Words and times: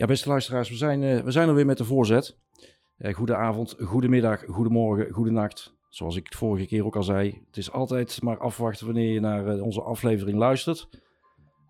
Ja, 0.00 0.06
beste 0.06 0.28
luisteraars, 0.28 0.68
we 0.68 0.76
zijn, 0.76 1.02
uh, 1.02 1.20
we 1.20 1.30
zijn 1.30 1.48
er 1.48 1.54
weer 1.54 1.66
met 1.66 1.78
de 1.78 1.84
voorzet. 1.84 2.36
Uh, 2.98 3.14
goedenavond, 3.14 3.76
goedemiddag, 3.78 4.44
goedemorgen, 4.46 5.12
goedenacht. 5.12 5.74
Zoals 5.88 6.16
ik 6.16 6.24
het 6.24 6.34
vorige 6.34 6.66
keer 6.66 6.84
ook 6.84 6.96
al 6.96 7.02
zei, 7.02 7.42
het 7.46 7.56
is 7.56 7.72
altijd 7.72 8.22
maar 8.22 8.38
afwachten 8.38 8.86
wanneer 8.86 9.12
je 9.12 9.20
naar 9.20 9.56
uh, 9.56 9.62
onze 9.62 9.82
aflevering 9.82 10.38
luistert. 10.38 10.88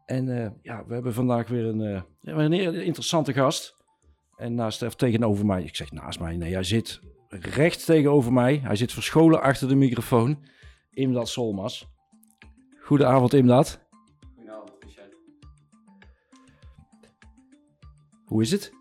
En 0.07 0.59
ja, 0.63 0.85
we 0.87 0.95
hebben 0.95 1.15
vandaag 1.15 1.49
weer 1.49 1.65
een, 1.65 2.05
een 2.23 2.85
interessante 2.85 3.33
gast. 3.33 3.85
En 4.37 4.55
naast 4.55 4.83
of 4.83 4.95
tegenover 4.95 5.47
mij, 5.47 5.63
ik 5.63 5.77
zeg 5.77 5.93
naast 5.93 6.21
mij, 6.21 6.37
nee, 6.37 6.53
hij 6.53 6.65
zit 6.65 7.01
recht 7.29 7.85
tegenover 7.85 8.33
mij. 8.33 8.61
Hij 8.63 8.77
zit 8.77 8.93
verscholen 8.93 9.41
achter 9.43 9.69
de 9.69 9.75
microfoon. 9.75 10.45
Imdat 10.91 11.29
Solmas. 11.29 11.89
Goedenavond, 12.83 13.35
Imdat. 13.35 13.89
Hoe 18.31 18.43
is 18.43 18.51
het? 18.51 18.73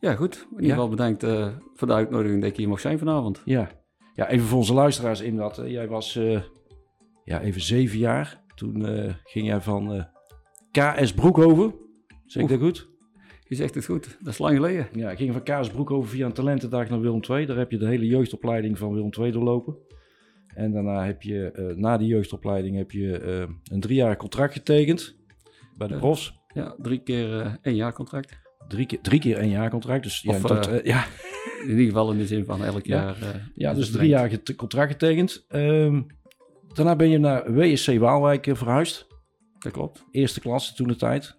Ja, 0.00 0.14
goed. 0.14 0.46
In 0.50 0.56
ieder 0.56 0.70
geval 0.70 0.88
bedankt 0.88 1.24
uh, 1.24 1.48
voor 1.74 1.88
de 1.88 1.94
uitnodiging 1.94 2.40
dat 2.40 2.50
ik 2.50 2.56
hier 2.56 2.68
mag 2.68 2.80
zijn 2.80 2.98
vanavond. 2.98 3.42
Ja, 3.44 3.70
ja 4.14 4.28
even 4.28 4.46
voor 4.46 4.58
onze 4.58 4.74
luisteraars 4.74 5.20
in 5.20 5.36
dat. 5.36 5.58
Uh, 5.58 5.70
jij 5.70 5.88
was 5.88 6.16
uh, 6.16 6.40
ja, 7.24 7.40
even 7.40 7.60
zeven 7.60 7.98
jaar. 7.98 8.42
Toen 8.54 8.82
ging 9.24 9.46
jij 9.46 9.60
van 9.60 10.06
KS 10.70 11.12
Broekhoven. 11.12 11.74
Zeg 12.26 12.42
ik 12.42 12.48
dat 12.48 12.58
goed? 12.58 12.88
Je 13.48 13.54
zegt 13.54 13.74
het 13.74 13.84
goed. 13.84 14.16
Dat 14.20 14.32
is 14.32 14.38
lang 14.38 14.56
geleden. 14.56 14.86
Ja, 14.92 15.10
ik 15.10 15.18
ging 15.18 15.32
van 15.32 15.42
KS 15.42 15.70
Broekhoven 15.70 16.10
via 16.10 16.26
een 16.26 16.32
talentendag 16.32 16.88
naar 16.88 17.00
Willem 17.00 17.20
II. 17.28 17.46
Daar 17.46 17.56
heb 17.56 17.70
je 17.70 17.78
de 17.78 17.86
hele 17.86 18.06
jeugdopleiding 18.06 18.78
van 18.78 18.92
Willem 18.92 19.10
II 19.18 19.30
doorlopen. 19.30 19.76
En 20.46 20.72
daarna 20.72 21.04
heb 21.04 21.22
je, 21.22 21.72
na 21.76 21.96
die 21.96 22.08
jeugdopleiding, 22.08 22.76
heb 22.76 22.90
je 22.90 23.20
een 23.70 23.80
driejarig 23.80 24.16
contract 24.16 24.52
getekend 24.52 25.16
bij 25.76 25.88
de 25.88 25.96
profs. 25.96 26.38
Ja, 26.54 26.74
drie 26.78 27.02
keer 27.02 27.58
één 27.62 27.76
jaar 27.76 27.92
contract 27.92 28.46
drie 28.68 28.86
keer, 28.86 29.00
drie 29.00 29.20
keer 29.20 29.38
een 29.38 29.48
jaar 29.48 29.70
contract. 29.70 30.02
Dus 30.02 30.20
ja, 30.20 30.38
dat, 30.38 30.68
uh, 30.68 30.84
ja. 30.84 31.04
in 31.62 31.68
ieder 31.68 31.84
geval 31.84 32.12
in 32.12 32.18
de 32.18 32.26
zin 32.26 32.44
van 32.44 32.64
elk 32.64 32.86
ja. 32.86 32.96
jaar. 32.96 33.16
Uh, 33.22 33.28
ja, 33.54 33.74
dus 33.74 33.90
drie 33.90 34.08
jaar 34.08 34.30
contract 34.56 34.90
getekend. 34.90 35.44
Um, 35.48 36.06
daarna 36.72 36.96
ben 36.96 37.08
je 37.08 37.18
naar 37.18 37.54
WSC 37.54 37.98
Waalwijk 37.98 38.48
verhuisd. 38.52 39.06
Dat 39.58 39.72
klopt. 39.72 40.04
Eerste 40.10 40.40
klasse 40.40 40.74
toen 40.74 40.88
de 40.88 40.96
tijd. 40.96 41.36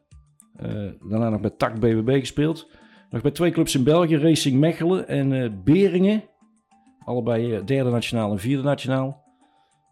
Uh, 0.62 0.92
daarna 1.09 1.30
nog 1.30 1.42
bij 1.42 1.50
TAC 1.50 1.80
BWB 1.80 2.20
gespeeld. 2.20 2.70
Nog 3.09 3.22
bij 3.22 3.31
twee 3.31 3.52
clubs 3.52 3.75
in 3.75 3.84
België, 3.84 4.17
Racing 4.17 4.59
Mechelen 4.59 5.08
en 5.08 5.62
Beringen. 5.64 6.23
Allebei 7.00 7.64
derde 7.64 7.90
nationaal 7.90 8.31
en 8.31 8.40
vierde 8.40 8.64
nationaal. 8.64 9.23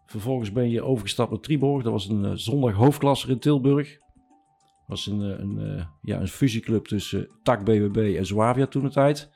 Vervolgens 0.06 0.52
ben 0.52 0.70
je 0.70 0.82
overgestapt 0.82 1.30
naar 1.30 1.40
Triborg. 1.40 1.82
Dat 1.82 1.92
was 1.92 2.08
een 2.08 2.38
zondag 2.38 2.74
hoofdklasser 2.74 3.30
in 3.30 3.38
Tilburg 3.38 3.98
was 4.88 5.06
een, 5.06 5.22
eh, 5.22 5.38
een, 5.38 5.58
eh, 5.58 5.84
ja, 6.02 6.20
een 6.20 6.28
fusieclub 6.28 6.86
tussen 6.86 7.28
TAC 7.42 7.64
BWB 7.64 8.14
en 8.16 8.26
Zwavia 8.26 8.66
toen 8.66 8.82
de 8.82 8.90
tijd. 8.90 9.30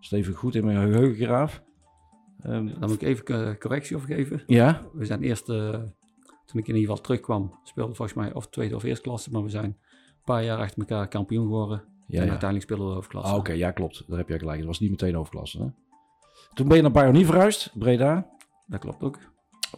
Dat 0.00 0.12
even 0.12 0.34
goed 0.34 0.54
in 0.54 0.64
mijn 0.64 0.92
geheugen 0.92 1.26
graaf. 1.26 1.62
Um, 2.46 2.66
Dan 2.80 2.88
moet 2.88 3.02
ik 3.02 3.08
even 3.08 3.58
correctie 3.58 3.96
overgeven. 3.96 4.42
Ja? 4.46 4.86
We 4.92 5.04
zijn 5.04 5.22
eerst, 5.22 5.48
uh, 5.48 5.70
toen 6.46 6.60
ik 6.60 6.68
in 6.68 6.74
ieder 6.74 6.80
geval 6.80 7.00
terugkwam, 7.00 7.58
speelde 7.64 7.94
volgens 7.94 8.16
mij 8.16 8.32
of 8.32 8.48
tweede 8.48 8.76
of 8.76 8.82
eerste 8.82 9.02
klasse. 9.02 9.30
Maar 9.30 9.42
we 9.42 9.48
zijn 9.48 9.64
een 9.64 9.76
paar 10.24 10.44
jaar 10.44 10.58
achter 10.58 10.78
elkaar 10.78 11.08
kampioen 11.08 11.44
geworden. 11.44 11.82
Ja, 12.06 12.18
en 12.18 12.24
ja. 12.24 12.30
uiteindelijk 12.30 12.62
speelden 12.62 12.86
we 12.86 12.92
hoofdklasse. 12.94 13.32
Ah, 13.32 13.38
Oké, 13.38 13.52
ja 13.52 13.70
klopt. 13.70 14.04
Daar 14.08 14.18
heb 14.18 14.28
je 14.28 14.38
gelijk. 14.38 14.58
Dat 14.58 14.66
was 14.66 14.80
niet 14.80 14.90
meteen 14.90 15.14
hoofdklasse. 15.14 15.58
Hè? 15.58 15.68
Toen 16.54 16.68
ben 16.68 16.76
je 16.76 16.82
naar 16.82 16.92
Bayonie 16.92 17.26
verhuisd, 17.26 17.78
Breda. 17.78 18.30
Dat 18.66 18.80
klopt 18.80 19.02
ook. 19.02 19.18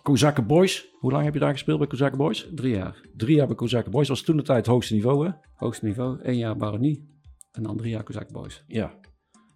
Kozakken 0.03 0.47
Boys. 0.47 0.89
Hoe 0.99 1.13
lang 1.13 1.25
heb 1.25 1.35
je 1.35 1.41
daar 1.41 1.53
gespeeld 1.53 1.79
bij 1.79 1.87
Kozakken 1.87 2.19
Boys? 2.19 2.49
Drie 2.55 2.75
jaar. 2.75 3.01
Drie 3.17 3.37
jaar 3.37 3.47
bij 3.47 3.57
Kozakken 3.57 3.93
Boys. 3.93 4.09
Was 4.09 4.23
toen 4.23 4.37
de 4.37 4.43
tijd 4.43 4.59
het 4.59 4.67
hoogste 4.67 4.95
niveau, 4.95 5.27
hè? 5.27 5.33
Hoogste 5.55 5.85
niveau. 5.85 6.19
Eén 6.23 6.37
jaar 6.37 6.57
Baronie. 6.57 7.11
En 7.53 7.63
dan 7.63 7.77
drie 7.77 7.91
jaar 7.91 8.03
Kozakken 8.03 8.33
Boys. 8.33 8.65
Ja. 8.67 8.95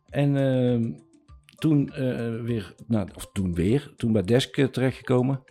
En 0.09 0.35
uh, 0.35 0.97
toen 1.59 1.91
uh, 1.99 2.41
weer, 2.43 2.75
nou, 2.87 3.09
of 3.15 3.31
toen 3.33 3.55
weer, 3.55 3.93
toen 3.97 4.13
bij 4.13 4.23
Desk 4.23 4.57
uh, 4.57 4.67
terechtgekomen. 4.67 5.43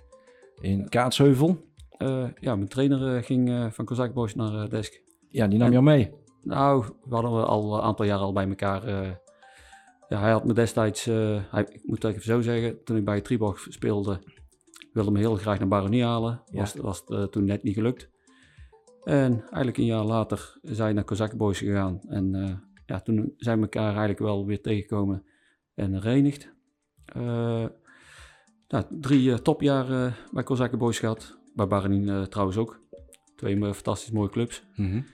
In 0.61 0.89
Kaatsheuvel. 0.89 1.73
Eh, 1.89 2.27
ja, 2.39 2.55
mijn 2.55 2.67
trainer 2.67 3.23
ging 3.23 3.73
van 3.73 3.85
Kozakken 3.85 4.15
Boys 4.15 4.35
naar 4.35 4.69
Desk. 4.69 5.01
Ja, 5.29 5.47
die 5.47 5.57
nam 5.57 5.67
en, 5.67 5.73
jou 5.73 5.83
mee? 5.83 6.11
Nou, 6.43 6.85
we 7.03 7.13
hadden 7.13 7.47
al 7.47 7.75
een 7.75 7.81
aantal 7.81 8.05
jaar 8.05 8.17
al 8.17 8.33
bij 8.33 8.47
elkaar... 8.47 8.89
ja, 10.09 10.19
hij 10.19 10.31
had 10.31 10.45
me 10.45 10.53
destijds, 10.53 11.05
hij, 11.05 11.65
ik 11.69 11.81
moet 11.83 12.03
het 12.03 12.11
even 12.11 12.25
zo 12.25 12.41
zeggen, 12.41 12.83
toen 12.83 12.97
ik 12.97 13.05
bij 13.05 13.21
Triborg 13.21 13.67
speelde, 13.69 14.19
wilde 14.95 15.11
me 15.11 15.19
heel 15.19 15.35
graag 15.35 15.59
naar 15.59 15.67
Baronie 15.67 16.03
halen. 16.03 16.41
Ja. 16.45 16.59
Was, 16.59 16.75
was 16.75 17.03
uh, 17.07 17.23
toen 17.23 17.45
net 17.45 17.63
niet 17.63 17.73
gelukt. 17.73 18.09
En 19.03 19.41
eigenlijk 19.41 19.77
een 19.77 19.85
jaar 19.85 20.03
later 20.03 20.57
zijn 20.61 20.87
we 20.87 20.93
naar 20.93 21.03
Kozak 21.03 21.37
Boys 21.37 21.59
gegaan. 21.59 21.99
En 22.07 22.35
uh, 22.35 22.53
ja, 22.85 22.99
toen 22.99 23.33
zijn 23.37 23.57
we 23.57 23.63
elkaar 23.63 23.87
eigenlijk 23.87 24.19
wel 24.19 24.45
weer 24.45 24.61
tegengekomen 24.61 25.23
en 25.73 25.93
herenigd. 25.93 26.53
Uh, 27.17 27.65
nou, 28.67 28.83
drie 28.89 29.41
topjaren 29.41 30.15
bij 30.31 30.43
Kozak 30.43 30.77
Boys 30.77 30.99
gehad. 30.99 31.37
Bij 31.53 31.67
Baronie 31.67 32.27
trouwens 32.27 32.57
ook. 32.57 32.83
Twee 33.35 33.73
fantastisch 33.73 34.11
mooie 34.11 34.29
clubs. 34.29 34.63
Mm 34.75 34.91
-hmm. 34.91 35.05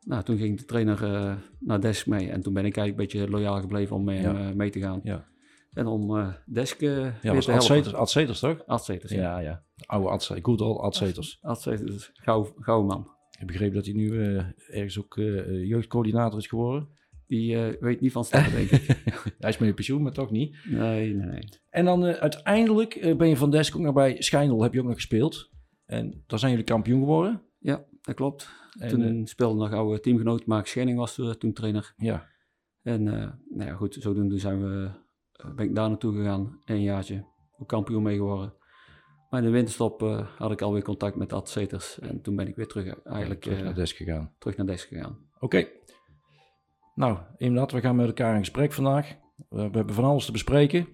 Nou, 0.00 0.22
toen 0.22 0.36
ging 0.36 0.58
de 0.58 0.64
trainer 0.64 1.38
naar 1.58 1.80
Desk 1.80 2.06
mee. 2.06 2.30
En 2.30 2.40
toen 2.40 2.52
ben 2.52 2.64
ik 2.64 2.76
eigenlijk 2.76 3.12
een 3.12 3.20
beetje 3.20 3.36
loyaal 3.36 3.60
gebleven 3.60 3.96
om 3.96 4.04
mee, 4.04 4.20
ja. 4.20 4.52
mee 4.54 4.70
te 4.70 4.80
gaan. 4.80 5.00
Ja. 5.02 5.29
En 5.72 5.86
om 5.86 6.16
uh, 6.16 6.32
desk 6.46 6.80
uh, 6.80 7.22
ja, 7.22 7.34
was 7.34 7.48
Ad 7.48 7.94
Adzeters 7.94 8.40
toch? 8.40 8.66
Adzeters, 8.66 9.12
ja. 9.12 9.20
Ja, 9.20 9.38
ja. 9.38 9.62
Oude 9.86 10.08
Adzeters, 10.08 10.44
good 10.44 10.60
old 10.66 10.78
Adzeters. 10.78 11.38
Adzeters, 11.40 12.10
gauw, 12.14 12.52
gauw 12.56 12.82
man. 12.82 13.00
Ik 13.30 13.38
heb 13.38 13.46
begrepen 13.46 13.74
dat 13.74 13.84
hij 13.84 13.94
nu 13.94 14.10
uh, 14.10 14.44
ergens 14.68 14.98
ook 14.98 15.14
jeugdcoördinator 15.46 16.38
is 16.38 16.46
geworden. 16.46 16.88
Die 17.26 17.56
weet 17.80 18.00
niet 18.00 18.12
van 18.12 18.24
stappen, 18.24 18.52
denk 18.52 18.70
ik. 18.70 18.86
Hij 19.38 19.50
is 19.50 19.58
met 19.58 19.74
pensioen, 19.74 20.02
maar 20.02 20.12
toch 20.12 20.30
niet? 20.30 20.56
Nee, 20.64 21.14
nee, 21.14 21.26
nee. 21.26 21.48
En 21.68 21.84
dan 21.84 22.04
uiteindelijk 22.04 23.14
ben 23.16 23.28
je 23.28 23.36
van 23.36 23.50
Desk 23.50 23.76
ook 23.76 23.82
nog 23.82 23.94
bij 23.94 24.22
Schijndel, 24.22 24.62
heb 24.62 24.72
je 24.72 24.80
ook 24.80 24.86
nog 24.86 24.94
gespeeld. 24.94 25.50
En 25.86 26.24
daar 26.26 26.38
zijn 26.38 26.50
jullie 26.50 26.66
kampioen 26.66 27.00
geworden. 27.00 27.42
Ja, 27.58 27.84
dat 28.00 28.14
klopt. 28.14 28.50
En, 28.78 28.88
toen 28.88 29.26
speelde 29.26 29.58
nog 29.58 29.72
oude 29.72 30.00
teamgenoot 30.00 30.46
Mark 30.46 30.66
Schenning 30.66 30.98
was 30.98 31.14
toen 31.38 31.52
trainer. 31.52 31.94
Ja. 31.96 32.28
En 32.82 33.02
nou 33.48 33.70
ja, 33.70 33.74
goed, 33.74 33.96
zodoende 34.00 34.38
zijn 34.38 34.62
we 34.62 34.84
eh, 34.84 34.92
ben 35.54 35.68
ik 35.68 35.74
daar 35.74 35.88
naartoe 35.88 36.16
gegaan, 36.16 36.60
een 36.64 36.82
jaartje, 36.82 37.24
ook 37.58 37.68
kampioen 37.68 38.02
mee 38.02 38.16
geworden. 38.16 38.54
Maar 39.30 39.40
in 39.40 39.46
de 39.46 39.52
winterstop 39.52 40.02
uh, 40.02 40.26
had 40.38 40.50
ik 40.50 40.62
alweer 40.62 40.82
contact 40.82 41.16
met 41.16 41.32
Ad 41.32 41.48
Seters 41.48 41.98
en 41.98 42.20
toen 42.22 42.36
ben 42.36 42.48
ik 42.48 42.56
weer 42.56 42.66
terug 42.66 42.86
eh, 42.86 43.12
eigenlijk... 43.12 43.40
terug 43.40 43.62
naar 43.62 43.74
Desk 43.74 43.96
gegaan. 43.96 44.34
Terug 44.38 44.56
naar 44.56 44.66
Desk 44.66 44.88
gegaan. 44.88 45.18
Oké. 45.34 45.44
Okay. 45.44 45.68
Nou, 46.94 47.18
inderdaad, 47.36 47.72
we 47.72 47.80
gaan 47.80 47.96
met 47.96 48.06
elkaar 48.06 48.34
in 48.34 48.38
gesprek 48.38 48.72
vandaag. 48.72 49.16
We, 49.48 49.70
we 49.70 49.76
hebben 49.76 49.94
van 49.94 50.04
alles 50.04 50.24
te 50.24 50.32
bespreken. 50.32 50.88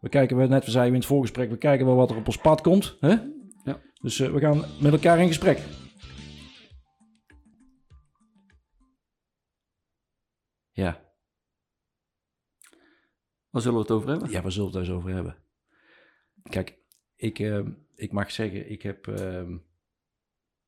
We 0.00 0.08
kijken, 0.08 0.36
we 0.36 0.46
net 0.46 0.64
we 0.64 0.70
zeiden 0.70 0.94
in 0.94 1.00
het 1.00 1.08
voorgesprek, 1.08 1.50
we 1.50 1.56
kijken 1.56 1.86
wel 1.86 1.96
wat 1.96 2.10
er 2.10 2.16
op 2.16 2.26
ons 2.26 2.38
pad 2.38 2.60
komt. 2.60 2.96
Hè? 3.00 3.16
Ja. 3.64 3.80
Dus 4.00 4.18
uh, 4.18 4.30
we 4.30 4.40
gaan 4.40 4.64
met 4.80 4.92
elkaar 4.92 5.18
in 5.18 5.26
gesprek. 5.26 5.62
Ja, 10.70 11.07
Waar 13.58 13.66
zullen 13.66 13.86
we 13.86 13.92
het 13.92 13.96
over 13.96 14.10
hebben? 14.10 14.30
Ja, 14.30 14.42
waar 14.42 14.52
zullen 14.52 14.72
we 14.72 14.78
het 14.78 14.88
eens 14.88 14.96
over 14.96 15.10
hebben? 15.10 15.36
Kijk, 16.42 16.78
ik, 17.16 17.38
uh, 17.38 17.66
ik 17.94 18.12
mag 18.12 18.30
zeggen, 18.30 18.70
ik 18.70 18.82
heb... 18.82 19.06
Uh, 19.06 19.54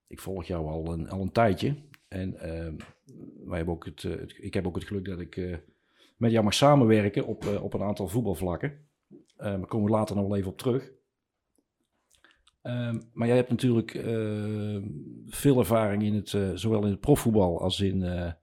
ik 0.07 0.21
volg 0.21 0.45
jou 0.45 0.67
al 0.67 0.93
een, 0.93 1.11
al 1.11 1.21
een 1.21 1.33
tijdje. 1.33 1.77
En 2.09 2.33
uh, 2.35 2.85
wij 3.45 3.57
hebben 3.57 3.75
ook 3.75 3.85
het, 3.85 4.03
het, 4.03 4.35
ik 4.41 4.55
heb 4.55 4.67
ook 4.67 4.75
het 4.75 4.85
geluk 4.85 5.05
dat 5.05 5.21
ik 5.21 5.37
eh, 5.37 5.57
met 6.17 6.31
jou 6.31 6.45
mag 6.45 6.55
samenwerken 6.55 7.27
op, 7.27 7.45
eh, 7.45 7.63
op 7.63 7.75
een 7.75 7.83
aantal 7.83 8.09
voetbalvlakken. 8.09 8.87
daar 9.37 9.67
komen 9.67 9.87
we 9.87 9.97
later 9.97 10.17
nog 10.17 10.27
wel 10.27 10.37
even 10.37 10.51
op 10.51 10.59
terug. 10.59 10.91
Ehm, 12.63 13.01
maar 13.13 13.27
jij 13.27 13.37
hebt 13.37 13.51
natuurlijk 13.51 13.91
veel 15.27 15.59
ervaring 15.59 16.03
in 16.03 16.15
het, 16.15 16.61
zowel 16.61 16.85
in 16.85 16.91
het 16.91 17.01
profvoetbal 17.01 17.61
als 17.61 17.81
in, 17.81 18.35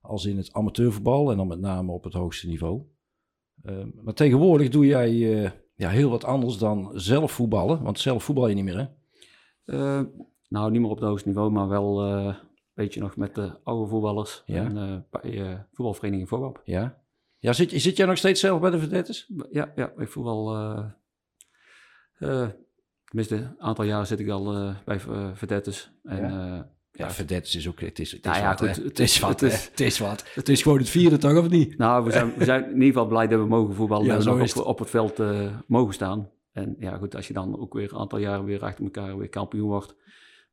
als 0.00 0.24
in 0.24 0.36
het 0.36 0.52
amateurvoetbal. 0.52 1.30
En 1.30 1.36
dan 1.36 1.46
met 1.46 1.60
name 1.60 1.92
op 1.92 2.04
het 2.04 2.12
hoogste 2.12 2.46
niveau. 2.46 2.82
Uh, 3.64 3.84
maar 4.02 4.14
tegenwoordig 4.14 4.68
doe 4.68 4.86
jij 4.86 5.12
uh, 5.12 5.50
ja, 5.74 5.88
heel 5.88 6.10
wat 6.10 6.24
anders 6.24 6.58
dan 6.58 6.90
zelf 6.94 7.32
voetballen. 7.32 7.82
Want 7.82 7.98
zelf 7.98 8.24
voetbal 8.24 8.48
je 8.48 8.54
niet 8.54 8.64
meer, 8.64 8.78
hè? 8.78 8.86
Uh, 9.64 10.06
nou, 10.48 10.70
niet 10.70 10.80
meer 10.80 10.90
op 10.90 10.96
het 10.96 11.08
hoogste 11.08 11.28
niveau, 11.28 11.50
maar 11.50 11.68
wel 11.68 12.02
een 12.04 12.36
beetje 12.74 13.00
nog 13.00 13.16
met 13.16 13.34
de 13.34 13.58
oude 13.62 13.90
voetballers. 13.90 14.42
Ja. 14.46 14.64
En 14.64 15.06
bij 15.10 15.66
voetbalvereniging 15.72 16.28
Voorwap. 16.28 16.60
Ja. 16.64 17.02
Ja, 17.38 17.52
zit, 17.52 17.70
zit 17.70 17.96
jij 17.96 18.06
nog 18.06 18.16
steeds 18.16 18.40
zelf 18.40 18.60
bij 18.60 18.70
de 18.70 18.78
Verdettes? 18.78 19.30
Ja, 19.50 19.72
ja, 19.76 19.92
ik 19.96 20.08
voetbal... 20.08 20.54
tenminste, 23.04 23.36
een 23.36 23.60
aantal 23.60 23.84
jaren 23.84 24.06
zit 24.06 24.20
ik 24.20 24.28
al 24.28 24.74
bij 24.84 25.00
Verdettes. 25.34 25.92
En 26.02 26.32
ja. 26.32 26.70
Ja, 26.92 27.10
Verdettes 27.10 27.54
is 27.54 27.68
ook... 27.68 27.80
Het 27.80 27.98
is, 27.98 28.12
het 28.12 28.24
is 28.24 28.30
nou 28.30 28.42
ja, 28.42 28.48
wat, 28.48 28.58
goed, 28.58 28.84
het, 28.84 28.98
is 28.98 29.18
wat, 29.18 29.40
het 29.40 29.52
is, 29.52 29.64
het 29.70 29.80
is 29.80 29.98
wat. 29.98 30.24
Het 30.34 30.48
is 30.48 30.62
gewoon 30.62 30.78
het 30.78 30.88
vierde, 30.88 31.18
toch, 31.18 31.36
of 31.38 31.48
niet? 31.48 31.78
Nou, 31.78 32.04
we 32.04 32.10
zijn, 32.10 32.32
we 32.36 32.44
zijn 32.44 32.64
in 32.64 32.72
ieder 32.72 32.86
geval 32.86 33.06
blij 33.06 33.26
dat 33.26 33.40
we 33.40 33.46
mogen 33.46 33.74
voetballen. 33.74 34.06
Ja, 34.06 34.18
en 34.18 34.28
op, 34.28 34.66
op, 34.66 34.78
het 34.78 34.90
veld 34.90 35.20
uh, 35.20 35.58
mogen 35.66 35.94
staan. 35.94 36.30
En 36.52 36.76
ja, 36.78 36.96
goed, 36.96 37.16
als 37.16 37.26
je 37.26 37.32
dan 37.32 37.58
ook 37.60 37.72
weer 37.74 37.92
een 37.92 37.98
aantal 37.98 38.18
jaren 38.18 38.44
weer 38.44 38.62
achter 38.62 38.84
elkaar 38.84 39.18
weer 39.18 39.28
kampioen 39.28 39.68
wordt, 39.68 39.94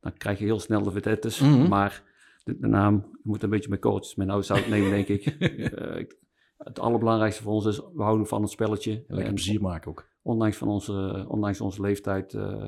dan 0.00 0.12
krijg 0.16 0.38
je 0.38 0.44
heel 0.44 0.60
snel 0.60 0.82
de 0.82 0.90
Verdettes. 0.90 1.40
Mhm. 1.40 1.68
Maar 1.68 2.02
de, 2.44 2.58
de 2.58 2.66
naam, 2.66 2.94
je 3.12 3.18
moet 3.22 3.42
een 3.42 3.50
beetje 3.50 3.70
met 3.70 3.80
coaches 3.80 4.14
met 4.14 4.26
nou 4.26 4.42
zout 4.42 4.68
nemen, 4.68 4.90
denk 4.90 5.08
ik. 5.08 5.24
Eh, 5.74 5.98
ik- 5.98 6.16
het 6.58 6.78
allerbelangrijkste 6.78 7.42
voor 7.42 7.52
ons 7.52 7.66
is, 7.66 7.76
we 7.94 8.02
houden 8.02 8.26
van 8.26 8.42
het 8.42 8.50
spelletje. 8.50 8.90
Lekker 8.90 9.26
En 9.26 9.34
plezier 9.34 9.60
maken 9.60 9.90
ook. 9.90 10.08
ondanks, 10.22 10.56
van 10.56 10.68
onze, 10.68 11.24
ondanks 11.28 11.60
onze 11.60 11.80
leeftijd, 11.80 12.34
eh, 12.34 12.64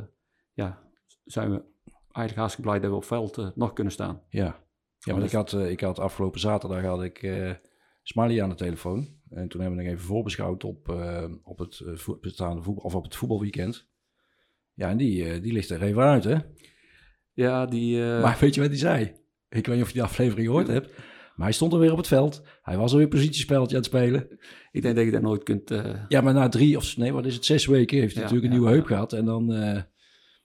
ja, 0.52 0.82
zijn 1.24 1.50
we 1.50 1.62
eigenlijk 2.12 2.36
hartstikke 2.36 2.70
blij 2.70 2.80
dat 2.80 2.90
we 2.90 2.96
op 2.96 3.04
veld 3.04 3.38
eh, 3.38 3.48
nog 3.54 3.72
kunnen 3.72 3.92
staan. 3.92 4.22
Ja, 4.28 4.64
ja 4.98 5.12
want 5.12 5.24
ik 5.24 5.32
had, 5.32 5.52
eh, 5.52 5.70
ik 5.70 5.80
had 5.80 5.98
afgelopen 5.98 6.40
zaterdag 6.40 6.82
had 6.82 7.02
ik 7.02 7.22
eh 7.22 7.50
Smiley 8.02 8.42
aan 8.42 8.48
de 8.48 8.54
telefoon. 8.54 9.08
En 9.30 9.48
toen 9.48 9.60
hebben 9.60 9.78
we 9.78 9.84
nog 9.84 9.92
even 9.92 10.06
voorbeschouwd 10.06 10.64
op, 10.64 10.88
op 11.42 11.58
het, 11.58 11.82
bestaande 12.20 12.62
voetbal, 12.62 12.84
of 12.84 12.94
op 12.94 13.04
het 13.04 13.16
voetbalweekend. 13.16 13.88
Ja, 14.74 14.88
en 14.88 14.96
die, 14.96 15.40
die 15.40 15.52
ligt 15.52 15.70
er 15.70 15.82
even 15.82 16.02
uit, 16.02 16.24
hè? 16.24 16.36
Ja, 17.32 17.66
die... 17.66 17.98
Maar 17.98 18.36
weet 18.40 18.54
je 18.54 18.60
wat 18.60 18.70
hij 18.70 18.78
zei? 18.78 19.04
Ik 19.48 19.66
weet 19.66 19.74
niet 19.74 19.82
of 19.82 19.86
je 19.86 19.94
die 19.94 20.02
aflevering 20.02 20.46
gehoord 20.46 20.66
hebt. 20.66 20.90
Maar 21.36 21.46
hij 21.46 21.52
stond 21.52 21.72
alweer 21.72 21.90
op 21.90 21.96
het 21.96 22.06
veld. 22.06 22.42
Hij 22.62 22.76
was 22.76 22.92
alweer 22.92 23.08
positiespelletje 23.08 23.76
aan 23.76 23.82
het 23.82 23.90
spelen. 23.90 24.38
ik 24.70 24.82
denk 24.82 24.96
dat 24.96 25.04
je 25.04 25.10
dat 25.10 25.22
nooit 25.22 25.42
kunt... 25.42 25.68
Ja, 26.08 26.20
maar 26.20 26.34
na 26.34 26.48
drie 26.48 26.76
of 26.76 26.96
nee, 26.96 27.12
wat 27.12 27.26
is 27.26 27.34
het, 27.34 27.44
zes 27.44 27.66
weken 27.66 27.98
heeft 27.98 28.14
hij 28.14 28.22
Ja, 28.22 28.28
natuurlijk 28.30 28.52
een 28.52 28.58
ja, 28.58 28.64
nieuwe 28.64 28.76
heup 28.76 28.88
ja. 28.88 28.94
gehad. 28.94 29.12
En 29.12 29.24
dan, 29.24 29.52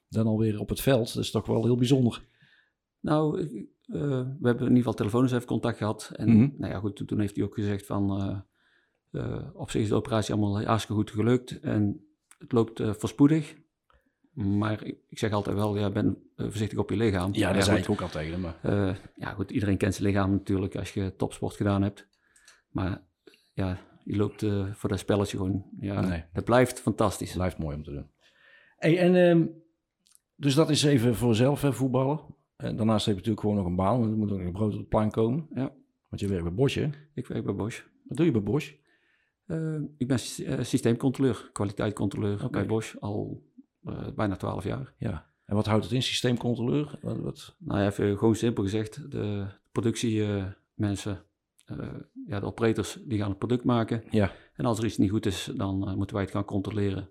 dan 0.09 0.27
alweer 0.27 0.59
op 0.59 0.69
het 0.69 0.81
veld. 0.81 1.13
Dat 1.13 1.23
is 1.23 1.31
toch 1.31 1.45
wel 1.45 1.63
heel 1.63 1.75
bijzonder. 1.77 2.23
Nou, 2.99 3.39
eh, 3.41 3.47
we 4.39 4.47
hebben 4.47 4.57
in 4.57 4.61
ieder 4.61 4.77
geval 4.77 4.93
telefonisch 4.93 5.31
even 5.31 5.45
contact 5.47 5.77
gehad. 5.77 6.11
En 6.15 6.29
Mhm. 6.29 6.49
nou 6.57 6.71
ja, 6.73 6.79
goed, 6.79 7.07
toen, 7.07 7.19
heeft 7.19 7.35
hij 7.35 7.45
ook 7.45 7.53
gezegd 7.53 7.85
van... 7.85 8.19
eh, 9.11 9.39
op 9.53 9.71
zich 9.71 9.81
is 9.81 9.87
de 9.89 9.95
operatie 9.95 10.33
allemaal 10.33 10.63
hartstikke 10.63 11.01
goed 11.01 11.11
gelukt. 11.11 11.59
En 11.59 12.05
het 12.37 12.51
loopt 12.51 12.81
voorspoedig. 12.85 13.55
Maar 14.33 14.83
ik, 14.83 14.97
zeg 15.09 15.31
altijd 15.31 15.55
wel, 15.55 15.77
ja, 15.77 15.89
ben 15.89 16.17
voorzichtig 16.35 16.77
op 16.79 16.89
je 16.89 16.97
lichaam. 16.97 17.33
Ja, 17.33 17.53
dat 17.53 17.63
zei 17.63 17.75
goed, 17.77 17.85
ik 17.85 17.91
ook 17.91 18.01
al 18.01 18.09
tegen. 18.09 18.39
Maar 18.41 18.55
ja, 19.15 19.29
goed, 19.33 19.51
iedereen 19.51 19.77
kent 19.77 19.93
zijn 19.95 20.07
lichaam 20.07 20.31
natuurlijk 20.31 20.75
als 20.75 20.93
je 20.93 21.15
topsport 21.15 21.55
gedaan 21.55 21.81
hebt. 21.81 22.07
Maar 22.69 23.01
ja, 23.53 23.77
je 24.03 24.15
loopt 24.15 24.45
voor 24.71 24.89
dat 24.89 24.99
spelletje 24.99 25.37
gewoon... 25.37 25.65
Ja, 25.79 26.01
Nee. 26.01 26.23
Het 26.31 26.45
blijft 26.45 26.79
fantastisch. 26.79 27.27
het 27.29 27.37
blijft 27.37 27.57
mooi 27.57 27.75
om 27.75 27.83
te 27.83 27.91
doen. 27.91 28.09
Hey, 28.77 28.97
en, 28.99 29.15
ehm, 29.15 29.45
dus 30.35 30.55
dat 30.55 30.69
is 30.69 30.83
even 30.83 31.15
voor 31.15 31.35
zelf 31.35 31.61
hè, 31.61 31.73
voetballen. 31.73 32.19
En 32.55 32.75
daarnaast 32.75 33.05
heb 33.05 33.15
je 33.15 33.19
natuurlijk 33.19 33.39
gewoon 33.39 33.55
nog 33.55 33.65
een 33.65 33.75
baan. 33.75 34.11
Er 34.11 34.17
moet 34.17 34.31
ook 34.31 34.41
nog 34.41 34.51
brood 34.51 34.73
op 34.73 34.79
de 34.79 34.85
plank 34.85 35.11
komen. 35.11 35.47
Ja. 35.53 35.73
Want 36.09 36.21
je 36.21 36.27
werkt 36.27 36.43
bij 36.43 36.53
Bosch, 36.53 36.75
hè? 36.75 36.89
Ik 37.13 37.27
werk 37.27 37.45
bij 37.45 37.55
Bosch. 37.55 37.83
Wat 38.03 38.17
doe 38.17 38.25
je 38.25 38.31
bij 38.31 38.43
Bosch? 38.43 38.73
Eh, 39.45 39.75
ik 39.97 40.07
ben 40.07 40.17
eh, 40.17 40.63
systeemcontroleur, 40.63 41.49
kwaliteitscontroleur 41.53 42.47
bij 42.51 42.65
Bosch 42.65 42.95
al 42.99 43.43
eh, 43.83 44.07
bijna 44.15 44.35
12 44.35 44.63
jaar. 44.63 44.93
Ja. 44.97 45.25
En 45.45 45.55
wat 45.55 45.65
houdt 45.65 45.83
het 45.83 45.93
in? 45.93 46.01
Systeemcontroleur? 46.03 46.99
Wat, 47.01 47.19
wat? 47.19 47.55
Nou 47.59 47.79
ja, 47.79 47.85
even 47.85 48.17
gewoon 48.17 48.35
simpel 48.35 48.63
gezegd, 48.63 49.11
de 49.11 49.45
productiemensen, 49.71 51.25
ja, 52.27 52.39
de 52.39 52.45
operators, 52.45 52.99
die 53.05 53.19
gaan 53.19 53.29
het 53.29 53.37
product 53.37 53.63
maken. 53.63 54.03
Ja. 54.09 54.31
En 54.55 54.65
als 54.65 54.79
er 54.79 54.85
iets 54.85 54.97
niet 54.97 55.09
goed 55.09 55.25
is, 55.25 55.51
dan 55.55 55.87
eh, 55.87 55.93
moeten 55.93 56.15
wij 56.15 56.23
het 56.25 56.33
gaan 56.33 56.45
controleren 56.45 57.09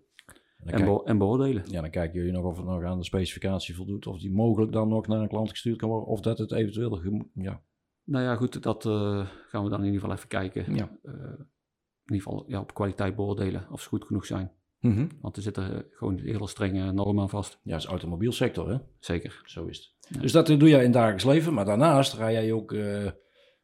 En, 0.64 0.84
kijk- 0.84 1.02
en 1.02 1.18
beoordelen. 1.18 1.62
Ja, 1.66 1.80
dan 1.80 1.90
kijken 1.90 2.18
jullie 2.18 2.32
nog 2.32 2.44
of 2.44 2.56
het 2.56 2.66
nog 2.66 2.84
aan 2.84 2.98
de 2.98 3.04
specificatie 3.04 3.74
voldoet. 3.74 4.06
Of 4.06 4.18
die 4.18 4.32
mogelijk 4.32 4.72
dan 4.72 4.88
nog 4.88 5.06
naar 5.06 5.20
een 5.20 5.28
klant 5.28 5.50
gestuurd 5.50 5.78
kan 5.78 5.88
worden. 5.88 6.08
Of 6.08 6.20
dat 6.20 6.38
het 6.38 6.52
eventueel... 6.52 7.02
Ja. 7.34 7.62
Nou 8.04 8.24
ja, 8.24 8.36
goed, 8.36 8.62
dat 8.62 8.86
eh, 8.86 9.26
gaan 9.48 9.64
we 9.64 9.70
dan 9.70 9.78
in 9.78 9.84
ieder 9.84 10.00
geval 10.00 10.16
even 10.16 10.28
kijken. 10.28 10.74
Ja. 10.74 10.98
Eh, 11.02 11.12
in 11.12 12.14
ieder 12.14 12.22
geval 12.22 12.44
ja, 12.46 12.60
op 12.60 12.74
kwaliteit 12.74 13.16
beoordelen 13.16 13.66
of 13.70 13.80
ze 13.80 13.88
goed 13.88 14.04
genoeg 14.04 14.26
zijn. 14.26 14.52
Mhm. 14.78 15.06
Want 15.20 15.36
er 15.36 15.42
zitten 15.42 15.74
eh, 15.74 15.80
gewoon 15.90 16.18
hele 16.18 16.48
strenge 16.48 16.92
normen 16.92 17.22
aan 17.22 17.28
vast. 17.28 17.58
Ja, 17.62 17.72
dat 17.72 17.80
is 17.80 17.86
automobielsector, 17.86 18.70
hè? 18.70 18.78
Zeker. 18.98 19.42
Zo 19.44 19.66
is 19.66 19.76
het. 19.76 20.14
Ja. 20.14 20.20
Dus 20.20 20.32
dat 20.32 20.46
doe 20.46 20.68
jij 20.68 20.78
in 20.78 20.84
het 20.84 20.92
dagelijks 20.92 21.24
leven. 21.24 21.54
Maar 21.54 21.64
daarnaast 21.64 22.14
rij 22.14 22.32
jij 22.32 22.52
ook 22.52 22.70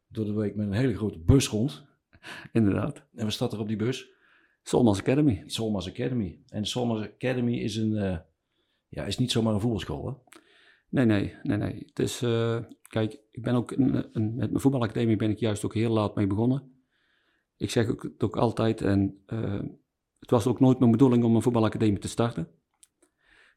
door 0.09 0.25
de 0.25 0.35
week 0.35 0.55
met 0.57 0.67
een 0.67 0.73
hele 0.73 0.97
grote 0.97 1.19
bus 1.19 1.49
rond. 1.49 1.85
Inderdaad. 2.53 3.07
En 3.15 3.25
wat 3.25 3.33
staat 3.33 3.53
er 3.53 3.59
op 3.61 3.69
die 3.69 3.77
bus? 3.77 4.11
Solmas 4.71 4.99
Academy. 4.99 5.43
Solmas 5.47 5.89
Academy. 5.89 6.39
En 6.49 6.67
Solmas 6.67 7.03
Academy 7.03 7.57
is, 7.57 7.77
een, 7.77 7.97
eh, 7.97 8.19
ja, 8.89 9.05
is 9.05 9.19
niet 9.19 9.31
zomaar 9.31 9.55
een 9.55 9.61
voetbalschool, 9.61 10.07
hè? 10.07 10.39
Nee, 10.89 11.05
nee, 11.05 11.35
nee, 11.43 11.57
nee. 11.57 11.83
Het 11.87 11.99
is, 11.99 12.23
eh, 12.23 12.59
kijk, 12.83 13.21
ik 13.31 13.43
ben 13.43 13.55
ook 13.55 13.71
een, 13.71 13.95
een- 14.13 14.35
met 14.37 14.51
mijn 14.51 14.61
voetbalacademie 14.61 15.17
ben 15.17 15.31
ik 15.31 15.39
juist 15.39 15.65
ook 15.65 15.75
heel 15.75 15.93
laat 15.93 16.15
mee 16.15 16.27
begonnen. 16.27 16.73
Ik 17.57 17.71
zeg 17.71 17.89
ook, 17.89 18.03
het 18.03 18.23
ook 18.23 18.37
altijd, 18.37 18.81
en 18.81 19.23
eh, 19.27 19.61
het 20.21 20.31
was 20.31 20.47
ook 20.47 20.61
nooit 20.61 20.79
mijn 20.79 20.91
bedoeling 20.91 21.25
om 21.25 21.35
een 21.35 21.43
voetbalacademie 21.43 21.99
te 21.99 22.09
starten. 22.09 22.49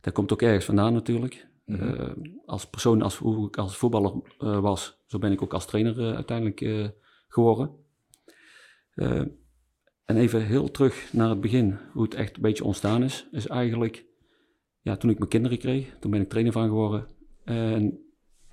Dat 0.02 0.14
komt 0.14 0.32
ook 0.34 0.42
ergens 0.42 0.66
vandaan 0.66 0.94
natuurlijk. 0.94 1.48
Mhm. 1.66 2.14
Als 2.46 2.70
persoon, 2.70 3.02
als, 3.02 3.18
hoe 3.18 3.48
ik 3.48 3.58
als 3.58 3.78
voetballer 3.78 4.22
was, 4.62 5.02
zo 5.06 5.18
ben 5.20 5.32
ik 5.32 5.42
ook 5.42 5.54
als 5.54 5.66
trainer 5.66 6.16
uiteindelijk 6.16 6.92
geworden. 7.28 7.72
En 10.14 10.20
even 10.20 10.46
heel 10.46 10.72
terug 10.72 11.14
naar 11.14 11.30
het 11.30 11.42
begin, 11.42 11.78
hoe 11.94 12.04
het 12.04 12.14
echt 12.14 12.36
een 12.36 12.42
beetje 12.42 12.64
ontstaan 12.64 13.04
is, 13.04 13.28
is 13.32 13.48
eigenlijk, 13.48 14.06
ja, 14.82 14.96
toen 14.98 15.10
ik 15.10 15.18
mijn 15.18 15.30
kinderen 15.30 15.58
kreeg, 15.58 15.96
toen 16.00 16.12
ben 16.12 16.22
ik 16.22 16.30
trainer 16.30 16.54
van 16.54 16.68
geworden. 16.68 17.08
En 17.44 18.00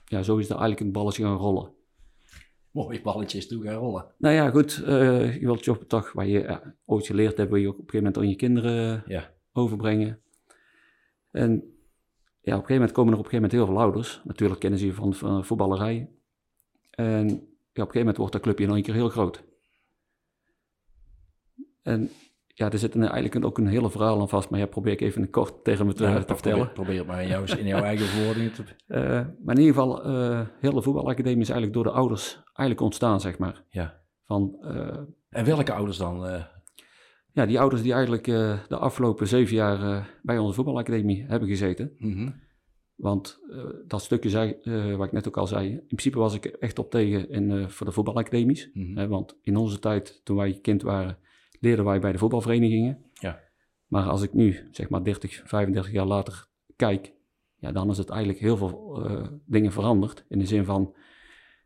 ja, 0.04 0.22
zo 0.22 0.36
is 0.36 0.44
er 0.44 0.50
eigenlijk 0.50 0.80
een 0.80 0.92
balletje 0.92 1.22
gaan 1.22 1.36
rollen. 1.36 1.72
Mooi 2.70 3.02
balletjes 3.02 3.48
toe 3.48 3.62
gaan 3.62 3.74
rollen. 3.74 4.06
Nou 4.18 4.34
ja, 4.34 4.50
goed, 4.50 4.82
eh, 4.86 5.34
je 5.34 5.46
wilt 5.46 5.64
je 5.64 5.86
toch, 5.86 6.12
wat 6.12 6.26
je 6.26 6.30
ja, 6.40 6.74
ooit 6.84 7.06
geleerd 7.06 7.36
hebt, 7.36 7.50
wil 7.50 7.58
je 7.60 7.68
ook 7.68 7.78
op 7.78 7.84
een 7.84 7.90
gegeven 7.90 8.06
moment 8.06 8.24
aan 8.24 8.28
je 8.30 8.36
kinderen 8.36 9.02
Ja. 9.06 9.30
overbrengen. 9.52 10.20
En 11.30 11.50
ja, 11.50 11.56
op 11.56 11.62
een 12.42 12.50
gegeven 12.52 12.74
moment 12.74 12.92
komen 12.92 13.12
er 13.12 13.18
op 13.18 13.24
een 13.24 13.30
gegeven 13.30 13.50
moment 13.50 13.52
heel 13.52 13.66
veel 13.66 13.80
ouders. 13.80 14.20
Natuurlijk 14.24 14.60
kennen 14.60 14.78
ze 14.78 14.86
je 14.86 14.94
van, 14.94 15.14
van 15.14 15.44
voetballerij. 15.44 16.10
En 16.90 17.26
ja, 17.26 17.32
op 17.32 17.38
een 17.38 17.72
gegeven 17.72 17.98
moment 17.98 18.16
wordt 18.16 18.32
dat 18.32 18.42
clubje 18.42 18.64
in 18.64 18.70
één 18.70 18.82
keer 18.82 18.94
heel 18.94 19.08
groot. 19.08 19.48
En 21.82 22.10
ja, 22.46 22.70
er 22.70 22.78
zit 22.78 22.96
eigenlijk 22.96 23.44
ook 23.44 23.58
een 23.58 23.66
hele 23.66 23.90
verhaal 23.90 24.20
aan 24.20 24.28
vast, 24.28 24.50
maar 24.50 24.60
ja, 24.60 24.66
probeer 24.66 24.92
ik 24.92 25.00
even 25.00 25.30
kort 25.30 25.64
tegen 25.64 25.86
me 25.86 25.92
te, 25.92 26.02
Ja, 26.02 26.08
te 26.08 26.14
probeer- 26.24 26.34
vertellen. 26.42 26.72
Probeer 26.72 26.98
het 26.98 27.06
maar 27.06 27.22
in 27.22 27.28
jouw, 27.28 27.44
in 27.44 27.66
jouw 27.66 27.82
eigen 27.82 28.06
woorden 28.24 28.52
te... 28.52 28.62
Eh, 28.86 29.00
maar 29.44 29.54
in 29.54 29.60
ieder 29.60 29.74
geval, 29.74 30.02
heel 30.60 30.72
de 30.72 30.82
voetbalacademie 30.82 31.40
is 31.40 31.48
eigenlijk 31.48 31.72
door 31.72 31.84
de 31.84 31.98
ouders 31.98 32.34
eigenlijk 32.44 32.80
ontstaan, 32.80 33.20
zeg 33.20 33.38
maar. 33.38 33.64
Ja. 33.70 34.00
Van, 34.24 34.56
eh, 34.62 34.98
En 35.28 35.44
welke 35.44 35.72
ouders 35.72 35.96
dan? 35.96 36.44
ja, 37.32 37.46
die 37.46 37.60
ouders 37.60 37.82
die 37.82 37.92
eigenlijk 37.92 38.24
de 38.68 38.76
afgelopen 38.76 39.26
zeven 39.26 39.54
jaar 39.56 40.08
bij 40.22 40.38
onze 40.38 40.54
voetbalacademie 40.54 41.24
hebben 41.28 41.48
gezeten. 41.48 41.92
Mhm. 41.98 42.30
Want 42.94 43.38
dat 43.86 44.02
stukje 44.02 44.28
zei, 44.30 44.56
wat 44.96 45.06
ik 45.06 45.12
net 45.12 45.28
ook 45.28 45.36
al 45.36 45.46
zei, 45.46 45.68
in 45.70 45.86
principe 45.86 46.18
was 46.18 46.34
ik 46.34 46.44
echt 46.44 46.78
op 46.78 46.90
tegen 46.90 47.30
in, 47.30 47.70
voor 47.70 47.86
de 47.86 47.92
voetbalacademies. 47.92 48.70
Mhm. 48.72 48.96
Hè, 48.98 49.08
want 49.08 49.38
in 49.42 49.56
onze 49.56 49.78
tijd, 49.78 50.20
toen 50.24 50.36
wij 50.36 50.58
kind 50.62 50.82
waren, 50.82 51.18
leerden 51.60 51.84
wij 51.84 52.00
bij 52.00 52.12
de 52.12 52.18
voetbalverenigingen. 52.18 53.04
Ja. 53.12 53.40
Maar 53.86 54.04
als 54.04 54.22
ik 54.22 54.32
nu, 54.32 54.68
zeg 54.70 54.88
maar 54.88 55.04
30, 55.04 55.42
35 55.44 55.92
jaar 55.92 56.06
later 56.06 56.48
kijk, 56.76 57.12
ja, 57.56 57.72
dan 57.72 57.90
is 57.90 57.98
het 57.98 58.08
eigenlijk 58.08 58.40
heel 58.40 58.56
veel 58.56 59.04
eh, 59.04 59.26
dingen 59.46 59.72
veranderd. 59.72 60.24
In 60.28 60.38
de 60.38 60.46
zin 60.46 60.64
van, 60.64 60.94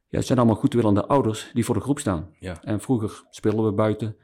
ja, 0.08 0.18
het 0.18 0.26
zijn 0.26 0.38
allemaal 0.38 0.56
goedwillende 0.56 1.06
ouders 1.06 1.50
die 1.52 1.64
voor 1.64 1.74
de 1.74 1.80
groep 1.80 1.98
staan. 1.98 2.34
Ja. 2.38 2.62
En 2.62 2.80
vroeger 2.80 3.24
speelden 3.30 3.64
we 3.64 3.72
buiten. 3.72 4.16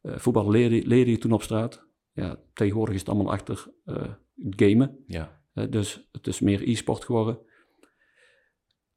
Eh, 0.00 0.16
voetbal 0.16 0.50
leerde, 0.50 0.86
leerde 0.86 1.10
je 1.10 1.18
toen 1.18 1.32
op 1.32 1.42
straat. 1.42 1.86
Ja, 2.12 2.38
tegenwoordig 2.52 2.94
is 2.94 3.00
het 3.00 3.08
allemaal 3.08 3.32
achter 3.32 3.66
het 3.84 4.52
gamen. 4.56 5.04
Ja. 5.06 5.40
Dus 5.70 6.08
het 6.12 6.26
is 6.26 6.40
meer 6.40 6.68
e-sport 6.68 7.04
geworden. 7.04 7.38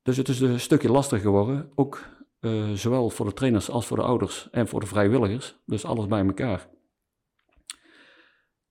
Dus 0.01 0.17
het 0.17 0.27
is 0.29 0.39
een 0.39 0.59
stukje 0.59 0.91
lastiger 0.91 1.25
geworden. 1.25 1.71
Ook 1.75 2.22
eh, 2.43 2.71
zowel 2.71 3.09
voor 3.09 3.25
de 3.25 3.33
trainers 3.33 3.69
als 3.69 3.85
voor 3.85 3.97
de 3.97 4.03
ouders 4.03 4.47
en 4.51 4.67
voor 4.67 4.79
de 4.79 4.85
vrijwilligers. 4.85 5.55
Dus 5.65 5.85
alles 5.85 6.07
bij 6.07 6.25
elkaar. 6.25 6.71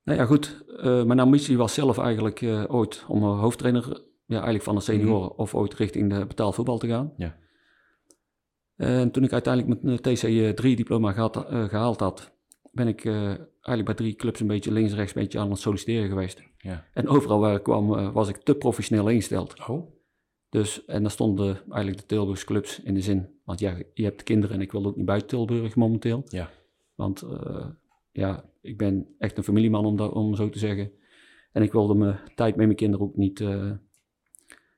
Nou 0.05 0.19
ja, 0.19 0.25
goed. 0.25 0.65
eh, 0.77 1.05
mijn 1.05 1.21
ambitie 1.21 1.57
was 1.57 1.75
zelf 1.75 1.99
eigenlijk 1.99 2.43
eh, 2.43 2.65
ooit 2.69 3.05
om 3.09 3.23
een 3.23 3.39
hoofdtrainer, 3.39 3.89
ja, 4.27 4.35
eigenlijk 4.35 4.65
van 4.65 4.75
de 4.75 4.81
senioren, 4.81 5.39
of 5.39 5.55
ooit 5.55 5.75
richting 5.75 6.11
de 6.11 6.27
betaald 6.27 6.55
voetbal 6.55 6.79
te 6.79 6.89
gaan. 6.89 7.13
Ja. 7.17 7.37
En 8.77 9.11
toen 9.11 9.25
ik 9.25 9.33
uiteindelijk 9.33 9.83
mijn 9.83 9.99
TC3-diploma 9.99 11.13
gehad, 11.13 11.37
eh, 11.37 11.65
gehaald 11.65 12.01
had, 12.01 12.33
ben 12.71 12.89
ik 12.89 13.05
eigenlijk 13.05 13.85
bij 13.85 13.95
drie 13.95 14.15
clubs 14.15 14.41
een 14.41 14.47
beetje 14.47 14.73
links, 14.73 14.93
rechts, 14.93 15.15
een 15.15 15.23
beetje 15.23 15.39
aan 15.39 15.51
het 15.51 15.59
solliciteren 15.59 16.09
geweest. 16.09 16.43
Ja. 16.59 16.85
En 16.93 17.09
overal 17.09 17.41
waar 17.41 17.55
ik 17.55 17.63
kwam, 17.63 18.13
was 18.13 18.29
ik 18.29 18.37
te 18.37 18.55
professioneel 18.55 19.09
ingesteld. 19.09 19.69
Oh. 19.69 19.93
Dus, 20.49 20.85
en 20.85 21.03
daar 21.03 21.11
stonden 21.11 21.61
eigenlijk 21.69 21.99
de 22.01 22.07
Tilburgse 22.07 22.45
clubs 22.45 22.81
in 22.81 22.95
de 22.95 23.01
zin. 23.01 23.41
Want 23.53 23.65
ja, 23.65 23.77
je 23.95 24.05
hebt 24.05 24.23
kinderen 24.23 24.57
en 24.57 24.63
ik 24.63 24.73
wil 24.73 24.87
ook 24.87 24.97
niet 24.97 25.07
buiten 25.07 25.29
Tilburg 25.29 25.77
momenteel. 25.77 26.23
Ja. 26.27 26.51
Want 26.95 27.23
eh, 27.23 27.67
ja, 28.13 28.45
ik 28.61 28.79
ben 28.79 29.15
echt 29.19 29.37
een 29.37 29.45
familieman 29.45 29.85
om, 29.85 29.97
dat, 29.97 30.13
om 30.13 30.35
zo 30.35 30.49
te 30.49 30.59
zeggen. 30.59 30.93
En 31.53 31.63
ik 31.63 31.73
wilde 31.73 31.95
mijn 31.95 32.19
tijd 32.35 32.57
met 32.57 32.65
mijn 32.67 32.79
kinderen 32.79 33.07
ook 33.07 33.17
niet, 33.17 33.41
eh, 33.41 33.71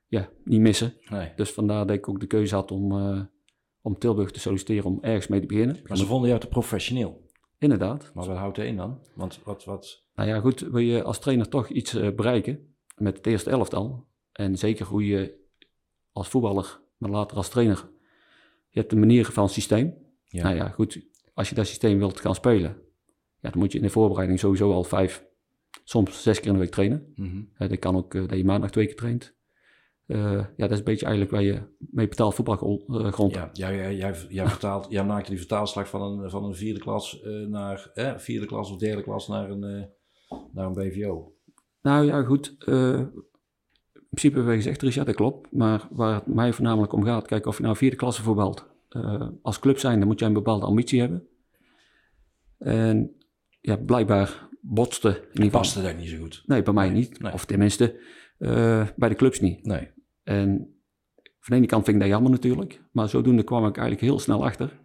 ja, 0.07 0.29
niet 0.43 0.59
missen. 0.59 0.93
Nee. 1.09 1.31
Dus 1.35 1.51
vandaar 1.51 1.87
dat 1.87 1.95
ik 1.95 2.09
ook 2.09 2.19
de 2.19 2.27
keuze 2.27 2.55
had 2.55 2.71
om, 2.71 2.91
eh, 2.91 3.21
om 3.81 3.97
Tilburg 3.97 4.31
te 4.31 4.39
solliciteren 4.39 4.85
om 4.85 4.97
ergens 5.01 5.27
mee 5.27 5.39
te 5.39 5.45
beginnen. 5.45 5.79
Maar 5.87 5.97
ze 5.97 6.05
vonden 6.05 6.29
jou 6.29 6.41
te 6.41 6.47
professioneel. 6.47 7.29
Inderdaad. 7.57 8.11
Maar 8.13 8.25
wat 8.25 8.37
houdt 8.37 8.57
er 8.57 8.65
in 8.65 8.75
dan? 8.75 8.99
Want 9.13 9.39
wat... 9.43 9.63
wat... 9.63 10.03
Nou 10.15 10.29
ja, 10.29 10.39
goed, 10.39 10.59
wil 10.59 10.81
je 10.81 11.03
als 11.03 11.19
trainer 11.19 11.49
toch 11.49 11.69
iets 11.69 11.93
bereiken 11.93 12.75
met 12.95 13.17
het 13.17 13.27
eerste 13.27 13.49
elftal. 13.49 14.07
En 14.31 14.57
zeker 14.57 14.85
hoe 14.85 15.05
je 15.05 15.43
als 16.11 16.27
voetballer 16.27 16.83
maar 16.97 17.09
later 17.09 17.37
als 17.37 17.49
trainer. 17.49 17.93
Je 18.75 18.81
hebt 18.81 18.93
een 18.93 18.99
manier 18.99 19.25
van 19.25 19.49
systeem. 19.49 19.93
Ja. 20.23 20.43
Nou 20.43 20.55
ja, 20.55 20.67
goed, 20.67 21.01
als 21.33 21.49
je 21.49 21.55
dat 21.55 21.67
systeem 21.67 21.97
wilt 21.97 22.19
gaan 22.19 22.35
spelen, 22.35 22.77
ja, 23.39 23.49
dan 23.49 23.59
moet 23.59 23.71
je 23.71 23.77
in 23.77 23.83
de 23.83 23.89
voorbereiding 23.89 24.39
sowieso 24.39 24.71
al 24.71 24.83
vijf, 24.83 25.25
soms 25.83 26.23
zes 26.23 26.39
keer 26.39 26.47
in 26.47 26.53
de 26.53 26.59
week 26.59 26.71
trainen. 26.71 27.13
Uh, 27.15 27.69
dat 27.69 27.79
kan 27.79 27.95
ook 27.95 28.13
uh, 28.13 28.27
dat 28.27 28.37
je 28.37 28.45
maandag 28.45 28.71
twee 28.71 28.85
keer 28.85 28.95
traint. 28.95 29.35
Uh, 30.07 30.17
ja, 30.31 30.47
dat 30.55 30.71
is 30.71 30.77
een 30.77 30.83
beetje 30.83 31.05
eigenlijk 31.05 31.35
waar 31.35 31.43
je 31.43 31.61
mee 31.77 32.07
betaald 32.07 32.35
voetbalgrond. 32.35 33.33
Ja, 33.33 33.49
jij, 33.53 33.75
jij, 33.75 33.95
jij, 33.95 34.15
jij, 34.29 34.47
vertaalt, 34.47 34.87
jij 34.89 35.05
maakte 35.05 35.29
die 35.29 35.39
vertaalslag 35.39 35.89
van 35.89 36.01
een, 36.01 36.29
van 36.29 36.43
een 36.43 36.55
vierde 36.55 36.79
klas 36.79 37.21
naar 37.47 37.91
eh, 37.93 38.17
vierde 38.17 38.45
klas 38.45 38.71
of 38.71 38.77
derde 38.77 39.03
klas 39.03 39.27
naar 39.27 39.49
een, 39.49 39.89
naar 40.51 40.65
een 40.65 40.73
BVO. 40.73 41.33
Nou 41.81 42.05
ja, 42.05 42.23
goed. 42.23 42.55
In 44.15 44.21
principe 44.21 44.35
hebben 44.35 44.55
we 44.55 44.63
gezegd, 44.63 44.81
Richard, 44.81 45.05
dat 45.05 45.15
klopt. 45.15 45.51
Maar 45.51 45.87
waar 45.91 46.13
het 46.13 46.25
mij 46.25 46.53
voornamelijk 46.53 46.93
om 46.93 47.03
gaat, 47.03 47.27
kijk 47.27 47.45
of 47.45 47.57
je 47.57 47.63
nou 47.63 47.75
vierde 47.75 47.95
klasse 47.95 48.21
voetbalt. 48.21 48.65
als 49.41 49.59
club 49.59 49.79
zijn, 49.79 49.99
dan 49.99 50.07
moet 50.07 50.19
jij 50.19 50.27
een 50.27 50.33
bepaalde 50.33 50.65
ambitie 50.65 50.99
hebben. 50.99 51.27
En 52.57 53.15
ja, 53.61 53.77
blijkbaar 53.77 54.49
botste. 54.61 55.27
Geval. 55.33 55.49
Paste 55.49 55.81
dat 55.81 55.97
niet 55.97 56.09
zo 56.09 56.17
goed? 56.17 56.43
Nee, 56.45 56.63
bij 56.63 56.73
mij 56.73 56.89
niet. 56.89 57.19
Nee. 57.19 57.33
Of 57.33 57.45
tenminste, 57.45 57.99
uh, 58.39 58.87
bij 58.95 59.09
de 59.09 59.15
clubs 59.15 59.39
niet. 59.39 59.65
Nee. 59.65 59.91
En 60.23 60.47
van 61.39 61.53
de 61.53 61.55
ene 61.55 61.65
kant 61.65 61.83
vind 61.83 61.95
ik 61.95 62.01
dat 62.01 62.11
jammer 62.11 62.31
natuurlijk. 62.31 62.81
Maar 62.91 63.09
zodoende 63.09 63.43
kwam 63.43 63.65
ik 63.65 63.77
eigenlijk 63.77 64.07
heel 64.07 64.19
snel 64.19 64.45
achter. 64.45 64.79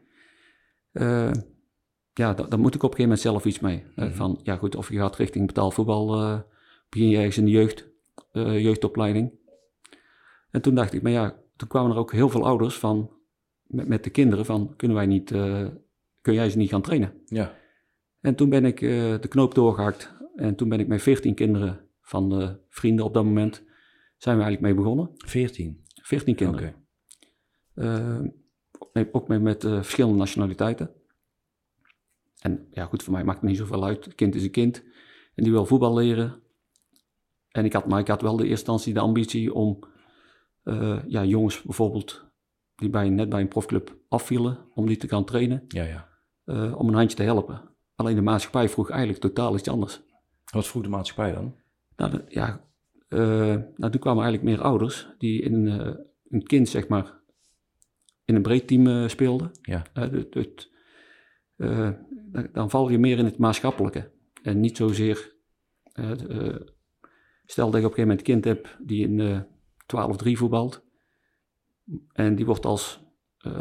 Uh, 0.93 1.31
ja, 2.13 2.35
daar 2.35 2.59
moet 2.59 2.75
ik 2.75 2.83
op 2.83 2.91
een 2.91 2.97
gegeven 2.97 3.03
moment 3.03 3.21
zelf 3.21 3.45
iets 3.45 3.61
mee. 3.61 3.77
Mm 3.77 3.93
-hmm. 3.95 4.15
van, 4.15 4.41
ja 4.43 4.57
goed, 4.57 4.77
of 4.77 4.91
je 4.91 4.99
gaat 4.99 5.17
richting 5.17 5.47
betaald 5.47 5.75
voetbal, 5.75 6.23
uh, 6.23 6.41
begin 6.89 7.09
je 7.09 7.17
ergens 7.17 7.39
in 7.39 7.45
de 7.45 7.51
jeugd, 7.51 7.90
jeugdopleiding. 8.33 9.33
En 10.51 10.61
toen 10.63 10.75
dacht 10.75 10.93
ik, 10.93 11.03
maar 11.03 11.13
ja, 11.13 11.43
toen 11.57 11.69
kwamen 11.69 11.91
er 11.91 11.99
ook 11.99 12.13
heel 12.13 12.29
veel 12.29 12.47
ouders 12.47 12.79
van, 12.79 13.11
met, 13.63 13.89
met 13.89 14.05
de 14.05 14.11
kinderen 14.11 14.45
van, 14.45 14.77
kunnen 14.77 14.97
wij 14.97 15.07
niet, 15.07 15.31
kun 16.21 16.35
jij 16.35 16.51
ze 16.51 16.57
niet 16.57 16.71
gaan 16.71 16.83
trainen? 16.83 17.23
Ja. 17.27 17.59
En 18.21 18.35
toen 18.35 18.49
ben 18.49 18.65
ik 18.65 18.81
uh, 18.81 18.91
de 19.21 19.29
knoop 19.29 19.55
doorgehakt. 19.55 20.15
En 20.35 20.57
toen 20.57 20.69
ben 20.69 20.81
ik 20.81 20.87
met 20.87 21.03
14 21.03 21.35
kinderen 21.35 21.89
van 22.01 22.29
de 22.29 22.59
vrienden 22.69 23.05
op 23.05 23.15
dat 23.15 23.25
moment, 23.25 23.65
zijn 24.17 24.37
we 24.37 24.43
eigenlijk 24.43 24.61
mee 24.61 24.85
begonnen. 24.85 25.11
14? 25.17 25.85
14 26.03 26.35
kinderen. 26.35 26.75
Okay. 27.75 29.09
Ook 29.13 29.29
met, 29.29 29.43
met 29.43 29.63
verschillende 29.63 30.19
nationaliteiten. 30.19 30.91
En 32.41 32.67
ja, 32.71 32.85
goed, 32.85 33.03
voor 33.03 33.13
mij 33.13 33.25
maakt 33.25 33.41
het 33.41 33.49
niet 33.49 33.59
zoveel 33.59 33.85
uit. 33.85 34.15
Kind 34.15 34.35
is 34.35 34.43
een 34.43 34.51
kind. 34.51 34.85
En 35.35 35.43
die 35.45 35.53
wil 35.53 35.67
voetbal 35.67 35.95
leren. 35.95 36.43
En 37.51 37.65
ik 37.65 37.73
had, 37.73 37.87
maar 37.87 38.01
ik 38.01 38.09
had 38.09 38.23
wel 38.23 38.37
de 38.37 38.43
eerste 38.43 38.55
instantie 38.55 38.95
de 38.95 39.01
ambitie 39.01 39.55
om 39.55 39.79
uh, 40.65 40.99
ja, 41.07 41.25
jongens 41.25 41.63
bijvoorbeeld 41.63 42.25
die 42.75 42.91
bij, 42.91 43.09
net 43.09 43.29
bij 43.29 43.41
een 43.41 43.49
profclub 43.49 43.97
afvielen, 44.09 44.59
om 44.75 44.87
die 44.87 44.97
te 44.97 45.09
gaan 45.09 45.25
trainen. 45.25 45.65
Ja, 45.69 45.85
ja. 45.85 46.09
Uh, 46.45 46.79
om 46.79 46.89
een 46.89 46.95
handje 46.95 47.17
te 47.17 47.23
helpen. 47.23 47.63
Alleen 47.95 48.15
de 48.15 48.23
maatschappij 48.23 48.69
vroeg 48.69 48.91
eigenlijk 48.91 49.21
totaal 49.21 49.57
iets 49.57 49.69
anders. 49.69 50.01
Wat 50.53 50.67
vroeg 50.67 50.83
de 50.83 50.89
maatschappij 50.89 51.33
dan? 51.33 51.57
Nou, 51.97 52.11
de, 52.11 52.25
ja, 52.29 52.65
uh, 53.09 53.57
nou, 53.77 53.91
toen 53.91 54.01
kwamen 54.01 54.25
eigenlijk 54.25 54.43
meer 54.43 54.67
ouders 54.67 55.09
die 55.19 55.43
in 55.43 55.67
een 56.29 56.43
kind, 56.43 56.69
zeg 56.69 56.89
maar, 56.89 57.21
in 58.25 58.35
een 58.35 58.43
breed 58.43 58.67
team 58.67 59.09
speelden. 59.09 59.51
Ja. 59.63 59.83
Het, 59.93 60.35
het, 60.35 60.71
dan, 61.57 62.49
dan 62.53 62.71
val 62.71 62.89
je 62.89 62.99
meer 62.99 63.19
in 63.19 63.25
het 63.25 63.39
maatschappelijke. 63.39 64.11
En 64.43 64.61
niet 64.61 64.77
zozeer, 64.77 65.35
stel 67.51 67.71
dat 67.71 67.81
je 67.81 67.87
op 67.87 67.99
een 67.99 68.05
gegeven 68.05 68.09
moment 68.09 68.19
een 68.29 68.35
kind 68.35 68.45
hebt 68.45 68.77
die 68.89 69.09
in 69.09 69.45
12-3 70.35 70.39
voetbalt. 70.39 70.83
En 72.13 72.35
die 72.35 72.47
wordt 72.47 72.67
als 72.67 73.01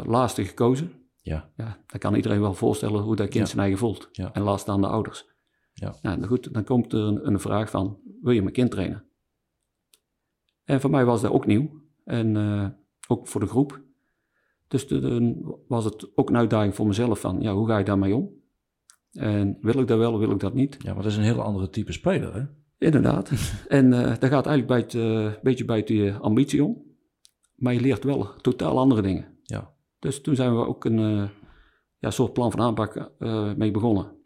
laatste 0.04 0.44
gekozen. 0.44 0.92
Ja. 1.20 1.50
ja, 1.56 1.78
dan 1.86 1.98
kan 2.00 2.14
iedereen 2.14 2.40
wel 2.40 2.54
voorstellen 2.54 3.02
hoe 3.02 3.16
dat 3.16 3.28
kind 3.28 3.44
Ja. 3.44 3.46
zijn 3.46 3.60
eigen 3.60 3.78
voelt. 3.78 4.08
Ja. 4.12 4.32
En 4.32 4.42
laat 4.42 4.60
staan 4.60 4.80
de 4.80 4.86
ouders. 4.86 5.28
Ja. 5.72 5.94
Nou, 6.02 6.26
goed, 6.26 6.54
dan 6.54 6.64
komt 6.64 6.92
er 6.92 7.00
een, 7.00 7.26
een 7.26 7.40
vraag 7.40 7.70
van, 7.70 7.98
wil 8.22 8.32
je 8.32 8.42
mijn 8.42 8.52
kind 8.54 8.70
trainen? 8.70 9.04
En 10.64 10.80
voor 10.80 10.90
mij 10.90 11.04
was 11.04 11.20
dat 11.20 11.30
ook 11.32 11.46
nieuw. 11.46 11.82
En 12.04 12.36
eh, 12.36 12.66
ook 13.08 13.26
voor 13.26 13.40
de 13.40 13.46
groep. 13.46 13.80
Dus 14.68 14.86
toen 14.86 15.54
was 15.68 15.84
het 15.84 16.16
ook 16.16 16.28
een 16.28 16.36
uitdaging 16.36 16.74
voor 16.74 16.86
mezelf 16.86 17.20
van, 17.20 17.40
ja, 17.40 17.54
hoe 17.54 17.66
ga 17.68 17.78
je 17.78 17.84
daarmee 17.84 18.14
om? 18.14 18.30
En 19.12 19.58
wil 19.60 19.78
ik 19.78 19.88
dat 19.88 19.98
wel, 19.98 20.18
wil 20.18 20.30
ik 20.30 20.40
dat 20.40 20.54
niet? 20.54 20.76
Ja, 20.78 20.94
maar 20.94 21.02
dat 21.02 21.12
is 21.12 21.18
een 21.18 21.24
heel 21.24 21.42
andere 21.42 21.70
type 21.70 21.92
speler, 21.92 22.34
hè? 22.34 22.44
Inderdaad. 22.80 23.30
en 23.68 23.92
eh 23.92 24.18
dat 24.18 24.30
gaat 24.30 24.46
eigenlijk 24.46 24.66
bij 24.66 24.78
het, 24.78 24.94
eh, 24.94 25.42
beetje 25.42 25.64
buiten 25.64 25.94
je 25.94 26.12
ambitie 26.18 26.64
om. 26.64 26.88
Maar 27.54 27.72
je 27.72 27.80
leert 27.80 28.04
wel 28.04 28.34
totaal 28.40 28.78
andere 28.78 29.02
dingen. 29.02 29.38
Ja. 29.42 29.74
Dus 29.98 30.20
toen 30.20 30.34
zijn 30.34 30.56
we 30.56 30.66
ook 30.66 30.84
een 30.84 30.98
eh, 30.98 31.28
ja, 31.98 32.10
soort 32.10 32.32
plan 32.32 32.50
van 32.50 32.60
aanpak 32.60 32.96
eh, 33.18 33.54
mee 33.54 33.70
begonnen. 33.70 34.18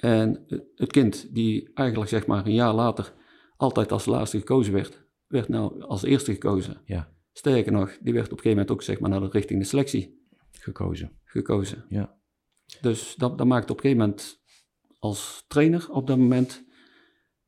En 0.00 0.44
het 0.74 0.92
kind 0.92 1.34
die 1.34 1.70
eigenlijk 1.74 2.10
zeg 2.10 2.26
maar 2.26 2.46
een 2.46 2.54
jaar 2.54 2.74
later 2.74 3.12
altijd 3.56 3.92
als 3.92 4.06
laatste 4.06 4.38
gekozen 4.38 4.72
werd, 4.72 5.06
werd 5.26 5.48
nou 5.48 5.82
als 5.82 6.02
eerste 6.02 6.32
gekozen. 6.32 6.80
Ja. 6.84 7.12
Sterker 7.32 7.72
nog, 7.72 7.98
die 8.00 8.12
werd 8.12 8.26
op 8.26 8.32
een 8.32 8.42
gegeven 8.42 8.50
moment 8.50 8.70
ook 8.70 8.82
zeg 8.82 9.00
maar 9.00 9.10
naar 9.10 9.20
de 9.20 9.28
richting 9.28 9.60
de 9.60 9.66
selectie 9.66 10.22
Gekozen. 10.50 11.18
gekozen. 11.24 11.84
Ja. 11.88 12.18
Dus 12.80 13.14
dat, 13.16 13.38
dat 13.38 13.46
maakt 13.46 13.70
op 13.70 13.76
een 13.76 13.82
gegeven 13.82 14.02
moment 14.02 14.42
als 14.98 15.44
trainer 15.48 15.90
op 15.90 16.06
dat 16.06 16.18
moment 16.18 16.63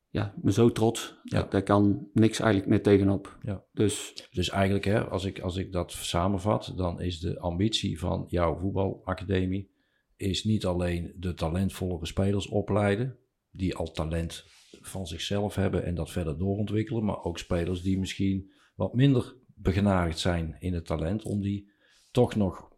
ja, 0.09 0.35
me 0.43 0.53
zo 0.53 0.73
trots. 0.73 1.21
Ja. 1.23 1.43
Daar 1.43 1.63
kan 1.63 2.09
niks 2.13 2.39
eigenlijk 2.41 2.71
meer 2.71 2.83
tegenop. 2.83 3.39
Ja. 3.43 3.65
Dus 3.73 4.29
Dus 4.31 4.49
eigenlijk, 4.49 4.85
hè, 4.85 5.05
als, 5.05 5.25
ik, 5.25 5.41
als 5.41 5.57
ik 5.57 5.73
dat 5.73 5.93
samenvat, 5.93 6.73
dan 6.77 7.01
is 7.01 7.21
de 7.21 7.39
ambitie 7.39 7.99
van 7.99 8.25
jouw 8.29 8.59
voetbalacademie 8.59 9.75
is 10.17 10.45
niet 10.45 10.67
alleen 10.67 11.13
de 11.17 11.35
talentvolle 11.35 12.07
spelers 12.07 12.49
opleiden, 12.49 13.19
die 13.51 13.75
al 13.75 13.91
talent 13.91 14.45
van 14.81 15.07
zichzelf 15.07 15.55
hebben 15.55 15.85
en 15.85 15.95
dat 15.95 16.11
verder 16.11 16.39
doorontwikkelen, 16.39 17.05
maar 17.05 17.23
ook 17.23 17.39
spelers 17.39 17.83
die 17.83 17.99
misschien 17.99 18.53
wat 18.75 18.95
minder 18.95 19.37
begenadigd 19.55 20.19
zijn 20.19 20.57
in 20.59 20.75
het 20.75 20.87
talent, 20.87 21.25
om 21.25 21.41
die 21.41 21.71
toch 22.11 22.35
nog 22.35 22.69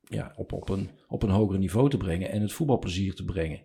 ja, 0.00 0.32
op, 0.36 0.52
op, 0.52 0.68
een, 0.68 0.90
op 1.06 1.22
een 1.22 1.30
hoger 1.30 1.58
niveau 1.58 1.90
te 1.90 1.96
brengen 1.96 2.30
en 2.30 2.42
het 2.42 2.52
voetbalplezier 2.52 3.14
te 3.14 3.24
brengen. 3.24 3.62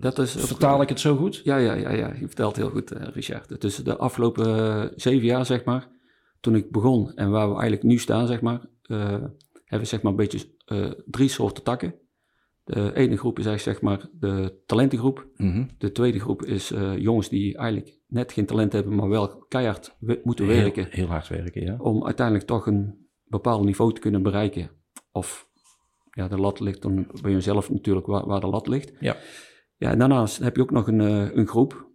Dat 0.00 0.18
is... 0.18 0.36
ook- 0.38 0.42
Vertaal 0.46 0.82
ik 0.82 0.88
het 0.88 1.00
zo 1.00 1.16
goed? 1.16 1.40
Ja, 1.44 1.56
ja, 1.56 1.74
ja, 1.74 1.90
ja, 1.92 2.12
je 2.20 2.26
vertelt 2.26 2.56
heel 2.56 2.70
goed, 2.70 2.92
eh, 2.92 3.06
Richard. 3.12 3.60
Dus 3.60 3.76
de 3.76 3.96
afgelopen 3.96 4.46
eh, 4.56 4.84
zeven 4.96 5.26
jaar, 5.26 5.46
zeg 5.46 5.64
maar, 5.64 5.88
toen 6.40 6.54
ik 6.54 6.70
begon 6.70 7.14
en 7.14 7.30
waar 7.30 7.46
we 7.48 7.52
eigenlijk 7.52 7.82
nu 7.82 7.98
staan, 7.98 8.26
zeg 8.26 8.40
maar, 8.40 8.60
eh, 8.82 8.98
hebben 8.98 9.78
we 9.78 9.84
zeg 9.84 10.02
maar 10.02 10.12
een 10.12 10.18
beetje 10.18 10.48
drie 11.06 11.28
soorten 11.28 11.62
takken. 11.64 11.94
De 12.64 12.94
ene 12.94 13.16
groep 13.16 13.38
is 13.38 13.46
eigenlijk 13.46 13.78
zeg 13.78 13.88
maar 13.88 14.08
de 14.20 14.62
talentengroep. 14.66 15.26
Mhm. 15.36 15.64
De 15.78 15.92
tweede 15.92 16.20
groep 16.20 16.42
is 16.44 16.72
jongens 16.96 17.28
die 17.28 17.56
eigenlijk 17.56 17.98
net 18.06 18.32
geen 18.32 18.46
talent 18.46 18.72
hebben, 18.72 18.94
maar 18.94 19.08
wel 19.08 19.44
keihard 19.48 19.96
we- 20.00 20.20
moeten 20.24 20.44
Heel, 20.46 20.54
werken 20.62 20.86
heel 20.90 21.06
hard 21.06 21.28
werken, 21.28 21.62
ja. 21.62 21.76
om 21.78 22.04
uiteindelijk 22.04 22.46
toch 22.46 22.66
een 22.66 23.08
bepaald 23.24 23.64
niveau 23.64 23.92
te 23.94 24.00
kunnen 24.00 24.22
bereiken. 24.22 24.70
Of 25.12 25.48
ja, 26.10 26.28
de 26.28 26.36
lat 26.36 26.60
ligt 26.60 26.82
dan 26.82 27.06
bij 27.22 27.32
jezelf 27.32 27.70
natuurlijk 27.70 28.06
waar, 28.06 28.26
waar 28.26 28.40
de 28.40 28.46
lat 28.46 28.66
ligt. 28.66 28.92
Ja. 29.00 29.16
Ja, 29.80 29.90
en 29.90 29.98
daarnaast 29.98 30.38
heb 30.38 30.56
je 30.56 30.62
ook 30.62 30.70
nog 30.70 30.86
een, 30.86 31.00
eh, 31.00 31.34
een 31.36 31.46
groep, 31.46 31.90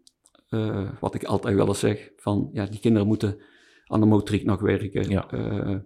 eh, 0.49 0.89
wat 0.99 1.15
ik 1.15 1.23
altijd 1.23 1.55
wel 1.55 1.67
eens 1.67 1.79
zeg, 1.79 2.11
van 2.15 2.49
ja, 2.53 2.65
die 2.65 2.79
kinderen 2.79 3.07
moeten 3.07 3.37
aan 3.85 3.99
de 3.99 4.05
motoriek 4.05 4.43
nog 4.43 4.61
werken. 4.61 5.09
Ja. 5.09 5.29
Eh, 5.29 5.77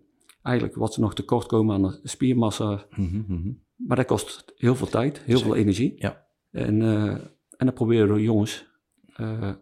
eigenlijk 0.42 0.76
wat 0.76 0.94
ze 0.94 1.00
nog 1.00 1.16
tekort 1.16 1.46
komen 1.46 1.76
aan 1.76 1.82
de 1.82 2.00
spiermassa. 2.04 2.86
Mhm, 2.90 3.24
mhm. 3.28 3.52
Maar 3.76 3.98
dat 3.98 4.06
kost 4.06 4.54
heel 4.56 4.76
veel 4.76 4.88
tijd, 4.88 5.20
heel 5.20 5.40
veel 5.40 5.56
energie. 5.56 5.94
Ja. 5.96 6.28
En, 6.52 6.82
eh, 6.82 7.18
en 7.58 7.66
dat 7.66 7.74
proberen 7.74 8.16
de 8.16 8.22
jongens 8.22 8.68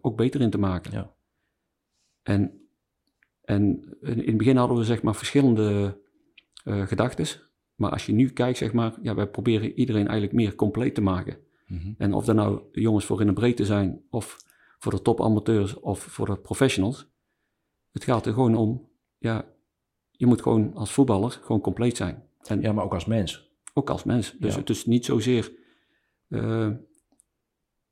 ook 0.01 0.17
beter 0.17 0.41
in 0.41 0.50
te 0.50 0.58
maken. 0.58 0.91
Ja. 0.91 1.15
En, 2.24 2.70
en 3.41 3.98
in 4.01 4.17
het 4.25 4.38
begin 4.38 4.58
hadden 4.58 4.77
we 4.77 4.84
zeg 4.84 5.01
maar 5.01 5.15
verschillende 5.15 6.00
gedachten. 6.63 7.25
Maar 7.75 7.91
als 7.91 8.06
je 8.06 8.13
nu 8.13 8.29
kijkt, 8.29 8.58
zeg 8.58 8.74
maar, 8.74 8.98
ja, 9.01 9.15
wij 9.15 9.27
proberen 9.27 9.74
iedereen 9.74 10.08
eigenlijk 10.08 10.34
meer 10.34 10.56
compleet 10.56 10.96
te 10.96 11.01
maken. 11.01 11.38
Mhm. 11.67 11.93
En 11.97 12.13
of 12.13 12.25
dat 12.25 12.36
nou 12.36 12.62
jongens 12.71 13.05
voor 13.05 13.21
in 13.21 13.27
de 13.27 13.33
breedte 13.33 13.65
zijn, 13.65 14.01
of 14.09 14.38
voor 14.79 14.91
de 14.91 15.01
topamateurs, 15.01 15.79
of 15.79 16.00
voor 16.00 16.25
de 16.25 16.38
professionals. 16.38 17.07
Het 17.91 18.03
gaat 18.03 18.25
er 18.25 18.33
gewoon 18.33 18.55
om, 18.55 18.89
ja, 19.17 19.45
je 20.12 20.25
moet 20.25 20.41
gewoon 20.41 20.74
als 20.75 20.91
voetballer 20.91 21.31
gewoon 21.31 21.62
compleet 21.62 21.97
zijn. 21.97 22.24
En 22.43 22.62
Ja, 22.62 22.71
maar 22.74 22.83
ook 22.83 22.93
als 22.93 23.05
mens. 23.05 23.51
ook 23.74 23.89
als 23.89 24.03
mens. 24.03 24.36
Dus 24.39 24.53
Ja. 24.53 24.59
het 24.59 24.69
is 24.69 24.86
niet 24.86 25.05
zozeer, 25.05 25.51
eh, 26.27 26.65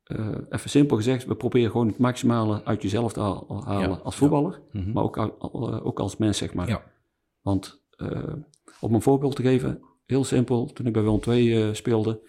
eh, 0.04 0.36
even 0.48 0.70
simpel 0.70 0.96
gezegd, 0.96 1.24
we 1.26 1.34
proberen 1.36 1.70
gewoon 1.70 1.86
het 1.88 1.98
maximale 1.98 2.64
uit 2.64 2.82
jezelf 2.82 3.12
te 3.12 3.20
haal- 3.20 3.64
halen 3.64 3.88
Ja, 3.88 3.94
als 3.96 4.14
ja. 4.14 4.20
voetballer, 4.20 4.60
Mhm. 4.72 4.92
maar 4.92 5.02
ook, 5.04 5.16
eh, 5.16 5.86
ook 5.86 6.00
als 6.00 6.16
mens, 6.16 6.38
zeg 6.38 6.54
maar. 6.54 6.68
Ja. 6.68 6.84
Want 7.40 7.82
om 8.80 8.94
een 8.94 9.02
voorbeeld 9.02 9.36
te 9.36 9.42
geven, 9.42 9.82
heel 10.06 10.24
simpel, 10.24 10.66
toen 10.66 10.86
ik 10.86 10.92
bij 10.92 11.02
Willem 11.02 11.20
II 11.28 11.62
eh, 11.62 11.74
speelde, 11.74 12.20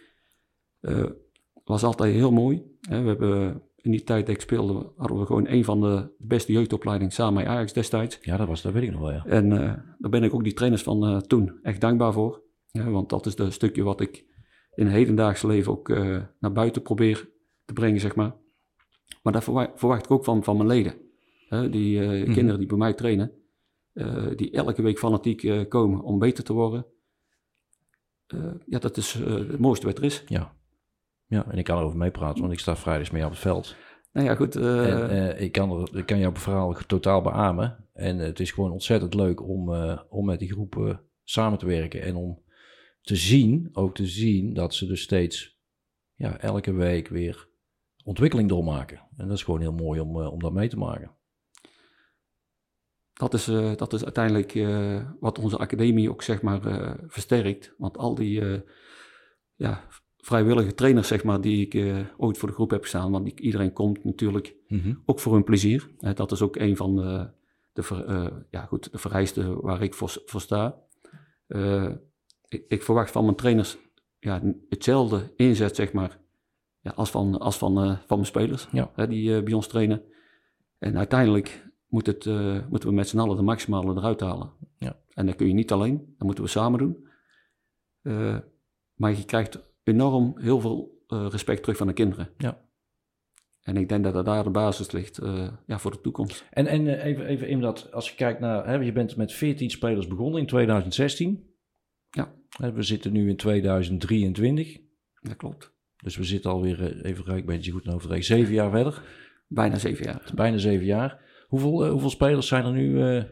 was 1.68 1.84
altijd 1.84 2.14
heel 2.14 2.32
mooi. 2.32 2.64
We 2.80 2.96
hebben 2.96 3.62
in 3.88 3.92
die 3.92 4.04
tijd 4.04 4.26
dat 4.26 4.36
ik 4.36 4.42
speelde, 4.42 4.92
hadden 4.98 5.20
we 5.20 5.26
gewoon 5.26 5.48
een 5.48 5.64
van 5.64 5.82
de 5.82 6.10
beste 6.18 6.52
jeugdopleidingen 6.52 7.14
samen 7.14 7.34
met 7.34 7.46
Ajax 7.46 7.74
destijds. 7.74 8.20
Ja, 8.22 8.38
dat 8.38 8.48
was, 8.48 8.62
dat 8.62 8.74
weet 8.74 8.84
ik 8.84 8.92
nog 8.92 9.00
wel, 9.00 9.12
ja. 9.12 9.26
En 9.26 9.52
uh, 9.52 9.60
daar 9.98 10.10
ben 10.10 10.24
ik 10.24 10.34
ook 10.34 10.44
die 10.44 10.54
trainers 10.54 10.84
van 10.84 11.10
uh, 11.10 11.18
toen 11.18 11.60
echt 11.62 11.82
dankbaar 11.82 12.14
voor. 12.14 12.42
Ja, 12.72 12.90
want 12.90 13.10
dat 13.10 13.26
is 13.26 13.38
het 13.38 13.54
stukje 13.54 13.84
wat 13.84 14.02
ik 14.02 14.26
in 14.76 14.86
het 14.86 14.96
hedendaagse 14.96 15.48
leven 15.48 15.72
ook 15.72 15.90
uh, 15.90 16.22
naar 16.40 16.52
buiten 16.52 16.82
probeer 16.82 17.30
te 17.66 17.74
brengen, 17.74 18.00
zeg 18.00 18.16
maar. 18.16 18.36
Maar 19.24 19.34
dat 19.34 19.44
verwacht, 19.44 19.72
verwacht 19.76 20.06
ik 20.06 20.12
ook 20.12 20.24
van, 20.24 20.44
van 20.44 20.58
mijn 20.58 20.70
leden. 20.70 20.94
die 21.72 22.02
mm 22.02 22.08
-hmm. 22.08 22.34
kinderen 22.34 22.60
die 22.60 22.68
bij 22.68 22.78
mij 22.78 22.94
trainen, 22.94 23.32
die 24.36 24.52
elke 24.52 24.82
week 24.82 25.00
fanatiek 25.00 25.70
komen 25.70 26.02
om 26.02 26.20
beter 26.20 26.44
te 26.44 26.54
worden. 26.54 26.86
ja, 28.66 28.80
dat 28.80 28.98
is 28.98 29.14
het 29.14 29.60
mooiste 29.60 29.86
wat 29.86 29.98
er 29.98 30.04
is. 30.04 30.24
Ja. 30.28 30.56
Ja, 31.28 31.46
en 31.52 31.58
ik 31.58 31.64
kan 31.64 31.78
erover 31.78 31.98
meepraten, 31.98 32.42
want 32.42 32.54
ik 32.54 32.60
sta 32.60 32.76
vrijdags 32.76 33.10
mee 33.10 33.26
op 33.26 33.30
het 33.30 33.40
veld. 33.40 33.76
Nou 34.12 34.28
ja, 34.28 34.36
goed. 34.36 34.56
Uh... 34.56 34.92
En, 34.92 35.16
uh, 35.16 35.42
ik, 35.42 35.52
kan 35.52 35.72
er, 35.72 35.98
ik 35.98 36.06
kan 36.06 36.20
jouw 36.20 36.36
verhaal 36.36 36.74
totaal 36.88 37.22
beamen. 37.22 37.86
En 37.94 38.18
het 38.18 38.40
is 38.40 38.52
gewoon 38.52 38.72
ontzettend 38.72 39.14
leuk 39.14 39.48
om, 39.48 39.74
uh, 39.74 40.00
om 40.10 40.26
met 40.26 40.40
die 40.40 40.52
groepen 40.52 41.02
samen 41.24 41.60
te 41.60 41.66
werken. 41.66 42.02
En 42.02 42.16
om 42.16 42.42
te 43.02 43.16
zien, 43.16 43.70
ook 43.74 43.96
te 43.96 44.06
zien, 44.06 44.54
dat 44.54 44.74
ze 44.74 44.86
dus 44.86 45.02
steeds 45.02 45.60
ja, 46.16 46.40
elke 46.40 46.72
week 46.72 47.08
weer 47.08 47.48
ontwikkeling 48.04 48.50
doormaken. 48.50 49.02
En 49.18 49.28
dat 49.28 49.38
is 49.38 49.44
gewoon 49.44 49.62
heel 49.62 49.74
mooi 49.74 50.00
om, 50.00 50.16
om 50.16 50.40
dat 50.40 50.54
mee 50.54 50.70
te 50.70 50.78
maken. 50.78 51.12
Dat 53.14 53.34
is, 53.34 53.46
dat 53.76 53.94
is 53.94 54.04
uiteindelijk 54.04 54.54
wat 55.20 55.40
onze 55.40 55.58
academie 55.58 56.10
ook 56.10 56.24
zeg 56.24 56.42
maar 56.42 56.62
versterkt. 57.08 57.74
Want 57.78 57.98
al 57.98 58.16
die 58.16 58.64
ja, 59.56 59.84
vrijwillige 60.28 60.74
trainers, 60.74 61.08
zeg 61.08 61.24
maar, 61.24 61.42
die 61.42 61.66
ik 61.66 61.74
uh, 61.74 62.00
ooit 62.18 62.38
voor 62.38 62.48
de 62.48 62.54
groep 62.54 62.70
heb 62.70 62.82
gestaan. 62.82 63.12
Want 63.12 63.40
iedereen 63.40 63.74
komt 63.74 64.04
natuurlijk 64.04 64.56
mm 64.68 64.80
-hmm. 64.80 65.02
ook 65.06 65.20
voor 65.20 65.34
hun 65.34 65.44
plezier. 65.44 65.90
Uh, 66.00 66.14
dat 66.14 66.32
is 66.32 66.42
ook 66.42 66.56
een 66.56 66.76
van 66.76 66.96
de, 66.96 67.30
de, 67.74 67.84
ver, 67.84 68.10
uh, 68.10 68.28
ja, 68.50 68.66
goed, 68.66 68.92
de 68.92 68.98
vereisten 68.98 69.62
waar 69.62 69.82
ik 69.82 69.94
voor, 69.94 70.22
voor 70.26 70.42
sta. 70.42 70.78
Ik, 72.48 72.64
ik, 72.68 72.84
verwacht 72.84 73.12
van 73.12 73.24
mijn 73.24 73.36
trainers 73.36 73.78
ja, 74.20 74.42
hetzelfde 74.70 75.34
inzet, 75.36 75.76
zeg 75.76 75.94
maar, 75.94 76.20
ja, 76.80 76.92
als 76.92 77.10
van, 77.10 77.40
als 77.40 77.58
van, 77.58 77.76
van 78.08 78.18
mijn 78.18 78.26
spelers 78.26 78.68
ja. 78.72 78.92
die 79.06 79.44
bij 79.44 79.54
ons 79.54 79.68
trainen. 79.68 80.02
En 80.78 80.98
uiteindelijk 80.98 81.70
moet 81.88 82.06
het, 82.06 82.26
moeten 82.70 82.90
we 82.90 82.96
met 82.96 83.08
z'n 83.08 83.20
allen 83.20 83.36
de 83.36 83.42
maximale 83.42 83.96
eruit 83.96 84.20
halen. 84.20 84.52
Ja. 84.78 85.00
En 85.14 85.26
dat 85.26 85.36
kun 85.36 85.48
je 85.48 85.54
niet 85.54 85.72
alleen, 85.72 85.98
dat 85.98 86.26
moeten 86.26 86.44
we 86.44 86.50
samen 86.50 86.80
doen. 86.80 87.08
maar 88.96 89.12
je 89.12 89.26
krijgt 89.26 89.67
enorm 89.88 90.34
heel 90.38 90.60
veel 90.60 90.98
uh, 91.08 91.28
respect 91.30 91.62
terug 91.62 91.78
van 91.78 91.88
de 91.88 91.94
kinderen. 91.94 92.30
Ja. 92.38 92.66
En 93.62 93.78
ik 93.78 93.90
denk 93.90 94.04
dat 94.04 94.26
daar 94.26 94.44
de 94.44 94.50
basis 94.50 94.92
ligt 94.92 95.22
uh, 95.22 95.48
ja, 95.66 95.80
voor 95.80 95.92
de 95.92 96.02
toekomst. 96.02 96.46
En, 96.50 96.68
en 96.68 96.86
uh, 96.86 97.06
even, 97.06 97.26
even 97.26 97.48
in 97.48 97.62
dat, 97.62 97.92
als 97.92 98.10
je 98.10 98.16
kijkt 98.16 98.40
naar, 98.40 98.68
hè, 98.68 98.76
je 98.76 98.92
bent 98.92 99.16
met 99.16 99.34
14 99.34 99.70
spelers 99.70 100.08
begonnen 100.08 100.40
in 100.40 100.48
2016. 100.48 101.56
Ja. 102.10 102.34
we 102.74 102.84
zitten 102.84 103.12
nu 103.12 103.30
in 103.30 103.38
2023. 103.38 104.78
Dat 105.22 105.36
klopt. 105.36 105.76
Dus 105.98 106.18
we 106.18 106.24
zitten 106.24 106.52
alweer, 106.52 107.06
even 107.06 107.26
rijk, 107.26 107.46
ben 107.46 107.64
je 107.64 107.72
goed 107.72 107.86
naar 107.86 107.96
overweg, 107.96 108.24
zeven 108.24 108.54
jaar 108.54 108.72
verder. 108.72 109.04
Bijna 109.48 109.78
zeven 109.78 110.06
jaar. 110.06 110.32
Bijna 110.36 110.58
zeven 110.58 110.86
jaar. 110.86 111.20
Hoeveel, 111.48 111.90
hoeveel 111.90 112.10
spelers 112.10 112.48
zijn 112.48 112.66
er 112.66 112.72
nu, 112.72 113.24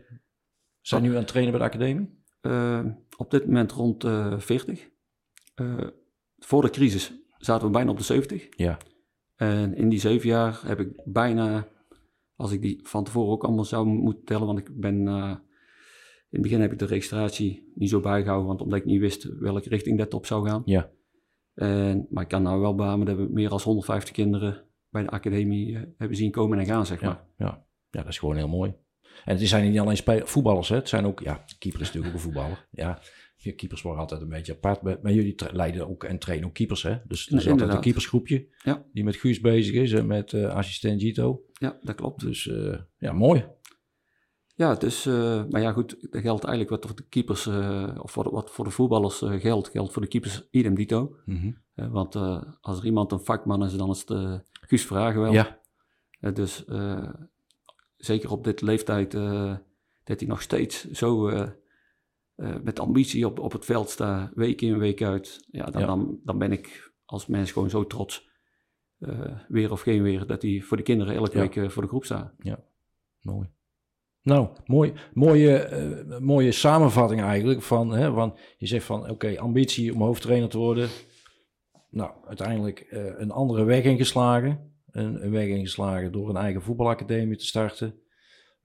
zijn 0.82 1.02
nu 1.02 1.10
aan 1.10 1.16
het 1.16 1.28
trainen 1.28 1.58
bij 1.58 1.62
de 1.62 1.74
academie? 1.76 2.24
op 3.18 3.32
dit 3.32 3.46
moment 3.46 3.72
rond 3.72 4.06
40 4.38 4.90
voor 6.46 6.62
de 6.62 6.70
crisis 6.70 7.14
zaten 7.38 7.68
we 7.68 7.74
bijna 7.74 7.92
op 7.92 7.98
de 7.98 8.04
70. 8.04 8.48
Ja. 8.50 8.78
En 9.36 9.76
in 9.76 9.90
die 9.90 10.00
zeven 10.00 10.30
jaar 10.30 10.62
heb 10.66 10.80
ik 10.80 11.02
bijna, 11.06 11.68
als 12.36 12.52
ik 12.52 12.62
die 12.62 12.80
van 12.84 13.04
tevoren 13.04 13.32
ook 13.32 13.44
allemaal 13.44 13.64
zou 13.64 13.86
moeten 13.86 14.24
tellen, 14.24 14.46
want 14.46 14.60
ik 14.60 14.80
ben, 14.80 15.08
uh, 15.08 15.36
in 16.30 16.30
het 16.30 16.42
begin 16.42 16.62
heb 16.62 16.72
ik 16.72 16.80
de 16.80 16.86
registratie 16.86 17.72
niet 17.76 17.90
zo 17.90 18.00
bijgehouden, 18.00 18.48
want 18.48 18.62
omdat 18.62 18.80
ik 18.80 18.86
niet 18.86 19.00
wist 19.00 19.24
welke 19.40 19.70
richting 19.70 19.98
dat 19.98 20.14
op 20.14 20.26
zou 20.26 20.50
gaan. 20.50 20.62
Ja. 20.66 20.90
En, 21.54 22.08
maar 22.10 22.24
ik 22.24 22.30
kan 22.30 22.42
nou 22.42 22.62
wel 22.62 22.76
beamen 22.76 23.06
dat 23.06 23.16
we 23.16 23.28
meer 23.32 23.50
dan 23.50 23.60
150 23.64 24.14
kinderen 24.14 24.64
bij 24.90 25.04
de 25.04 25.10
academie 25.10 25.72
uh, 25.72 25.82
hebben 25.98 26.18
zien 26.18 26.32
komen 26.32 26.60
en 26.60 26.66
gaan, 26.66 26.86
zeg 26.86 27.02
maar. 27.02 27.26
Ja, 27.38 27.46
ja. 27.46 27.66
ja, 27.90 28.00
dat 28.00 28.08
is 28.08 28.20
gewoon 28.20 28.36
heel 28.36 28.48
mooi. 28.48 28.76
En 29.26 29.38
het 29.38 29.48
zijn 29.48 29.72
niet 29.72 29.80
alleen 29.80 30.28
voetballers, 30.28 30.70
hè. 30.70 30.76
het 30.76 30.90
zijn 30.90 31.06
ook, 31.06 31.20
ja, 31.20 31.46
keeper 31.60 31.82
is 31.82 31.88
natuurlijk 31.88 32.08
ook 32.08 32.14
een 32.14 32.26
voetballer. 32.26 32.68
Ja, 32.72 33.02
je 33.46 33.56
keepers 33.56 33.82
worden 33.82 34.02
altijd 34.02 34.22
een 34.22 34.30
beetje 34.30 34.54
apart. 34.54 35.02
Maar 35.02 35.14
jullie 35.14 35.36
leiden 35.52 35.90
ook 35.90 36.04
en 36.04 36.20
trainen 36.20 36.48
ook 36.48 36.54
keepers, 36.54 36.84
hè? 36.84 36.98
Dus 37.08 37.28
er 37.28 37.38
is 37.38 37.48
altijd 37.48 37.70
een 37.70 37.80
keepersgroepje 37.80 38.48
ja. 38.64 38.86
die 38.94 39.04
met 39.04 39.16
Guus 39.16 39.40
bezig 39.40 39.76
is 39.76 39.92
en 39.92 40.08
met 40.08 40.32
uh, 40.32 40.50
assistent 40.50 41.02
Gito. 41.02 41.44
Ja, 41.54 41.78
dat 41.82 41.96
klopt. 41.96 42.22
Dus 42.22 42.46
uh, 42.46 42.78
ja, 42.98 43.12
mooi. 43.12 43.46
Ja, 44.56 44.76
dus, 44.76 45.06
uh, 45.06 45.44
maar 45.50 45.62
ja 45.62 45.72
goed, 45.72 45.98
dat 46.12 46.22
geldt 46.22 46.44
eigenlijk 46.44 46.70
wat 46.70 46.86
voor 46.86 46.96
de 46.96 47.08
keepers, 47.10 47.48
of 47.98 48.12
voor, 48.12 48.32
wat 48.32 48.52
voor 48.52 48.66
de 48.66 48.72
voetballers 48.72 49.18
geldt, 49.18 49.70
geldt 49.70 49.94
voor 49.94 50.02
de 50.02 50.08
keepers 50.08 50.48
idem 50.52 50.76
dito. 50.76 51.16
Mm 51.26 51.38
-hmm. 51.76 51.92
want 51.92 52.16
als 52.62 52.80
er 52.80 52.86
iemand 52.86 53.12
een 53.12 53.20
vakman 53.20 53.66
is, 53.66 53.74
dan 53.74 53.90
is 53.90 54.04
het 54.06 54.44
Guus 54.52 54.86
Vragen 54.86 55.22
wel. 55.22 55.34
Ja. 55.34 55.60
dus 56.34 56.66
zeker 57.98 58.32
op 58.32 58.44
dit 58.44 58.62
leeftijd, 58.62 59.12
dat 60.04 60.20
hij 60.20 60.28
nog 60.28 60.42
steeds 60.42 60.92
zo 60.92 61.30
uh, 62.36 62.56
met 62.64 62.80
ambitie 62.80 63.26
op, 63.26 63.40
op 63.40 63.52
het 63.52 63.66
veld 63.66 63.90
sta, 63.90 64.32
week 64.34 64.62
in, 64.62 64.78
week 64.78 65.02
uit, 65.02 65.46
ja, 65.52 65.66
dan, 65.66 65.86
Dan, 65.86 66.20
dan 66.24 66.38
ben 66.38 66.52
ik 66.52 66.94
als 67.06 67.28
mens 67.28 67.52
gewoon 67.52 67.70
zo 67.70 67.88
trots, 67.88 68.30
uh, 69.00 69.40
weer 69.48 69.72
of 69.72 69.82
geen 69.82 70.02
weer, 70.02 70.28
dat 70.28 70.42
hij 70.42 70.62
voor 70.62 70.78
de 70.78 70.84
kinderen 70.84 71.16
elke 71.16 71.40
week 71.40 71.56
uh, 71.56 71.70
voor 71.70 71.82
de 71.82 71.88
groep 71.88 72.06
staat. 72.06 72.34
Ja, 72.40 72.64
mooi. 73.22 73.50
Nou, 74.22 74.50
mooi, 74.66 74.94
mooie, 75.14 76.18
mooie 76.20 76.52
samenvatting 76.52 77.22
eigenlijk 77.22 77.62
van, 77.62 77.92
hè, 77.92 78.14
van 78.14 78.38
je 78.58 78.68
zegt 78.68 78.86
van 78.86 79.10
oké, 79.10 79.40
ambitie 79.40 79.94
om 79.94 80.02
hoofdtrainer 80.02 80.50
te 80.50 80.58
worden. 80.58 80.90
Nou, 81.90 82.12
uiteindelijk 82.28 82.88
een 83.18 83.32
andere 83.32 83.64
weg 83.64 83.84
ingeslagen. 83.84 84.74
Een, 84.92 85.26
een 85.26 85.32
weg 85.32 85.48
ingeslagen 85.48 86.12
door 86.12 86.30
een 86.30 86.38
eigen 86.38 86.62
voetbalacademie 86.62 87.38
te 87.38 87.46
starten 87.46 88.05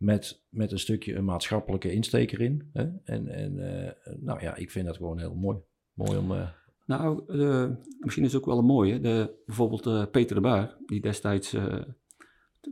met, 0.00 0.44
met 0.48 0.72
een 0.72 0.78
stukje 0.78 1.14
een 1.14 1.24
maatschappelijke 1.24 1.92
insteek 1.92 2.32
erin. 2.32 2.70
Hè? 2.72 2.88
En, 3.04 3.28
en 3.28 3.56
uh, 3.56 4.14
nou 4.20 4.42
ja, 4.42 4.56
ik 4.56 4.70
vind 4.70 4.86
dat 4.86 4.96
gewoon 4.96 5.18
heel 5.18 5.34
mooi. 5.34 5.58
Mooi 5.92 6.18
om... 6.18 6.32
Uh... 6.32 6.48
Nou, 6.86 7.22
uh, 7.26 7.70
misschien 7.98 8.24
is 8.24 8.32
het 8.32 8.40
ook 8.40 8.48
wel 8.48 8.58
een 8.58 8.64
mooie. 8.64 9.00
De, 9.00 9.42
bijvoorbeeld 9.46 10.10
Peter 10.10 10.34
de 10.34 10.40
Baar, 10.40 10.76
die 10.86 11.00
destijds 11.00 11.56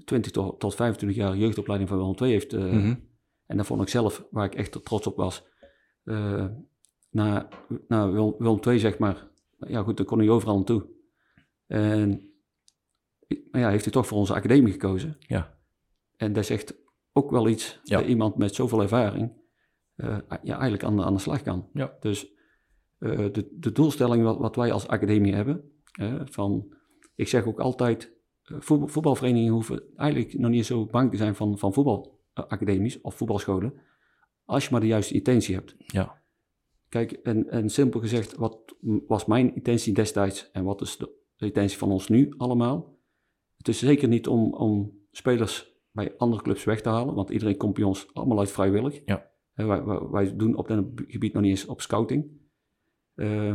20 0.04 0.32
tot, 0.32 0.60
tot 0.60 0.74
25 0.74 1.18
jaar 1.18 1.36
jeugdopleiding 1.36 1.90
van 1.90 1.98
Willem 1.98 2.14
II 2.22 2.30
heeft. 2.30 2.52
Mm 2.52 2.70
-hmm. 2.70 3.08
En 3.46 3.56
dat 3.56 3.66
vond 3.66 3.82
ik 3.82 3.88
zelf, 3.88 4.26
waar 4.30 4.44
ik 4.44 4.54
echt 4.54 4.84
trots 4.84 5.06
op 5.06 5.16
was. 5.16 5.46
na, 7.10 7.48
na 7.88 8.10
Willem 8.38 8.60
II, 8.66 8.78
zeg 8.78 8.98
maar, 8.98 9.28
ja 9.58 9.82
goed, 9.82 9.96
dan 9.96 10.06
kon 10.06 10.18
hij 10.18 10.28
overal 10.28 10.56
naartoe. 10.56 10.86
En 11.66 12.32
ja, 13.50 13.70
heeft 13.70 13.84
hij 13.84 13.92
toch 13.92 14.06
voor 14.06 14.18
onze 14.18 14.34
academie 14.34 14.72
gekozen. 14.72 15.16
Ja. 15.18 15.58
En 16.16 16.32
dat 16.32 16.42
is 16.42 16.50
echt 16.50 16.86
ook 17.12 17.30
wel 17.30 17.48
iets 17.48 17.80
ja. 17.82 17.98
dat 17.98 18.08
iemand 18.08 18.36
met 18.36 18.54
zoveel 18.54 18.82
ervaring 18.82 19.32
uh, 19.96 20.18
ja, 20.28 20.52
eigenlijk 20.52 20.84
aan 20.84 20.96
de, 20.96 21.04
aan 21.04 21.14
de 21.14 21.20
slag 21.20 21.42
kan. 21.42 21.68
Ja. 21.72 21.96
Dus 22.00 22.32
uh, 22.98 23.32
de, 23.32 23.48
de 23.58 23.72
doelstelling 23.72 24.22
wat, 24.22 24.38
wat 24.38 24.56
wij 24.56 24.72
als 24.72 24.88
academie 24.88 25.34
hebben, 25.34 25.72
uh, 26.00 26.20
van, 26.24 26.74
ik 27.14 27.28
zeg 27.28 27.46
ook 27.46 27.60
altijd, 27.60 28.12
voetbal, 28.42 28.88
voetbalverenigingen 28.88 29.52
hoeven 29.52 29.82
eigenlijk 29.96 30.38
nog 30.38 30.50
niet 30.50 30.66
zo 30.66 30.86
bang 30.86 31.10
te 31.10 31.16
zijn 31.16 31.34
van, 31.34 31.58
van 31.58 31.72
voetbalacademies 31.72 33.00
of 33.00 33.14
voetbalscholen, 33.14 33.74
als 34.44 34.64
je 34.64 34.70
maar 34.70 34.80
de 34.80 34.86
juiste 34.86 35.14
intentie 35.14 35.54
hebt. 35.54 35.74
Ja. 35.78 36.22
Kijk, 36.88 37.12
en, 37.12 37.50
en 37.50 37.70
simpel 37.70 38.00
gezegd, 38.00 38.36
wat 38.36 38.74
was 39.06 39.26
mijn 39.26 39.54
intentie 39.54 39.94
destijds 39.94 40.50
en 40.50 40.64
wat 40.64 40.80
is 40.80 40.96
de, 40.96 41.10
de 41.36 41.46
intentie 41.46 41.78
van 41.78 41.90
ons 41.90 42.08
nu 42.08 42.34
allemaal? 42.36 42.96
Het 43.56 43.68
is 43.68 43.78
zeker 43.78 44.08
niet 44.08 44.28
om, 44.28 44.54
om 44.54 44.98
spelers 45.10 45.76
bij 45.90 46.14
andere 46.16 46.42
clubs 46.42 46.64
weg 46.64 46.80
te 46.80 46.88
halen. 46.88 47.14
Want 47.14 47.30
iedereen 47.30 47.56
komt 47.56 47.74
bij 47.74 47.84
ons 47.84 48.14
allemaal 48.14 48.38
uit 48.38 48.50
vrijwillig. 48.50 49.00
Ja. 49.04 49.30
wij, 49.54 49.84
wij, 49.84 50.36
doen 50.36 50.54
op 50.54 50.68
dat 50.68 50.84
gebied 50.94 51.32
nog 51.32 51.42
niet 51.42 51.50
eens 51.50 51.66
op 51.66 51.80
scouting. 51.80 52.26
Uh, 53.14 53.54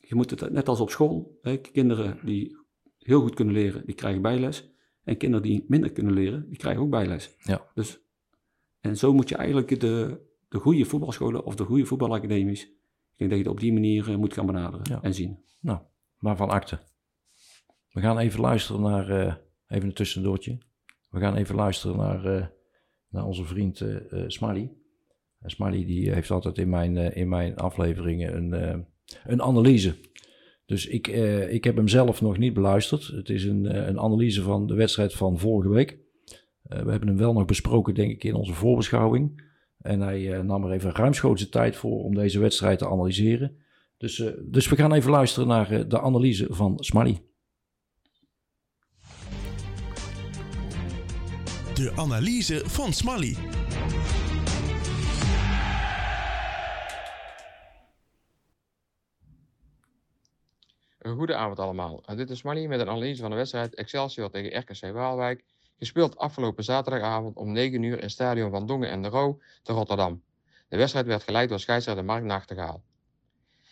je 0.00 0.14
moet 0.14 0.30
het 0.30 0.50
net 0.50 0.68
als 0.68 0.80
op 0.80 0.90
school. 0.90 1.38
Hè, 1.42 1.56
kinderen 1.56 2.18
die 2.24 2.56
heel 2.98 3.20
goed 3.20 3.34
kunnen 3.34 3.54
leren, 3.54 3.86
die 3.86 3.94
krijgen 3.94 4.22
bijles. 4.22 4.70
En 5.04 5.16
kinderen 5.16 5.46
die 5.46 5.64
minder 5.68 5.92
kunnen 5.92 6.12
leren, 6.12 6.48
die 6.48 6.58
krijgen 6.58 6.82
ook 6.82 6.90
bijles. 6.90 7.36
Ja. 7.38 7.70
Dus, 7.74 8.00
en 8.80 8.96
zo 8.96 9.12
moet 9.12 9.28
je 9.28 9.36
eigenlijk 9.36 9.80
de, 9.80 10.20
de 10.48 10.58
goede 10.58 10.84
voetbalscholen 10.84 11.44
of 11.44 11.56
de 11.56 11.64
goede 11.64 11.86
voetbalacademies, 11.86 12.62
ik 12.62 13.16
denk 13.16 13.30
dat 13.30 13.38
je 13.38 13.44
het 13.44 13.52
op 13.52 13.60
die 13.60 13.72
manier 13.72 14.08
uh, 14.08 14.16
moet 14.16 14.32
gaan 14.32 14.46
benaderen 14.46 14.86
ja. 14.90 15.02
en 15.02 15.14
zien. 15.14 15.44
Nou, 15.60 15.78
waarvan 16.18 16.50
akte. 16.50 16.78
We 17.90 18.00
gaan 18.00 18.18
even 18.18 18.40
luisteren 18.40 18.82
naar, 18.82 19.10
uh, 19.10 19.34
even 19.66 19.88
een 19.88 19.94
tussendoortje. 19.94 20.58
We 21.10 21.20
gaan 21.20 21.36
even 21.36 21.54
luisteren 21.54 21.96
naar, 21.96 22.26
uh, 22.26 22.46
naar 23.08 23.24
onze 23.24 23.44
vriend 23.44 23.80
uh, 23.80 23.94
uh, 24.10 24.24
Smiley. 24.26 24.72
Smiley 25.42 25.84
die 25.84 26.12
heeft 26.12 26.30
altijd 26.30 26.58
in 26.58 26.68
mijn, 26.68 26.96
in 26.96 27.28
mijn 27.28 27.56
afleveringen 27.56 28.36
een, 28.36 28.86
een 29.24 29.42
analyse. 29.42 29.94
Dus 30.68 30.86
ik, 30.86 31.08
eh, 31.08 31.52
ik 31.52 31.64
heb 31.64 31.76
hem 31.76 31.88
zelf 31.88 32.20
nog 32.20 32.38
niet 32.38 32.54
beluisterd. 32.54 33.06
Het 33.06 33.28
is 33.28 33.44
een, 33.44 33.66
eh, 33.66 33.86
een 33.86 34.00
analyse 34.00 34.42
van 34.42 34.66
de 34.66 34.74
wedstrijd 34.74 35.12
van 35.12 35.38
vorige 35.38 35.68
week. 35.68 35.98
Eh, 36.62 36.82
we 36.82 36.90
hebben 36.90 37.08
hem 37.08 37.16
wel 37.16 37.32
nog 37.32 37.44
besproken, 37.44 37.94
denk 37.94 38.10
ik, 38.10 38.24
in 38.24 38.34
onze 38.34 38.52
voorbeschouwing. 38.52 39.42
En 39.78 40.00
hij 40.00 40.32
eh, 40.32 40.40
nam 40.40 40.64
er 40.64 40.72
even 40.72 40.92
ruimschoots 40.92 41.48
tijd 41.48 41.76
voor 41.76 42.04
om 42.04 42.14
deze 42.14 42.38
wedstrijd 42.38 42.78
te 42.78 42.88
analyseren. 42.88 43.56
Dus, 43.96 44.20
eh, 44.20 44.32
dus 44.44 44.68
we 44.68 44.76
gaan 44.76 44.92
even 44.92 45.10
luisteren 45.10 45.48
naar 45.48 45.70
eh, 45.70 45.84
de 45.88 46.00
analyse 46.00 46.46
van 46.50 46.78
Smally. 46.78 47.18
De 51.78 51.92
analyse 51.96 52.62
van 52.64 52.92
Smally. 52.92 53.36
Een 60.98 61.16
goede 61.16 61.36
allemaal. 61.36 62.02
Uh, 62.10 62.16
dit 62.16 62.30
is 62.30 62.42
Manny 62.42 62.66
met 62.66 62.80
een 62.80 62.88
analyse 62.88 63.20
van 63.20 63.30
de 63.30 63.36
wedstrijd 63.36 63.74
Excelsior 63.74 64.30
tegen 64.30 64.58
RKC 64.58 64.92
Waalwijk. 64.92 65.44
Gespeeld 65.78 66.16
afgelopen 66.16 66.64
zaterdagavond 66.64 67.36
om 67.36 67.52
9 67.52 67.82
uur 67.82 68.02
in 68.02 68.10
stadion 68.10 68.50
Van 68.50 68.66
Dongen 68.66 68.90
en 68.90 69.02
de 69.02 69.08
Roo 69.08 69.40
te 69.62 69.72
Rotterdam. 69.72 70.22
De 70.68 70.76
wedstrijd 70.76 71.06
werd 71.06 71.22
geleid 71.22 71.48
door 71.48 71.60
scheidsrechter 71.60 72.04
Mark 72.04 72.24
Nachtegaal. 72.24 72.82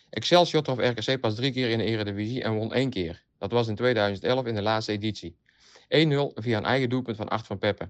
Excelsior 0.09 0.63
trof 0.63 0.77
RKC 0.77 1.19
pas 1.19 1.35
drie 1.35 1.51
keer 1.51 1.69
in 1.69 1.77
de 1.77 1.83
Eredivisie 1.83 2.43
en 2.43 2.55
won 2.55 2.73
één 2.73 2.89
keer. 2.89 3.23
Dat 3.37 3.51
was 3.51 3.67
in 3.67 3.75
2011 3.75 4.45
in 4.45 4.55
de 4.55 4.61
laatste 4.61 4.91
editie. 4.91 5.37
1-0 5.87 6.33
via 6.33 6.57
een 6.57 6.65
eigen 6.65 6.89
doelpunt 6.89 7.17
van 7.17 7.27
Art 7.27 7.45
van 7.45 7.57
Peppe. 7.57 7.89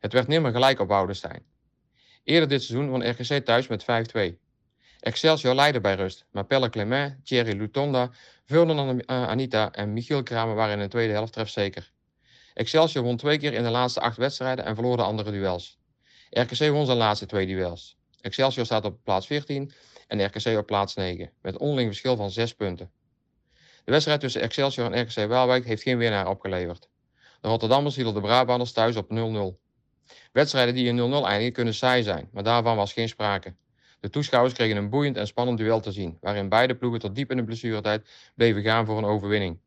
Het 0.00 0.12
werd 0.12 0.26
nimmer 0.26 0.52
gelijk 0.52 0.80
op 0.80 0.88
Woudenstein. 0.88 1.42
Eerder 2.24 2.48
dit 2.48 2.62
seizoen 2.62 2.90
won 2.90 3.10
RKC 3.10 3.44
thuis 3.44 3.66
met 3.66 3.82
5-2. 3.82 4.46
Excelsior 5.00 5.54
leidde 5.54 5.80
bij 5.80 5.94
rust, 5.94 6.26
maar 6.30 6.44
Pelle 6.44 6.70
Clement, 6.70 7.26
Thierry 7.26 7.56
Lutonda, 7.58 8.10
Ferdinand 8.44 9.02
uh, 9.10 9.28
Anita 9.28 9.72
en 9.72 9.92
Michiel 9.92 10.22
Kramer 10.22 10.54
waren 10.54 10.74
in 10.74 10.80
de 10.80 10.88
tweede 10.88 11.12
helft 11.12 11.32
trefzeker. 11.32 11.90
Excelsior 12.54 13.04
won 13.04 13.16
twee 13.16 13.38
keer 13.38 13.52
in 13.52 13.62
de 13.62 13.70
laatste 13.70 14.00
acht 14.00 14.16
wedstrijden 14.16 14.64
en 14.64 14.74
verloor 14.74 14.96
de 14.96 15.02
andere 15.02 15.30
duels. 15.30 15.78
RKC 16.30 16.70
won 16.70 16.86
zijn 16.86 16.98
laatste 16.98 17.26
twee 17.26 17.46
duels. 17.46 17.96
Excelsior 18.20 18.64
staat 18.64 18.84
op 18.84 18.98
plaats 19.04 19.26
14 19.26 19.72
en 20.06 20.24
RKC 20.24 20.58
op 20.58 20.66
plaats 20.66 20.94
9, 20.94 21.32
met 21.42 21.58
onderling 21.58 21.88
verschil 21.88 22.16
van 22.16 22.30
6 22.30 22.54
punten. 22.54 22.90
De 23.84 23.92
wedstrijd 23.92 24.20
tussen 24.20 24.40
Excelsior 24.40 24.92
en 24.92 25.02
RKC 25.02 25.28
Waalwijk 25.28 25.64
heeft 25.64 25.82
geen 25.82 25.98
winnaar 25.98 26.28
opgeleverd. 26.28 26.88
De 27.40 27.48
Rotterdammers 27.48 27.96
hielden 27.96 28.14
de 28.14 28.20
Brabanders 28.20 28.72
thuis 28.72 28.96
op 28.96 29.10
0-0. 29.10 29.66
Wedstrijden 30.32 30.74
die 30.74 30.86
in 30.86 30.96
0-0 30.96 31.00
eindigen 31.26 31.52
kunnen 31.52 31.74
saai 31.74 32.02
zijn, 32.02 32.28
maar 32.32 32.42
daarvan 32.42 32.76
was 32.76 32.92
geen 32.92 33.08
sprake. 33.08 33.54
De 34.00 34.10
toeschouwers 34.10 34.54
kregen 34.54 34.76
een 34.76 34.90
boeiend 34.90 35.16
en 35.16 35.26
spannend 35.26 35.58
duel 35.58 35.80
te 35.80 35.92
zien, 35.92 36.18
waarin 36.20 36.48
beide 36.48 36.74
ploegen 36.76 37.00
tot 37.00 37.14
diep 37.14 37.30
in 37.30 37.36
de 37.36 37.44
blessuretijd 37.44 38.08
bleven 38.34 38.62
gaan 38.62 38.86
voor 38.86 38.98
een 38.98 39.04
overwinning. 39.04 39.58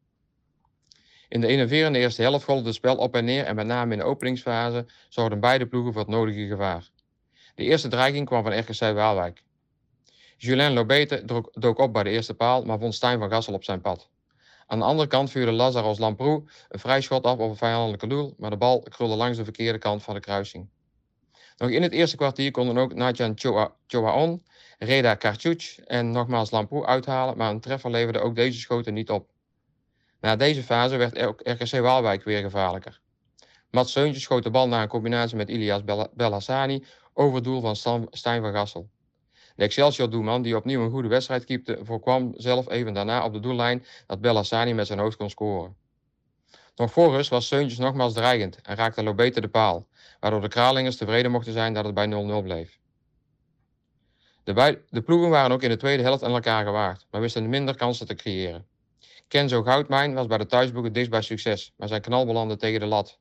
In 1.28 1.42
de 1.42 1.48
enerverende 1.48 2.00
eerste 2.00 2.22
helft 2.22 2.46
golfde 2.46 2.66
het 2.66 2.76
spel 2.76 2.96
op 2.96 3.16
en 3.16 3.26
neer 3.26 3.44
en 3.44 3.56
met 3.56 3.66
name 3.66 3.94
in 3.94 4.00
de 4.00 4.06
openingsfase 4.06 4.86
zorgden 5.10 5.40
beide 5.40 5.68
ploegen 5.68 5.94
voor 5.94 6.02
het 6.02 6.12
nodige 6.12 6.48
gevaar. 6.48 6.90
De 7.56 7.64
eerste 7.64 7.88
dreiging 7.88 8.26
kwam 8.26 8.44
van 8.44 8.60
RKC 8.60 8.80
Waalwijk. 8.80 9.44
Julien 10.38 10.74
Lobete 10.74 11.26
dook 11.52 11.80
op 11.80 11.94
bij 11.94 12.04
de 12.04 12.10
eerste 12.10 12.34
paal, 12.34 12.64
maar 12.64 12.80
vond 12.80 12.96
Stijn 12.96 13.20
van 13.20 13.30
Gassel 13.30 13.54
op 13.54 13.64
zijn 13.64 13.82
pad. 13.82 14.10
Aan 14.72 14.80
de 14.80 14.86
andere 14.86 15.08
kant 15.08 15.32
vuurde 15.32 15.52
Lazaros 15.52 16.00
Lamproe 16.00 16.44
een 16.70 16.80
vrij 16.80 17.02
schot 17.02 17.24
af 17.24 17.38
op 17.38 17.50
een 17.50 17.56
vijandelijke 17.56 18.08
doel, 18.08 18.36
maar 18.38 18.50
de 18.50 18.58
bal 18.58 18.80
krulde 18.80 19.16
langs 19.16 19.38
de 19.38 19.44
verkeerde 19.44 19.78
kant 19.78 20.04
van 20.04 20.14
de 20.14 20.20
kruising. 20.20 20.70
Nog 21.58 21.70
in 21.70 21.82
het 21.82 21.92
eerste 21.92 22.16
kwartier 22.16 22.52
konden 22.52 22.78
ook 22.78 22.94
Nadjan 22.94 23.38
Choaon, 23.88 24.44
Reda 24.78 25.16
Karchuc 25.16 25.78
en 25.78 26.12
nogmaals 26.12 26.52
Lamproe 26.52 26.86
uithalen, 26.86 27.38
maar 27.38 27.50
een 27.50 27.60
treffer 27.60 27.92
leverde 27.92 28.20
ook 28.20 28.36
deze 28.36 28.60
schoten 28.60 28.94
niet 28.94 29.10
op. 29.10 29.30
Na 30.20 30.36
deze 30.36 30.64
fase 30.64 30.98
werd 30.98 31.20
ook 31.20 31.42
RKC 31.44 31.72
Waalwijk 31.72 32.24
weer 32.24 32.42
gevaarlijker. 32.42 33.02
Mats 33.70 33.92
Seuntje 33.92 34.22
schoot 34.22 34.44
de 34.44 34.52
bal 34.52 34.68
na 34.68 34.82
een 34.82 34.88
combinatie 34.88 35.38
met 35.38 35.50
Ilias 35.50 35.82
Belhassani 36.14 36.86
over 37.14 37.36
het 37.36 37.44
doel 37.44 37.62
van 37.62 38.08
Stijn 38.10 38.42
van 38.42 38.54
Gassel. 38.54 38.90
De 39.56 39.64
Excelsior-doelman, 39.64 40.42
die 40.42 40.56
opnieuw 40.56 40.84
een 40.84 40.92
goede 40.92 41.08
wedstrijd 41.08 41.46
keepte, 41.46 41.80
voorkwam 41.84 42.34
zelf 42.36 42.70
even 42.70 42.94
daarna 42.94 43.24
op 43.26 43.34
de 43.34 43.40
doellijn 43.40 43.86
dat 44.08 44.22
Belhassani 44.22 44.74
met 44.74 44.88
zijn 44.88 45.00
hoofd 45.00 45.18
kon 45.18 45.30
scoren. 45.30 45.76
Nog 46.76 46.92
voor 46.92 47.28
was 47.30 47.48
Seuntjes 47.48 47.80
nogmaals 47.80 48.14
dreigend 48.14 48.62
en 48.62 48.76
raakte 48.76 49.04
Lobete 49.04 49.42
de 49.42 49.48
paal, 49.48 49.88
waardoor 50.20 50.42
de 50.42 50.48
Kralingers 50.48 50.98
tevreden 50.98 51.32
mochten 51.32 51.54
zijn 51.54 51.74
dat 51.74 51.86
het 51.86 51.94
bij 51.94 52.08
0-0 52.42 52.44
bleef. 52.44 52.80
De, 54.44 54.82
de, 54.90 55.02
ploegen 55.02 55.30
waren 55.30 55.52
ook 55.52 55.62
in 55.62 55.70
de 55.70 55.78
tweede 55.78 56.04
helft 56.04 56.24
aan 56.24 56.34
elkaar 56.34 56.66
gewaagd, 56.66 57.08
maar 57.12 57.22
wisten 57.22 57.50
minder 57.50 57.76
kansen 57.76 58.08
te 58.08 58.16
creëren. 58.16 58.68
Kenzo 59.28 59.64
Goudmijn 59.64 60.14
was 60.14 60.28
bij 60.28 60.38
de 60.38 60.46
thuisploegen 60.46 60.94
dicht 60.94 61.10
bij 61.10 61.22
succes, 61.22 61.74
maar 61.78 61.88
zijn 61.88 62.02
knal 62.02 62.26
belandde 62.26 62.58
tegen 62.58 62.80
de 62.80 62.86
lat. 62.86 63.20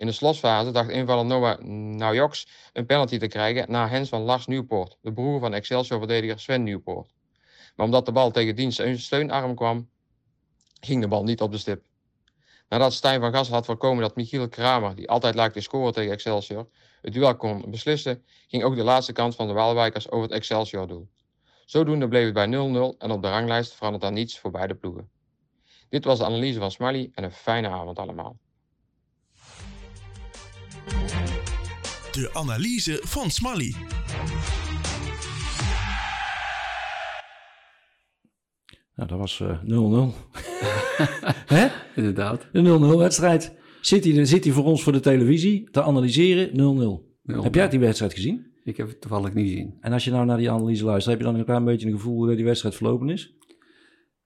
In 0.00 0.06
de 0.06 0.12
slotfase 0.12 0.70
dacht 0.70 0.88
invaller 0.88 1.24
Noah 1.24 1.58
Naujoks 1.60 2.46
een 2.72 2.86
penalty 2.86 3.18
te 3.18 3.26
krijgen 3.26 3.70
na 3.70 3.88
hens 3.88 4.08
van 4.08 4.22
Lars 4.22 4.46
Nieuwpoort, 4.46 4.98
de 5.00 5.12
broer 5.12 5.40
van 5.40 5.54
Excelsior-verdediger 5.54 6.40
Sven 6.40 6.62
Nieuwpoort. 6.62 7.12
Maar 7.76 7.86
omdat 7.86 8.06
de 8.06 8.12
bal 8.12 8.30
tegen 8.30 8.56
diens 8.56 8.82
steunarm 8.94 9.54
kwam, 9.54 9.90
ging 10.80 11.00
de 11.00 11.08
bal 11.08 11.24
niet 11.24 11.40
op 11.40 11.52
de 11.52 11.58
stip. 11.58 11.82
Nadat 12.68 12.92
Stijn 12.92 13.20
van 13.20 13.32
Gassel 13.32 13.54
had 13.54 13.64
voorkomen 13.64 14.02
dat 14.02 14.16
Michiel 14.16 14.48
Kramer, 14.48 14.94
die 14.94 15.08
altijd 15.08 15.34
lijkt 15.34 15.54
te 15.54 15.60
scoren 15.60 15.92
tegen 15.92 16.12
Excelsior, 16.12 16.68
het 17.00 17.12
duel 17.12 17.36
kon 17.36 17.70
beslissen, 17.70 18.24
ging 18.48 18.62
ook 18.62 18.76
de 18.76 18.84
laatste 18.84 19.12
kans 19.12 19.36
van 19.36 19.46
de 19.46 19.52
Waalwijkers 19.52 20.10
over 20.10 20.22
het 20.28 20.32
Excelsior-doel. 20.36 21.08
Zodoende 21.64 22.08
bleef 22.08 22.24
het 22.24 22.34
bij 22.34 22.46
0-0 22.46 22.50
en 22.98 23.10
op 23.10 23.22
de 23.22 23.30
ranglijst 23.30 23.74
verandert 23.74 24.02
daar 24.02 24.12
niets 24.12 24.38
voor 24.38 24.50
beide 24.50 24.74
ploegen. 24.74 25.10
Dit 25.88 26.04
was 26.04 26.18
de 26.18 26.24
analyse 26.24 26.58
van 26.58 26.70
Smally 26.70 27.10
en 27.14 27.24
een 27.24 27.32
fijne 27.32 27.68
avond 27.68 27.98
allemaal. 27.98 28.38
De 32.10 32.30
analyse 32.32 33.00
van 33.02 33.30
Smally. 33.30 33.74
Nou, 38.94 39.08
dat 39.08 39.18
was 39.18 39.38
uh, 39.38 40.12
0-0. 40.12 40.14
Hè? 41.56 41.68
Inderdaad. 41.96 42.48
De 42.52 42.94
0-0 42.94 42.98
wedstrijd. 42.98 43.54
Zit 43.80 44.04
hij, 44.04 44.24
zit 44.24 44.44
hij 44.44 44.52
voor 44.52 44.64
ons 44.64 44.82
voor 44.82 44.92
de 44.92 45.00
televisie 45.00 45.70
te 45.70 45.82
analyseren 45.82 46.48
0-0. 47.22 47.42
Heb 47.42 47.54
jij 47.54 47.68
die 47.68 47.78
wedstrijd 47.78 48.14
gezien? 48.14 48.46
Ik 48.64 48.76
heb 48.76 48.88
het 48.88 49.00
toevallig 49.00 49.34
niet 49.34 49.48
gezien. 49.48 49.76
En 49.80 49.92
als 49.92 50.04
je 50.04 50.10
nou 50.10 50.26
naar 50.26 50.38
die 50.38 50.50
analyse 50.50 50.84
luistert, 50.84 51.10
heb 51.10 51.26
je 51.26 51.30
dan 51.30 51.40
een 51.40 51.46
klein 51.46 51.64
beetje 51.64 51.86
een 51.86 51.92
gevoel 51.92 52.16
hoe 52.16 52.36
die 52.36 52.44
wedstrijd 52.44 52.74
verlopen 52.74 53.08
is? 53.08 53.34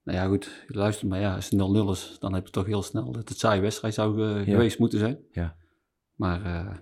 Nou 0.04 0.18
ja, 0.18 0.26
goed, 0.26 0.64
je 0.68 0.74
luistert, 0.74 1.10
maar 1.10 1.20
ja, 1.20 1.34
als 1.34 1.50
het 1.50 1.60
0-0 1.60 1.90
is, 1.90 2.16
dan 2.20 2.34
heb 2.34 2.46
je 2.46 2.52
toch 2.52 2.66
heel 2.66 2.82
snel 2.82 3.12
dat 3.12 3.28
het 3.28 3.38
saaie 3.38 3.60
wedstrijd 3.60 3.94
zou 3.94 4.22
uh, 4.22 4.46
ja. 4.46 4.52
geweest 4.52 4.78
moeten 4.78 4.98
zijn. 4.98 5.18
Ja. 5.32 5.56
Maar... 6.14 6.40
Uh, 6.46 6.76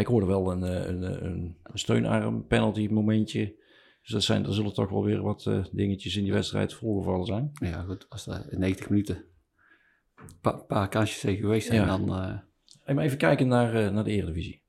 ik 0.00 0.06
hoorde 0.06 0.26
wel 0.26 0.52
een, 0.52 0.62
een, 0.62 1.24
een, 1.24 1.56
een 1.62 1.78
steunarm 1.78 2.46
penalty 2.46 2.88
momentje. 2.90 3.62
Dus 4.02 4.12
dat 4.12 4.22
zijn, 4.22 4.46
er 4.46 4.54
zullen 4.54 4.74
toch 4.74 4.90
wel 4.90 5.04
weer 5.04 5.22
wat 5.22 5.44
uh, 5.44 5.64
dingetjes 5.72 6.16
in 6.16 6.22
die 6.22 6.32
wedstrijd 6.32 6.72
voorgevallen 6.72 7.26
zijn. 7.26 7.50
Ja, 7.52 7.82
goed, 7.82 8.06
als 8.08 8.26
er 8.26 8.52
in 8.52 8.58
90 8.58 8.88
minuten 8.88 9.16
een 10.16 10.24
pa 10.40 10.52
paar 10.52 10.88
kansjes 10.88 11.20
tegen 11.20 11.40
geweest 11.40 11.66
zijn, 11.66 11.80
ja. 11.80 11.98
dan... 11.98 12.42
Even 12.98 13.18
kijken 13.18 13.48
naar, 13.48 13.92
naar 13.92 14.04
de 14.04 14.10
Eredivisie. 14.10 14.62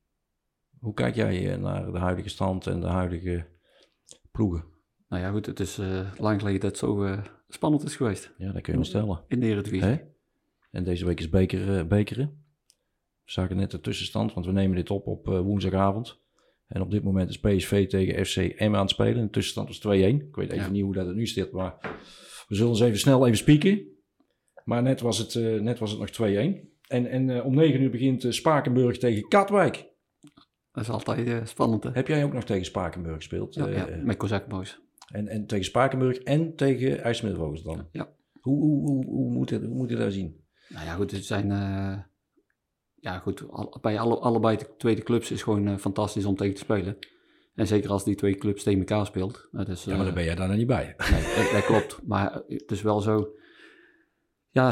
Hoe 0.79 0.93
kijk 0.93 1.15
jij 1.15 1.57
naar 1.57 1.91
de 1.91 1.97
huidige 1.97 2.29
stand 2.29 2.67
en 2.67 2.79
de 2.79 2.87
huidige 2.87 3.47
ploegen? 4.31 4.63
Nou 5.09 5.21
ja, 5.21 5.31
goed, 5.31 5.45
het 5.45 5.59
is 5.59 5.79
lang 6.17 6.39
geleden 6.39 6.59
dat 6.59 6.69
het 6.69 6.79
zo 6.79 7.19
spannend 7.47 7.83
is 7.83 7.95
geweest. 7.95 8.33
Ja, 8.37 8.51
dat 8.51 8.61
kun 8.61 8.73
je 8.73 8.79
wel 8.79 8.87
stellen. 8.87 9.23
In 9.27 9.39
de 9.39 9.45
Eredivisie. 9.45 9.87
Hè? 9.87 9.97
En 10.71 10.83
deze 10.83 11.05
week 11.05 11.19
is 11.19 11.29
beker, 11.29 11.87
bekeren. 11.87 12.44
We 13.25 13.31
zagen 13.31 13.55
net 13.55 13.71
de 13.71 13.79
tussenstand, 13.79 14.33
want 14.33 14.45
we 14.45 14.51
nemen 14.51 14.75
dit 14.75 14.89
op 14.89 15.07
op 15.07 15.25
woensdagavond. 15.25 16.23
En 16.67 16.81
op 16.81 16.91
dit 16.91 17.03
moment 17.03 17.29
is 17.29 17.39
PSV 17.39 17.87
tegen 17.87 18.25
FC 18.25 18.37
Emmen 18.37 18.79
aan 18.79 18.85
het 18.85 18.93
spelen. 18.93 19.23
De 19.23 19.29
tussenstand 19.29 19.67
was 19.67 19.97
2-1. 19.97 19.99
Ik 19.99 20.35
weet 20.35 20.51
even 20.51 20.65
ja. 20.65 20.71
niet 20.71 20.83
hoe 20.83 20.93
dat 20.93 21.07
er 21.07 21.15
nu 21.15 21.27
zit, 21.27 21.51
maar 21.51 21.77
we 22.47 22.55
zullen 22.55 22.71
eens 22.71 22.81
even 22.81 22.99
snel 22.99 23.25
even 23.25 23.37
spieken. 23.37 23.81
Maar 24.63 24.81
net 24.81 25.01
was 25.01 25.17
het, 25.17 25.61
net 25.61 25.79
was 25.79 25.91
het 25.91 25.99
nog 25.99 26.29
2-1. 26.29 26.73
En, 26.87 27.05
en 27.05 27.43
om 27.43 27.55
9 27.55 27.81
uur 27.81 27.89
begint 27.89 28.25
Spakenburg 28.29 28.97
tegen 28.97 29.27
Katwijk. 29.27 29.93
Dat 30.71 30.83
is 30.83 30.89
altijd 30.89 31.49
spannend. 31.49 31.83
Hè? 31.83 31.89
Heb 31.93 32.07
jij 32.07 32.23
ook 32.23 32.33
nog 32.33 32.43
tegen 32.43 32.65
Spakenburg 32.65 33.15
gespeeld? 33.15 33.55
Ja, 33.55 33.67
ja 33.67 33.87
met 34.03 34.17
Kozak 34.17 34.47
Boys. 34.47 34.79
En, 35.11 35.27
en 35.27 35.45
tegen 35.45 35.65
Spakenburg 35.65 36.17
en 36.17 36.55
tegen 36.55 37.03
IJsselmeervogels 37.03 37.63
dan? 37.63 37.87
Ja. 37.91 38.09
Hoe, 38.41 38.59
hoe, 38.59 38.89
hoe, 38.89 39.05
hoe, 39.05 39.31
moet 39.31 39.49
het, 39.49 39.63
hoe 39.63 39.75
moet 39.75 39.89
je 39.89 39.95
dat 39.95 40.13
zien? 40.13 40.43
Nou 40.69 40.85
ja, 40.85 40.93
goed, 40.93 41.11
het 41.11 41.25
zijn... 41.25 41.51
Ja, 43.05 43.19
goed, 43.19 43.49
al, 43.49 43.77
bij 43.81 43.99
alle, 43.99 44.19
allebei 44.19 44.57
de 44.57 44.67
tweede 44.77 45.03
clubs 45.03 45.31
is 45.31 45.43
gewoon 45.43 45.79
fantastisch 45.79 46.25
om 46.25 46.35
tegen 46.35 46.53
te 46.53 46.61
spelen. 46.61 46.97
En 47.55 47.67
zeker 47.67 47.89
als 47.89 48.03
die 48.03 48.15
twee 48.15 48.35
clubs 48.35 48.63
tegen 48.63 48.79
elkaar 48.79 49.05
speelt. 49.05 49.47
Dus, 49.51 49.83
ja, 49.83 49.95
maar 49.95 50.05
dan 50.05 50.13
ben 50.13 50.23
jij 50.23 50.35
daar 50.35 50.47
nog 50.47 50.57
niet 50.57 50.67
bij. 50.67 50.95
Nee, 51.11 51.51
dat, 51.51 51.65
klopt. 51.65 51.99
Maar 52.05 52.41
het 52.47 52.71
is 52.71 52.81
wel 52.81 53.01
zo... 53.01 53.35
Ja, 54.49 54.69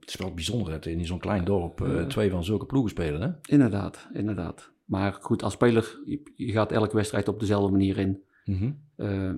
het 0.00 0.08
is 0.08 0.16
wel 0.16 0.34
bijzonder 0.34 0.72
dat 0.72 0.86
in 0.86 1.06
zo'n 1.06 1.18
klein 1.18 1.44
dorp 1.44 2.04
twee 2.08 2.30
van 2.30 2.44
zulke 2.44 2.66
ploegen 2.66 2.90
spelen, 2.90 3.20
hè? 3.20 3.52
Inderdaad, 3.52 4.08
inderdaad. 4.12 4.72
Maar 4.84 5.12
goed, 5.20 5.42
als 5.42 5.52
speler, 5.52 6.00
je, 6.04 6.32
je 6.34 6.52
gaat 6.52 6.72
elke 6.72 6.96
wedstrijd 6.96 7.28
op 7.28 7.40
dezelfde 7.40 7.70
manier 7.70 7.98
in. 7.98 8.22
Mm 8.44 8.58
-hmm. 8.58 8.80
uh, 8.96 9.34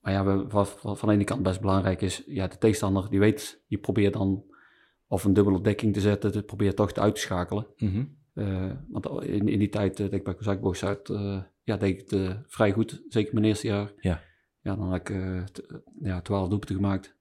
maar 0.00 0.12
ja, 0.12 0.46
wat 0.46 0.78
van 0.82 1.08
de 1.08 1.14
ene 1.14 1.24
kant 1.24 1.42
best 1.42 1.60
belangrijk 1.60 2.02
is, 2.02 2.22
ja, 2.26 2.46
de 2.46 2.58
tegenstander 2.58 3.10
die 3.10 3.18
weet, 3.18 3.62
je 3.66 3.78
probeert 3.78 4.12
dan 4.12 4.50
of 5.12 5.24
een 5.24 5.32
dubbele 5.32 5.60
dekking 5.60 5.94
te 5.94 6.00
zetten, 6.00 6.32
je 6.32 6.42
probeert 6.42 6.76
toch 6.76 6.92
te 6.92 7.00
uit 7.00 7.14
te 7.14 7.20
schakelen. 7.20 7.66
Mhm. 7.76 8.04
Eh, 8.34 8.70
want 8.88 9.24
in, 9.24 9.48
in 9.48 9.58
die 9.58 9.68
tijd, 9.68 9.92
eh, 9.92 9.96
denk 9.98 10.12
ik 10.12 10.24
bij 10.24 10.34
Kozakboog 10.34 10.76
Zuid, 10.76 11.08
eh, 11.08 11.42
ja, 11.62 11.76
deed 11.76 12.00
ik 12.00 12.10
het 12.10 12.36
vrij 12.46 12.72
goed. 12.72 13.02
Zeker 13.08 13.34
mijn 13.34 13.46
eerste 13.46 13.66
jaar. 13.66 13.92
Ja. 14.00 14.20
Ja, 14.60 14.76
dan 14.76 14.88
had 14.88 14.96
ik 15.08 15.08
ja, 16.02 16.20
twaalf 16.20 16.48
doelpunten 16.48 16.76
gemaakt. 16.76 17.16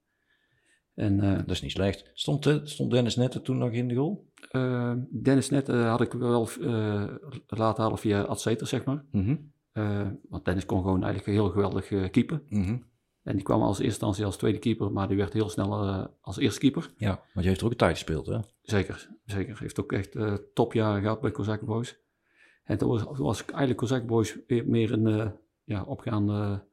En 0.93 1.17
Dat 1.17 1.49
is 1.51 1.62
niet 1.62 1.71
slecht. 1.71 2.12
Stond, 2.13 2.62
stond 2.63 2.91
Dennis 2.91 3.15
Nette 3.15 3.41
toen 3.41 3.58
nog 3.58 3.71
in 3.71 3.88
de 3.88 3.95
goal? 3.95 4.30
eh, 4.51 4.93
Dennis 5.23 5.49
net 5.49 5.67
had 5.67 6.01
ik 6.01 6.13
wel 6.13 6.49
eh, 6.62 7.06
laten 7.47 7.84
halen 7.84 7.97
via 7.97 8.21
Adzeter, 8.21 8.67
zeg 8.67 8.84
maar. 8.84 9.06
Mhm. 9.12 9.36
Eh, 9.71 10.08
want 10.30 10.45
Dennis 10.45 10.65
kon 10.65 10.82
gewoon 10.82 11.04
eigenlijk 11.04 11.38
heel 11.38 11.49
geweldig 11.49 12.12
keeper. 12.12 12.41
Mhm. 12.49 12.77
En 13.23 13.36
die 13.36 13.43
kwam 13.43 13.62
als 13.62 13.69
eerste 13.69 13.86
instantie 13.86 14.25
als 14.25 14.38
tweede 14.38 14.60
keeper, 14.60 14.91
maar 14.91 15.07
die 15.07 15.17
werd 15.17 15.34
heel 15.34 15.49
snel 15.49 15.84
eh, 15.84 16.05
als 16.21 16.38
eerste 16.38 16.60
keer. 16.60 16.91
Ja, 16.97 17.10
want 17.10 17.25
je 17.34 17.47
heeft 17.47 17.60
er 17.60 17.65
ook 17.65 17.71
een 17.71 17.77
tijd 17.77 17.93
gespeeld, 17.93 18.25
hè? 18.25 18.39
Zeker, 18.62 19.10
zeker. 19.25 19.60
Heeft 19.60 19.79
ook 19.79 19.91
echt 19.91 20.15
eh, 20.15 20.34
topjaren 20.53 21.01
gehad 21.01 21.21
bij 21.21 21.31
Kozak 21.31 21.62
Boys. 21.62 21.99
En 22.63 22.77
toen 22.77 22.89
was, 22.89 23.01
toen 23.01 23.25
was 23.25 23.41
ik 23.41 23.49
eigenlijk 23.49 23.79
Kozak 23.79 24.05
Boys 24.05 24.38
weer 24.47 24.67
meer 24.67 24.91
een 24.91 25.07
eh, 25.07 25.31
ja, 25.63 25.84
opgaande... 25.84 26.63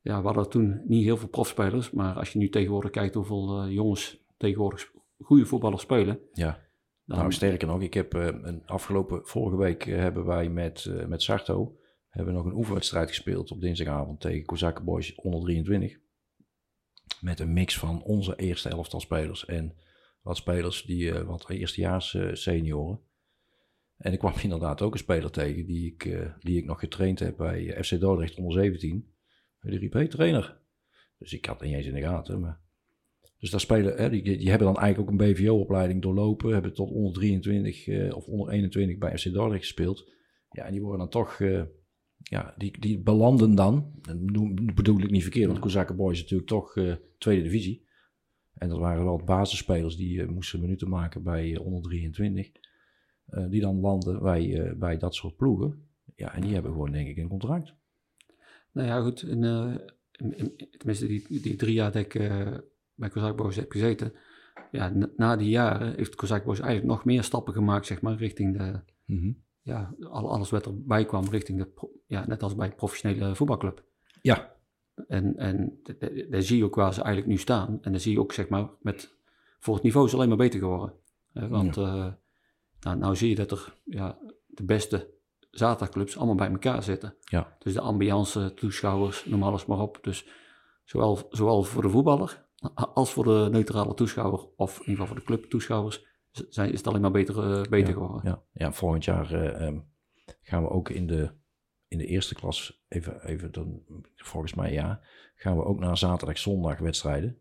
ja, 0.00 0.20
we 0.20 0.26
hadden 0.26 0.48
toen 0.48 0.82
niet 0.84 1.04
heel 1.04 1.16
veel 1.16 1.28
profspelers, 1.28 1.90
maar 1.90 2.14
als 2.14 2.32
je 2.32 2.38
nu 2.38 2.48
tegenwoordig 2.48 2.90
kijkt 2.90 3.14
hoeveel 3.14 3.68
jongens 3.68 4.24
tegenwoordig 4.36 4.92
goede 5.20 5.46
voetballers 5.46 5.82
spelen... 5.82 6.20
Ja. 6.32 6.64
Dan, 7.04 7.18
Nou, 7.18 7.32
sterker 7.32 7.68
nog, 7.68 7.80
ik 7.80 7.94
heb 7.94 8.12
een 8.12 8.62
afgelopen 8.66 9.20
vorige 9.24 9.56
week 9.56 9.84
hebben 9.84 10.24
wij 10.24 10.48
met, 10.48 10.92
met 11.08 11.22
Sarto 11.22 11.76
hebben 12.16 12.34
nog 12.34 12.44
een 12.44 12.56
oefenwedstrijd 12.56 13.08
gespeeld 13.08 13.50
op 13.50 13.60
dinsdagavond 13.60 14.20
tegen 14.20 14.44
Kozakken 14.44 14.84
Boys 14.84 15.14
onder 15.14 15.40
23. 15.40 15.98
Met 17.20 17.40
een 17.40 17.52
mix 17.52 17.78
van 17.78 18.02
onze 18.02 18.36
eerste 18.36 18.68
elftal 18.68 19.00
spelers 19.00 19.44
en 19.44 19.76
wat 20.22 20.36
spelers 20.36 20.82
die 20.82 21.12
eh, 21.12 21.26
wat 21.26 21.50
eerstejaars 21.50 22.14
eh, 22.14 22.28
senioren. 22.32 23.00
En 23.96 24.12
ik 24.12 24.18
kwam 24.18 24.32
inderdaad 24.42 24.82
ook 24.82 24.92
een 24.92 24.98
speler 24.98 25.30
tegen 25.30 25.66
die 25.66 25.92
ik, 25.92 26.04
eh, 26.04 26.32
die 26.40 26.58
ik 26.58 26.64
nog 26.64 26.78
getraind 26.78 27.18
heb 27.18 27.36
bij 27.36 27.84
FC 27.84 28.00
Dordrecht 28.00 28.36
onder 28.36 28.52
17. 28.52 29.14
En 29.60 29.70
die 29.70 29.78
riep, 29.78 29.92
hey 29.92 30.08
trainer. 30.08 30.58
Dus 31.18 31.32
ik 31.32 31.44
had 31.44 31.60
het 31.60 31.68
niet 31.68 31.76
eens 31.76 31.86
in 31.86 31.94
de 31.94 32.00
gaten, 32.00 32.40
maar 32.40 32.60
dus 33.38 33.50
daar 33.50 33.60
spelen, 33.60 33.96
hè, 33.96 34.10
die, 34.10 34.22
die 34.22 34.48
hebben 34.48 34.66
dan 34.66 34.76
eigenlijk 34.76 34.98
ook 34.98 35.20
een 35.20 35.32
BVO-opleiding 35.32 36.02
doorlopen, 36.02 36.52
hebben 36.52 36.74
tot 36.74 36.90
onder 36.90 37.12
23 37.12 37.86
eh, 37.86 38.16
of 38.16 38.26
onder 38.26 38.48
21 38.48 38.98
bij 38.98 39.18
FC 39.18 39.32
Dordrecht 39.32 39.62
gespeeld. 39.62 40.10
Ja, 40.50 40.64
en 40.64 40.72
die 40.72 40.80
worden 40.80 40.98
dan 40.98 41.08
toch, 41.08 41.38
ja, 42.28 42.54
die, 42.56 42.80
die 42.80 42.98
belanden 42.98 43.54
dan, 43.54 43.92
dat 44.02 44.74
bedoel 44.74 44.98
ik 45.00 45.10
niet 45.10 45.22
verkeerd, 45.22 45.46
want 45.46 45.58
Kozakken 45.58 45.96
Boys 45.96 46.16
is 46.16 46.22
natuurlijk 46.22 46.48
toch 46.48 46.76
eh, 46.76 46.94
tweede 47.18 47.42
divisie. 47.42 47.84
En 48.54 48.68
dat 48.68 48.78
waren 48.78 49.04
wel 49.04 49.22
basisspelers 49.24 49.96
die 49.96 50.22
eh, 50.22 50.28
moesten 50.28 50.60
minuten 50.60 50.88
maken 50.88 51.22
bij 51.22 51.54
eh, 51.54 51.60
onder 51.64 51.82
23. 51.82 52.50
eh, 53.26 53.44
die 53.50 53.60
dan 53.60 53.80
landen 53.80 54.22
bij, 54.22 54.74
bij 54.76 54.96
dat 54.96 55.14
soort 55.14 55.36
ploegen. 55.36 55.82
Ja, 56.14 56.34
en 56.34 56.40
die 56.40 56.52
hebben 56.52 56.72
gewoon 56.72 56.92
denk 56.92 57.08
ik 57.08 57.16
een 57.16 57.28
contract. 57.28 57.74
Nou 58.72 58.88
ja, 58.88 59.00
goed. 59.00 59.22
In, 59.22 59.44
in- 60.12 60.36
in- 60.38 60.54
tenminste, 60.78 61.06
die, 61.06 61.40
die 61.42 61.56
drie 61.56 61.74
jaar 61.74 61.92
dat 61.92 62.02
ik 62.04 62.12
bij 62.94 63.08
Kozak 63.08 63.36
Boys 63.36 63.56
heb 63.56 63.70
gezeten... 63.70 64.12
Ja, 64.70 64.88
na, 64.88 65.10
na 65.16 65.36
die 65.36 65.48
jaren 65.48 65.94
heeft 65.96 66.14
Kozak 66.14 66.44
Boys 66.44 66.60
eigenlijk 66.60 66.90
nog 66.90 67.04
meer 67.04 67.22
stappen 67.22 67.54
gemaakt, 67.54 67.86
zeg 67.86 68.00
maar, 68.00 68.16
richting 68.16 68.56
de... 68.58 68.80
ja, 69.66 69.94
al- 70.00 70.30
alles 70.30 70.50
wat 70.50 70.66
erbij 70.66 71.04
kwam 71.04 71.24
richting 71.30 71.58
de, 71.58 71.88
ja, 72.06 72.26
net 72.26 72.42
als 72.42 72.54
bij 72.54 72.66
een 72.66 72.74
professionele 72.74 73.34
voetbalclub. 73.34 73.84
Ja, 74.22 74.54
En, 75.08 75.36
en 75.36 75.80
daar 76.30 76.42
zie 76.42 76.56
je 76.56 76.64
ook 76.64 76.74
waar 76.74 76.94
ze 76.94 77.02
eigenlijk 77.02 77.32
nu 77.32 77.38
staan. 77.38 77.78
En 77.82 77.90
dan 77.92 78.00
zie 78.00 78.12
je 78.12 78.20
ook, 78.20 78.32
zeg 78.32 78.48
maar, 78.48 78.68
met, 78.80 79.14
voor 79.60 79.74
het 79.74 79.82
niveau 79.82 80.06
is 80.06 80.10
het 80.12 80.20
alleen 80.20 80.36
maar 80.36 80.46
beter 80.46 80.60
geworden. 80.60 80.92
Hè, 81.32 81.48
want 81.48 81.76
eh, 81.76 82.12
nou, 82.80 82.98
nou 82.98 83.16
zie 83.16 83.28
je 83.28 83.34
dat 83.34 83.50
er 83.50 83.76
ja, 83.84 84.18
de 84.46 84.64
beste 84.64 85.10
zaterdagclubs 85.50 86.16
allemaal 86.16 86.34
bij 86.34 86.50
elkaar 86.50 86.82
zitten. 86.82 87.14
ja, 87.20 87.56
Dus 87.58 87.72
de 87.72 87.80
ambiance, 87.80 88.52
toeschouwers, 88.54 89.24
noem 89.24 89.42
alles 89.42 89.66
maar 89.66 89.78
op. 89.80 89.98
Dus 90.02 90.26
zowel, 90.84 91.18
zowel 91.30 91.62
voor 91.62 91.82
de 91.82 91.88
voetballer 91.88 92.44
als 92.74 93.12
voor 93.12 93.24
de 93.24 93.48
neutrale 93.50 93.94
toeschouwer, 93.94 94.46
of 94.56 94.74
in 94.74 94.80
ieder 94.80 94.94
geval 94.94 95.06
voor 95.06 95.16
de 95.16 95.22
clubtoeschouwers, 95.22 96.06
zijn, 96.48 96.72
is 96.72 96.78
het 96.78 96.86
alleen 96.86 97.00
maar 97.00 97.10
beter, 97.10 97.58
eh, 97.58 97.62
beter 97.70 97.92
geworden. 97.92 98.20
Ja, 98.24 98.42
ja 98.52 98.72
volgend 98.72 99.04
jaar 99.04 99.32
eh, 99.32 99.66
ehm, 99.66 99.78
gaan 100.42 100.62
we 100.62 100.70
ook 100.70 100.88
in 100.88 101.06
de, 101.06 101.30
in 101.88 101.98
de 101.98 102.06
eerste 102.06 102.34
klas, 102.34 102.84
even, 102.88 103.26
even 103.26 103.52
dan, 103.52 103.82
volgens 104.14 104.54
mij 104.54 104.72
ja, 104.72 105.00
gaan 105.34 105.56
we 105.56 105.64
ook 105.64 105.78
naar 105.78 105.98
zaterdag, 105.98 106.38
zondag 106.38 106.78
wedstrijden. 106.78 107.38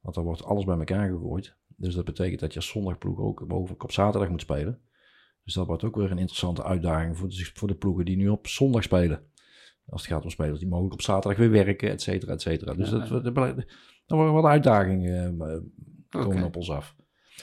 Want 0.00 0.14
dan 0.14 0.24
wordt 0.24 0.44
alles 0.44 0.64
bij 0.64 0.78
elkaar 0.78 1.08
gegooid. 1.08 1.56
Dus 1.76 1.94
dat 1.94 2.04
betekent 2.04 2.40
dat 2.40 2.52
je 2.52 2.58
als 2.58 2.68
zondagploeg 2.68 3.18
ook 3.18 3.46
boven 3.46 3.80
op 3.80 3.92
zaterdag 3.92 4.28
moet 4.28 4.40
spelen. 4.40 4.80
Dus 5.44 5.54
dat 5.54 5.66
wordt 5.66 5.84
ook 5.84 5.96
weer 5.96 6.10
een 6.10 6.18
interessante 6.18 6.64
uitdaging 6.64 7.18
voor 7.18 7.28
de, 7.28 7.50
voor 7.54 7.68
de 7.68 7.74
ploegen 7.74 8.04
die 8.04 8.16
nu 8.16 8.28
op 8.28 8.46
zondag 8.46 8.82
spelen. 8.82 9.26
Als 9.86 10.02
het 10.02 10.10
gaat 10.10 10.24
om 10.24 10.30
spelers 10.30 10.58
die 10.58 10.68
mogen 10.68 10.92
op 10.92 11.02
zaterdag 11.02 11.38
weer 11.38 11.50
werken, 11.50 11.90
et 11.90 12.02
cetera, 12.02 12.32
et 12.32 12.42
cetera. 12.42 12.74
Dus 12.74 12.90
Ja, 12.90 12.98
dat, 12.98 13.24
dat, 13.24 13.34
dat, 13.34 13.64
dan 14.06 14.18
worden 14.18 14.34
wat 14.34 14.44
uitdagingen 14.44 15.40
eh, 15.40 15.58
komen 16.08 16.44
op 16.44 16.56
ons 16.56 16.70
af. 16.70 16.96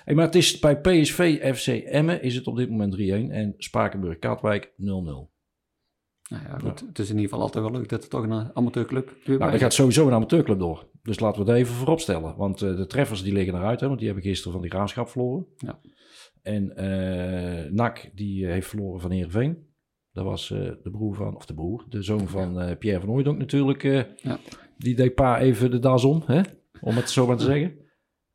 Hey, 0.03 0.15
maar 0.15 0.25
het 0.25 0.35
is 0.35 0.59
bij 0.59 0.81
PSV 0.81 1.53
FC 1.55 1.67
Emmen 1.67 2.21
is 2.21 2.35
het 2.35 2.47
op 2.47 2.55
dit 2.57 2.69
moment 2.69 2.95
3-1 2.95 2.99
en 3.31 3.53
Spakenburg 3.57 4.19
Katwijk 4.19 4.71
0-0. 4.71 4.75
Nou, 4.75 5.27
Nou 6.29 6.43
ja, 6.43 6.57
goed. 6.57 6.79
Het 6.79 6.99
is 6.99 7.09
in 7.09 7.15
ieder 7.15 7.29
geval 7.29 7.43
altijd 7.45 7.63
wel 7.63 7.73
leuk 7.73 7.89
dat 7.89 8.03
er 8.03 8.09
toch 8.09 8.23
een 8.23 8.55
amateurclub 8.55 9.15
weer 9.25 9.37
bij 9.37 9.51
er 9.51 9.59
gaat 9.59 9.73
sowieso 9.73 10.07
een 10.07 10.13
amateurclub 10.13 10.59
door. 10.59 10.89
Dus 11.03 11.19
laten 11.19 11.45
we 11.45 11.51
het 11.51 11.59
even 11.59 11.73
voorop 11.73 11.99
stellen. 11.99 12.35
Want 12.35 12.61
eh, 12.61 12.75
de 12.75 12.87
treffers 12.87 13.23
die 13.23 13.33
liggen 13.33 13.55
eruit, 13.55 13.79
hè, 13.79 13.87
want 13.87 13.99
die 13.99 14.07
hebben 14.07 14.25
gisteren 14.25 14.53
van 14.53 14.61
die 14.61 14.71
graafschap 14.71 15.09
verloren. 15.09 15.45
Ja. 15.57 15.79
En 16.41 16.75
eh 16.75 17.71
NAC 17.71 18.11
die 18.15 18.45
eh, 18.45 18.51
heeft 18.51 18.67
verloren 18.67 19.01
van 19.01 19.11
Heerenveen. 19.11 19.69
Dat 20.11 20.25
was 20.25 20.47
de 20.47 20.89
broer 20.91 21.15
van, 21.15 21.35
of 21.35 21.45
de 21.45 21.53
broer, 21.53 21.85
de 21.89 22.01
zoon 22.01 22.27
van 22.27 22.77
Pierre 22.77 22.99
van 22.99 23.09
Hooijdonk 23.09 23.37
natuurlijk. 23.37 23.83
Ja. 24.21 24.39
Die 24.77 24.95
deed 24.95 25.15
pa 25.15 25.39
even 25.39 25.71
de 25.71 25.79
das 25.79 26.03
om, 26.03 26.23
hè? 26.25 26.41
om 26.81 26.95
het 26.95 27.09
zo 27.09 27.27
maar 27.27 27.37
te 27.37 27.43
zeggen. 27.53 27.81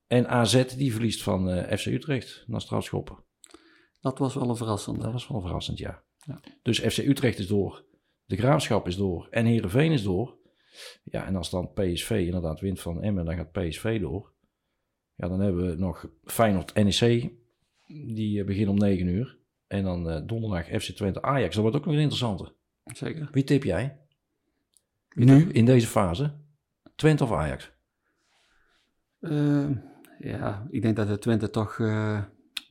En 0.07 0.29
AZ 0.29 0.65
die 0.77 0.93
verliest 0.93 1.23
van 1.23 1.51
eh, 1.51 1.79
FC 1.79 1.87
Utrecht 1.87 2.45
naar 2.47 2.61
strafschoppen. 2.61 3.25
Dat 4.01 4.19
was 4.19 4.35
wel 4.35 4.49
een 4.49 4.57
verrassende. 4.57 5.01
Dat 5.01 5.13
was 5.13 5.29
wel 5.29 5.41
verrassend, 5.41 5.79
ja. 5.79 6.05
Ja. 6.27 6.41
Dus 6.63 6.81
FC 6.81 6.99
Utrecht 6.99 7.39
is 7.39 7.47
door, 7.47 7.85
de 8.25 8.37
Graafschap 8.37 8.87
is 8.87 8.97
door 8.97 9.29
en 9.31 9.47
Heerenveen 9.47 9.93
is 9.93 10.03
door. 10.03 10.39
Ja, 11.03 11.27
en 11.27 11.37
als 11.37 11.51
dan 11.51 11.73
PSV 11.73 12.11
inderdaad 12.11 12.61
wint 12.61 12.81
van 12.81 13.03
Emmen, 13.03 13.25
dan 13.25 13.37
gaat 13.37 13.53
PSV 13.53 14.01
door. 14.01 14.35
Ja, 15.15 15.29
dan 15.29 15.41
hebben 15.41 15.71
we 15.71 15.77
nog 15.77 16.09
Feyenoord 16.25 16.75
NEC, 16.75 17.31
die 17.87 18.41
eh, 18.41 18.47
beginnen 18.47 18.71
om 18.71 18.79
9 18.79 19.07
uur. 19.07 19.39
En 19.67 19.85
dan 19.85 20.11
eh, 20.11 20.23
donderdag 20.27 20.83
FC 20.83 20.91
Twente 20.91 21.23
Ajax, 21.23 21.55
dat 21.55 21.63
wordt 21.63 21.77
ook 21.77 21.85
nog 21.85 21.95
een 21.95 22.01
interessante. 22.01 22.55
Zeker. 22.85 23.29
Wie 23.33 23.45
tip 23.45 23.63
jij? 23.63 24.01
Nu, 25.15 25.51
in 25.53 25.65
deze 25.65 25.87
fase? 25.87 26.41
Twente 26.95 27.25
of 27.25 27.33
Ajax? 27.33 27.73
Eh, 29.21 29.71
ja, 30.19 30.67
ik 30.71 30.83
denk 30.83 30.97
dat 30.97 31.09
de 31.09 31.19
Twente 31.19 31.51
toch... 31.51 31.79
eh, 31.79 32.23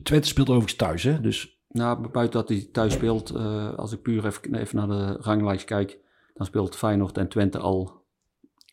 Twente 0.03 0.27
speelt 0.27 0.47
overigens 0.49 0.75
thuis, 0.75 1.03
hè? 1.03 1.21
Dus 1.21 1.59
nou, 1.69 2.07
buiten 2.09 2.39
dat 2.39 2.49
hij 2.49 2.69
thuis 2.71 2.93
speelt, 2.93 3.29
eh, 3.29 3.73
als 3.73 3.91
ik 3.91 4.01
puur 4.01 4.25
even, 4.25 4.55
even 4.55 4.75
naar 4.77 4.87
de 4.87 5.17
ranglijst 5.21 5.65
kijk, 5.65 5.99
dan 6.33 6.45
speelt 6.45 6.75
Feyenoord 6.75 7.17
en 7.17 7.27
Twente 7.27 7.57
al 7.59 8.03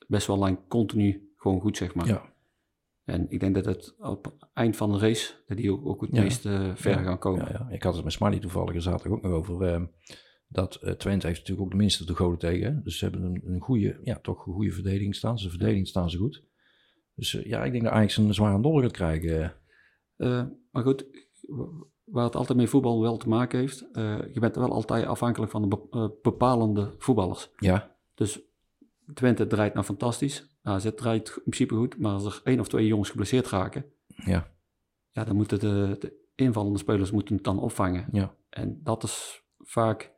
best 0.09 0.27
wel 0.27 0.37
lang 0.39 0.59
continu 0.69 1.33
gewoon 1.37 1.61
goed, 1.61 1.77
zeg 1.77 1.95
maar. 1.95 2.07
ja, 2.07 2.33
En 3.05 3.27
ik 3.31 3.41
denk 3.41 3.55
dat 3.55 3.65
het 3.65 3.95
op 3.99 4.25
het 4.25 4.35
eind 4.55 4.77
van 4.77 4.93
de 4.93 4.99
race, 4.99 5.33
dat 5.47 5.57
die 5.57 5.73
ook, 5.73 5.87
ook 5.87 6.01
het 6.01 6.11
Ja. 6.17 6.23
meest 6.23 6.41
ver 6.75 6.91
Ja, 6.91 7.03
gaan 7.03 7.19
komen. 7.19 7.45
Ja, 7.53 7.67
ja. 7.69 7.75
Ik 7.75 7.83
had 7.83 7.95
het 7.95 8.05
met 8.05 8.13
Smiley 8.13 8.39
toevallig 8.39 8.75
er 8.75 8.83
zaterdag 8.83 9.13
ook 9.19 9.23
nog 9.23 9.33
over. 9.33 9.63
eh, 9.63 9.83
dat 10.49 10.75
eh, 10.75 10.93
Twente 10.93 11.27
heeft 11.27 11.39
natuurlijk 11.39 11.67
ook 11.67 11.71
de 11.73 11.77
minste 11.83 12.05
te 12.05 12.15
goden 12.15 12.39
tegen. 12.39 12.75
hè. 12.75 12.83
Dus 12.83 12.99
ze 12.99 13.05
hebben 13.05 13.23
een, 13.25 13.43
een 13.45 13.61
goede, 13.61 14.01
ja, 14.03 14.19
toch 14.23 14.47
een 14.47 14.53
goede 14.53 14.73
verdediging 14.73 15.15
staan. 15.15 15.39
Ze 15.39 15.49
verdediging 15.51 15.89
staan 15.89 16.11
ze 16.11 16.19
goed. 16.19 16.43
Dus 17.15 17.35
eh, 17.35 17.45
ja, 17.45 17.65
ik 17.65 17.73
denk 17.73 17.85
dat 17.85 17.93
Ajax 17.93 18.17
een 18.17 18.35
zware 18.35 18.61
dol 18.63 18.81
gaat 18.81 18.91
krijgen. 18.93 19.55
Eh, 20.17 20.45
maar 20.71 20.83
goed, 20.83 21.07
waar 22.05 22.25
het 22.25 22.37
altijd 22.37 22.59
met 22.59 22.69
voetbal 22.69 23.01
wel 23.01 23.17
te 23.17 23.29
maken 23.29 23.59
heeft, 23.59 23.89
eh, 23.93 24.19
je 24.33 24.41
bent 24.41 24.57
wel 24.57 24.73
altijd 24.73 25.07
afhankelijk 25.07 25.51
van 25.51 25.63
de 25.63 25.69
be- 25.91 26.19
bepalende 26.23 26.95
voetballers. 26.99 27.51
Ja, 27.57 27.97
Dus 28.15 28.41
Twente 29.15 29.47
draait 29.47 29.75
nou 29.75 29.87
fantastisch, 29.87 30.57
AZ 30.63 30.91
draait 30.97 31.29
in 31.29 31.43
principe 31.43 31.75
goed, 31.75 31.99
maar 31.99 32.13
als 32.13 32.25
er 32.25 32.41
één 32.45 32.61
of 32.61 32.69
twee 32.69 32.87
jongens 32.87 33.11
geblesseerd 33.11 33.49
raken, 33.49 33.85
ja, 34.07 34.53
ja, 35.11 35.25
dan 35.25 35.37
moeten 35.37 35.59
de, 35.59 35.97
de 35.99 36.21
invallende 36.35 36.79
spelers 36.79 37.11
moeten 37.11 37.35
het 37.35 37.45
dan 37.45 37.59
opvangen. 37.61 38.09
ja. 38.13 38.35
En 38.49 38.81
dat 38.83 39.03
is 39.03 39.45
vaak, 39.59 40.13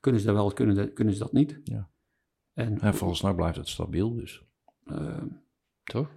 kunnen 0.00 0.20
ze 0.20 0.26
dat 0.26 0.36
wel, 0.36 0.52
kunnen, 0.52 0.74
de- 0.74 0.92
kunnen 0.92 1.14
ze 1.14 1.20
dat 1.20 1.32
niet. 1.32 1.60
Ja. 1.64 1.90
En 2.52 2.80
En 2.80 2.94
volgens 2.94 3.22
mij 3.22 3.34
blijft 3.34 3.56
het 3.56 3.68
stabiel, 3.68 4.14
dus 4.14 4.44
eh, 4.84 5.22
toch? 5.84 6.10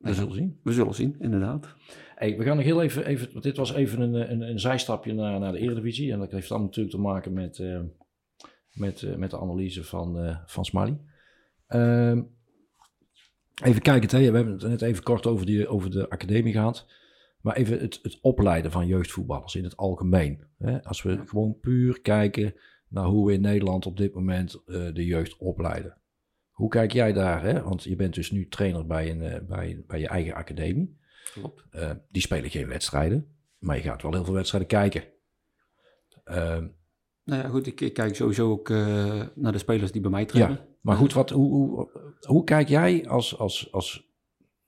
We 0.00 0.14
zullen 0.14 0.34
zien. 0.34 0.60
we 0.62 0.72
zullen 0.72 0.94
zien, 0.94 1.16
inderdaad. 1.18 1.74
Hey, 2.14 2.36
we 2.36 2.44
gaan 2.44 2.56
nog 2.56 2.64
heel 2.64 2.82
even, 2.82 3.06
even 3.06 3.32
want 3.32 3.44
dit 3.44 3.56
was 3.56 3.72
even 3.72 4.00
een, 4.00 4.32
een, 4.32 4.40
een 4.40 4.58
zijstapje 4.58 5.14
naar, 5.14 5.40
naar 5.40 5.52
de 5.52 5.58
Eredivisie. 5.58 6.12
En 6.12 6.18
dat 6.18 6.30
heeft 6.30 6.48
dan 6.48 6.62
natuurlijk 6.62 6.94
te 6.94 7.00
maken 7.00 7.32
met, 7.32 7.58
eh, 7.58 7.80
met, 8.72 9.02
eh, 9.02 9.14
met 9.14 9.30
de 9.30 9.40
analyse 9.40 9.84
van, 9.84 10.18
eh 10.18 10.36
van 10.46 10.64
Smiley. 10.64 10.98
Ehm, 11.66 12.22
Even 13.62 13.82
kijken, 13.82 14.18
hè. 14.18 14.30
we 14.30 14.36
hebben 14.36 14.52
het 14.52 14.68
net 14.68 14.82
even 14.82 15.02
kort 15.02 15.26
over, 15.26 15.46
die, 15.46 15.68
over 15.68 15.90
de 15.90 16.10
academie 16.10 16.52
gehad. 16.52 16.86
Maar 17.40 17.56
even 17.56 17.78
het, 17.78 17.98
het 18.02 18.18
opleiden 18.20 18.70
van 18.70 18.86
jeugdvoetballers 18.86 19.54
in 19.54 19.64
het 19.64 19.76
algemeen. 19.76 20.44
Hè. 20.58 20.84
Als 20.84 21.02
we 21.02 21.22
gewoon 21.26 21.58
puur 21.60 22.00
kijken 22.00 22.54
naar 22.88 23.04
hoe 23.04 23.26
we 23.26 23.32
in 23.32 23.40
Nederland 23.40 23.86
op 23.86 23.96
dit 23.96 24.14
moment 24.14 24.62
de 24.66 25.04
jeugd 25.04 25.36
opleiden. 25.36 25.99
Hoe 26.60 26.68
kijk 26.68 26.92
jij 26.92 27.12
daar? 27.12 27.42
Hè? 27.42 27.62
Want 27.62 27.82
je 27.82 27.96
bent 27.96 28.14
dus 28.14 28.30
nu 28.30 28.48
trainer 28.48 28.86
bij, 28.86 29.10
een, 29.10 29.22
eh, 29.22 29.40
bij, 29.46 29.84
bij 29.86 30.00
je 30.00 30.08
eigen 30.08 30.34
academie. 30.34 30.98
Klopt. 31.32 31.64
Eh, 31.70 31.90
die 32.08 32.22
spelen 32.22 32.50
geen 32.50 32.66
wedstrijden, 32.68 33.36
maar 33.58 33.76
je 33.76 33.82
gaat 33.82 34.02
wel 34.02 34.12
heel 34.12 34.24
veel 34.24 34.34
wedstrijden 34.34 34.68
kijken. 34.68 35.04
Ehm, 36.24 36.66
Nou 37.24 37.42
ja, 37.42 37.48
goed, 37.48 37.66
ik, 37.66 37.80
ik 37.80 37.94
kijk 37.94 38.14
sowieso 38.16 38.50
ook 38.50 38.70
eh, 38.70 39.26
naar 39.34 39.52
de 39.52 39.58
spelers 39.58 39.92
die 39.92 40.00
bij 40.00 40.10
mij 40.10 40.24
trainen. 40.24 40.56
ja, 40.56 40.66
maar 40.80 40.96
goed, 40.96 41.12
wat, 41.12 41.30
hoe, 41.30 41.52
hoe, 41.52 41.90
hoe 42.20 42.44
kijk 42.44 42.68
jij 42.68 43.08
als, 43.08 43.38
als, 43.38 43.72
als 43.72 44.10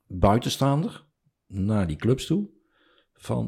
buitenstaander 0.07 1.05
naar 1.47 1.87
die 1.87 1.97
clubs 1.97 2.27
toe? 2.27 2.49
Van 3.13 3.47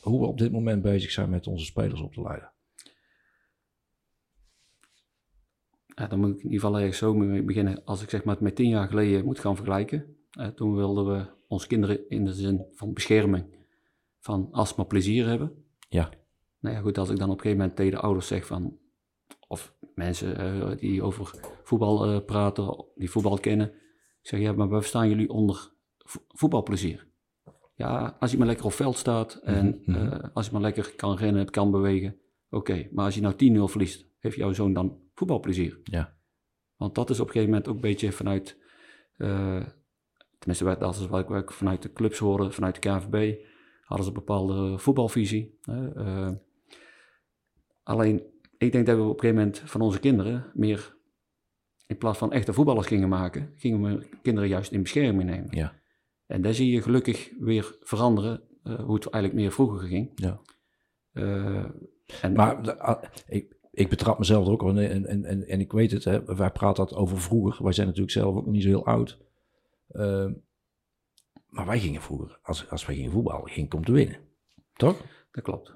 hoe 0.00 0.20
we 0.20 0.26
op 0.26 0.38
dit 0.38 0.52
moment 0.52 0.82
bezig 0.82 1.10
zijn 1.10 1.30
met 1.30 1.46
onze 1.46 1.64
spelers 1.64 2.00
op 2.00 2.12
te 2.12 2.22
leiden. 2.22 2.52
Dan 5.94 6.18
moet 6.20 6.28
ik 6.30 6.36
in 6.36 6.42
ieder 6.44 6.60
geval 6.60 6.78
ergens 6.78 6.98
zo 6.98 7.14
mee 7.14 7.42
beginnen. 7.42 7.84
Als 7.84 8.02
ik 8.02 8.10
zeg 8.10 8.24
maar 8.24 8.34
het 8.34 8.42
met 8.42 8.56
tien 8.56 8.68
jaar 8.68 8.88
geleden 8.88 9.24
moet 9.24 9.38
gaan 9.38 9.56
vergelijken. 9.56 10.16
Toen 10.54 10.74
wilden 10.74 11.06
we 11.06 11.26
onze 11.48 11.66
kinderen 11.66 12.08
in 12.08 12.24
de 12.24 12.32
zin 12.34 12.64
van 12.72 12.92
bescherming, 12.92 13.44
van 14.20 14.48
als 14.52 14.74
maar 14.74 14.86
plezier 14.86 15.26
hebben. 15.26 15.64
Ja. 15.88 16.10
Nou 16.60 16.74
ja, 16.76 16.80
goed, 16.80 16.98
als 16.98 17.10
ik 17.10 17.18
dan 17.18 17.28
op 17.30 17.34
een 17.34 17.40
gegeven 17.40 17.58
moment 17.58 17.76
tegen 17.76 17.92
de 17.92 18.00
ouders 18.00 18.26
zeg 18.26 18.46
van, 18.46 18.78
of 19.48 19.74
mensen 19.94 20.36
eh, 20.38 20.78
die 20.78 21.02
over 21.02 21.30
voetbal 21.62 22.04
eh, 22.06 22.24
praten, 22.24 22.84
die 22.94 23.10
voetbal 23.10 23.38
kennen. 23.38 23.66
Ik 24.22 24.28
zeg, 24.30 24.40
ja, 24.40 24.52
maar 24.52 24.68
waar 24.68 24.82
staan 24.84 25.08
jullie 25.08 25.30
onder 25.30 25.70
vo- 25.98 26.24
voetbalplezier? 26.28 27.06
Ja, 27.74 28.16
als 28.20 28.30
je 28.30 28.38
maar 28.38 28.46
lekker 28.46 28.64
op 28.64 28.72
veld 28.72 28.96
staat 28.96 29.34
en 29.34 29.80
Mhm, 29.84 29.98
mhm. 29.98 30.12
eh, 30.12 30.28
als 30.34 30.46
je 30.46 30.52
maar 30.52 30.60
lekker 30.60 30.92
kan 30.96 31.16
rennen, 31.16 31.50
kan 31.50 31.70
bewegen. 31.70 32.16
Oké, 32.50 32.88
maar 32.92 33.04
als 33.04 33.14
je 33.14 33.20
nou 33.20 33.34
10-0 33.34 33.70
verliest, 33.70 34.06
heeft 34.18 34.36
jouw 34.36 34.52
zoon 34.52 34.72
dan 34.72 34.98
voetbalplezier? 35.14 35.80
Ja. 35.84 36.16
Want 36.76 36.94
dat 36.94 37.10
is 37.10 37.20
op 37.20 37.26
een 37.26 37.32
gegeven 37.32 37.52
moment 37.52 37.68
ook 37.68 37.74
een 37.74 37.80
beetje 37.90 38.12
vanuit, 38.12 38.58
eh, 39.16 39.66
tenminste 40.38 40.76
dat 40.78 40.94
is 40.94 41.06
wat 41.06 41.30
ik, 41.30 41.50
vanuit 41.50 41.82
de 41.82 41.92
clubs 41.92 42.18
hoorde, 42.18 42.50
vanuit 42.50 42.74
de 42.74 42.80
KNVB, 42.80 43.44
hadden 43.80 44.06
ze 44.06 44.12
een 44.12 44.18
bepaalde 44.18 44.78
voetbalvisie. 44.78 45.58
eh. 45.62 46.30
alleen, 47.82 48.22
ik 48.58 48.72
denk 48.72 48.86
dat 48.86 48.96
we 48.96 49.02
op 49.02 49.08
een 49.08 49.20
gegeven 49.20 49.36
moment 49.36 49.58
van 49.58 49.80
onze 49.80 50.00
kinderen 50.00 50.50
meer, 50.54 50.96
in 51.86 51.98
plaats 51.98 52.18
van 52.18 52.32
echte 52.32 52.52
voetballers 52.52 52.86
gingen 52.86 53.08
maken, 53.08 53.52
gingen 53.56 53.82
we 53.82 54.08
kinderen 54.22 54.48
juist 54.48 54.72
in 54.72 54.82
bescherming 54.82 55.30
nemen. 55.30 55.56
Ja. 55.56 55.82
En 56.26 56.42
daar 56.42 56.54
zie 56.54 56.70
je 56.72 56.82
gelukkig 56.82 57.30
weer 57.38 57.76
veranderen, 57.80 58.42
eh, 58.62 58.74
hoe 58.84 58.94
het 58.94 59.06
eigenlijk 59.10 59.34
meer 59.44 59.52
vroeger 59.52 59.88
ging. 59.88 60.12
Ja. 60.14 60.40
En, 62.22 62.32
Maar 62.32 62.78
ik, 63.26 63.53
ik 63.74 63.88
betrap 63.88 64.18
mezelf 64.18 64.46
er 64.46 64.52
ook 64.52 64.62
op 64.62 64.68
en, 64.76 65.06
en, 65.06 65.24
en, 65.24 65.46
en 65.48 65.60
ik 65.60 65.72
weet 65.72 65.90
het, 65.90 66.04
hè, 66.04 66.24
wij 66.24 66.50
praten 66.50 66.86
dat 66.86 66.94
over 66.94 67.18
vroeger. 67.20 67.62
Wij 67.64 67.72
zijn 67.72 67.86
natuurlijk 67.86 68.12
zelf 68.14 68.34
ook 68.36 68.44
nog 68.44 68.54
niet 68.54 68.62
zo 68.62 68.68
heel 68.68 68.86
oud. 68.86 69.18
Ehm, 69.88 70.32
maar 71.48 71.66
wij 71.66 71.80
gingen 71.80 72.00
vroeger, 72.02 72.38
als, 72.42 72.70
als 72.70 72.86
wij 72.86 72.94
gingen 72.94 73.10
voetballen, 73.10 73.48
ging 73.50 73.64
het 73.66 73.74
om 73.74 73.84
te 73.84 73.92
winnen. 73.92 74.16
Toch? 74.72 75.00
dat 75.30 75.44
klopt. 75.44 75.74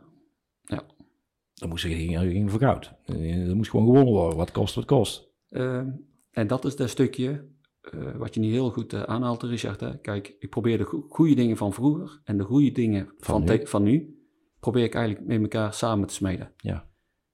Dan 1.54 1.68
moest 1.68 1.84
je 1.84 1.94
ging. 1.94 2.18
Eh, 2.18 3.46
Dat 3.46 3.54
moest 3.56 3.70
gewoon 3.70 3.86
gewonnen 3.86 4.12
worden, 4.14 4.36
wat 4.36 4.50
kost 4.50 4.74
wat 4.74 4.84
kost. 4.84 5.28
Eh, 5.48 5.82
en 6.30 6.46
dat 6.46 6.64
is 6.64 6.76
dat 6.76 6.88
stukje 6.90 7.48
eh, 7.80 8.16
wat 8.16 8.34
je 8.34 8.40
niet 8.40 8.52
heel 8.52 8.70
goed 8.70 8.92
eh, 8.92 9.02
aanhaalt, 9.02 9.42
Richard. 9.42 9.80
Hè? 9.80 9.98
Kijk, 9.98 10.36
ik 10.38 10.50
probeer 10.50 10.78
de 10.78 10.84
go- 10.84 11.04
goede 11.08 11.34
dingen 11.34 11.56
van 11.56 11.72
vroeger 11.72 12.20
en 12.24 12.38
de 12.38 12.44
goede 12.44 12.72
dingen 12.72 13.04
Van 13.18 13.46
van, 13.46 13.56
nu. 13.56 13.66
van 13.66 13.82
nu, 13.82 14.22
probeer 14.60 14.84
ik 14.84 14.94
eigenlijk 14.94 15.26
met 15.26 15.40
elkaar 15.40 15.72
samen 15.74 16.08
te 16.08 16.14
smeden. 16.14 16.52
Ja. 16.56 16.87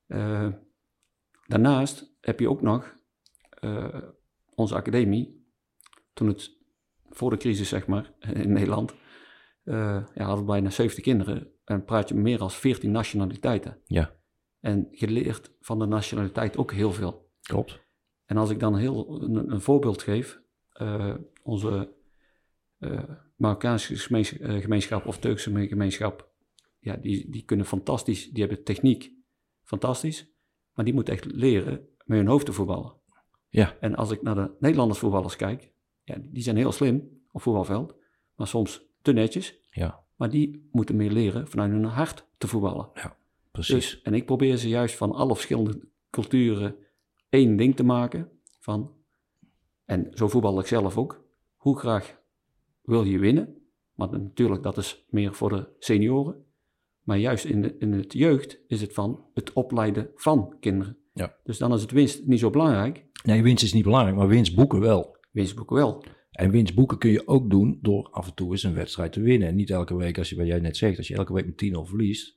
Eh, 0.07 0.49
daarnaast 1.47 2.17
heb 2.21 2.41
je 2.41 2.51
ook 2.51 2.63
nog 2.63 2.97
eh, 3.51 4.03
onze 4.55 4.75
academie, 4.75 5.47
toen 6.13 6.29
het 6.29 6.51
voor 7.11 7.31
de 7.31 7.37
crisis, 7.37 7.69
zeg 7.69 7.87
maar, 7.87 8.13
in 8.43 8.53
Nederland, 8.53 8.95
eh 9.65 10.05
ja, 10.15 10.25
hadden 10.25 10.45
we 10.45 10.51
bijna 10.51 10.71
70 10.71 11.05
kinderen 11.05 11.53
en 11.65 11.85
praat 11.85 12.09
je 12.09 12.15
meer 12.15 12.39
dan 12.39 12.51
14 12.51 12.91
nationaliteiten. 12.91 13.79
Ja. 13.87 14.15
En 14.61 14.89
je 14.91 15.09
leert 15.09 15.51
van 15.61 15.79
de 15.79 15.87
nationaliteit 15.87 16.57
ook 16.57 16.73
heel 16.73 16.93
veel. 16.93 17.31
Klopt. 17.43 17.81
En 18.25 18.37
als 18.37 18.51
ik 18.51 18.61
dan 18.61 18.77
heel 18.77 19.23
een, 19.23 19.53
een 19.53 19.61
voorbeeld 19.61 20.03
geef, 20.03 20.41
onze 21.43 21.95
Marokkaanse 23.37 23.97
gemeens- 23.97 24.39
eh, 24.39 24.61
gemeenschap 24.61 25.07
of 25.07 25.19
Turkse 25.19 25.67
gemeenschap, 25.69 26.33
ja, 26.79 26.97
die, 26.97 27.31
die 27.31 27.45
kunnen 27.45 27.67
fantastisch, 27.67 28.31
die 28.31 28.45
hebben 28.45 28.65
techniek 28.65 29.13
fantastisch, 29.65 30.33
maar 30.75 30.85
die 30.85 30.95
moeten 30.95 31.15
echt 31.15 31.25
leren 31.25 31.89
met 32.05 32.19
hun 32.19 32.27
hoofd 32.27 32.47
te 32.47 32.53
voetballen. 32.53 32.93
Ja. 33.49 33.77
En 33.81 33.95
als 33.95 34.11
ik 34.11 34.23
naar 34.23 34.35
de 34.35 34.51
Nederlanders 34.59 34.99
voetballers 34.99 35.37
kijk, 35.37 35.73
ja, 36.03 36.17
die 36.23 36.43
zijn 36.43 36.57
heel 36.57 36.73
slim 36.73 37.23
op 37.33 37.43
voetbalveld, 37.43 37.95
maar 38.37 38.47
soms 38.47 38.87
te 39.03 39.13
netjes, 39.13 39.59
Ja, 39.71 40.05
maar 40.17 40.31
die 40.31 40.69
moeten 40.73 40.97
meer 40.97 41.11
leren 41.11 41.49
vanuit 41.49 41.71
hun 41.71 41.85
hart 41.85 42.27
te 42.39 42.47
voetballen. 42.49 42.91
precies. 43.51 43.75
Dus, 43.75 44.03
en 44.03 44.15
ik 44.15 44.27
probeer 44.27 44.57
ze 44.57 44.69
juist 44.69 44.95
van 44.97 45.13
alle 45.13 45.35
verschillende 45.35 45.89
culturen 46.11 46.77
één 47.29 47.57
ding 47.57 47.77
te 47.77 47.85
maken. 47.85 48.31
Van, 48.61 48.93
en 49.85 50.07
zo 50.11 50.29
voetbal 50.29 50.59
ik 50.59 50.67
zelf 50.67 50.99
ook. 50.99 51.25
Hoe 51.57 51.79
graag 51.79 52.21
wil 52.83 53.05
je 53.05 53.19
winnen? 53.19 53.63
Maar 53.95 54.11
natuurlijk, 54.11 54.63
dat 54.63 54.77
is 54.77 55.05
meer 55.11 55.35
voor 55.35 55.49
de 55.49 55.69
senioren. 55.79 56.45
Maar 57.05 57.19
juist 57.19 57.45
in, 57.45 57.63
de, 57.63 57.77
in 57.79 57.93
het 57.93 58.13
jeugd 58.13 58.59
is 58.67 58.81
het 58.81 58.93
van 58.93 59.25
het 59.35 59.53
opleiden 59.53 60.11
van 60.15 60.57
kinderen. 60.61 60.97
Ja. 61.13 61.37
Dus 61.45 61.59
dan 61.59 61.73
is 61.73 61.83
het 61.83 61.91
winst 61.91 62.27
niet 62.27 62.39
zo 62.39 62.51
belangrijk. 62.51 63.05
Nee, 63.25 63.43
winst 63.43 63.63
is 63.65 63.73
niet 63.73 63.85
belangrijk, 63.85 64.17
maar 64.17 64.29
winst 64.29 64.55
boeken 64.55 64.81
wel. 64.81 65.17
Winstboeken 65.31 65.77
wel. 65.77 66.05
En 66.31 66.51
winst 66.51 66.75
boeken 66.75 66.99
kun 66.99 67.11
je 67.11 67.29
ook 67.29 67.51
doen 67.51 67.79
door 67.83 68.09
af 68.11 68.27
en 68.29 68.35
toe 68.35 68.51
eens 68.51 68.63
een 68.63 68.75
wedstrijd 68.75 69.13
te 69.13 69.21
winnen. 69.21 69.49
En 69.49 69.55
niet 69.55 69.71
elke 69.71 69.97
week, 69.97 70.19
als 70.19 70.29
je, 70.29 70.37
wat 70.37 70.47
jij 70.47 70.61
net 70.61 70.77
zegt, 70.77 70.99
als 70.99 71.09
je 71.09 71.15
elke 71.15 71.33
week 71.33 71.47
met 71.47 71.65
10-0 71.65 71.89
verliest. 71.89 72.37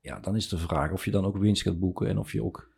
Ja, 0.00 0.20
dan 0.20 0.36
is 0.36 0.48
de 0.48 0.58
vraag 0.58 0.92
of 0.92 1.04
je 1.04 1.10
dan 1.10 1.24
ook 1.24 1.36
winst 1.36 1.62
gaat 1.62 1.78
boeken 1.78 2.06
en 2.08 2.18
of 2.18 2.32
je 2.32 2.42
ook 2.44 2.70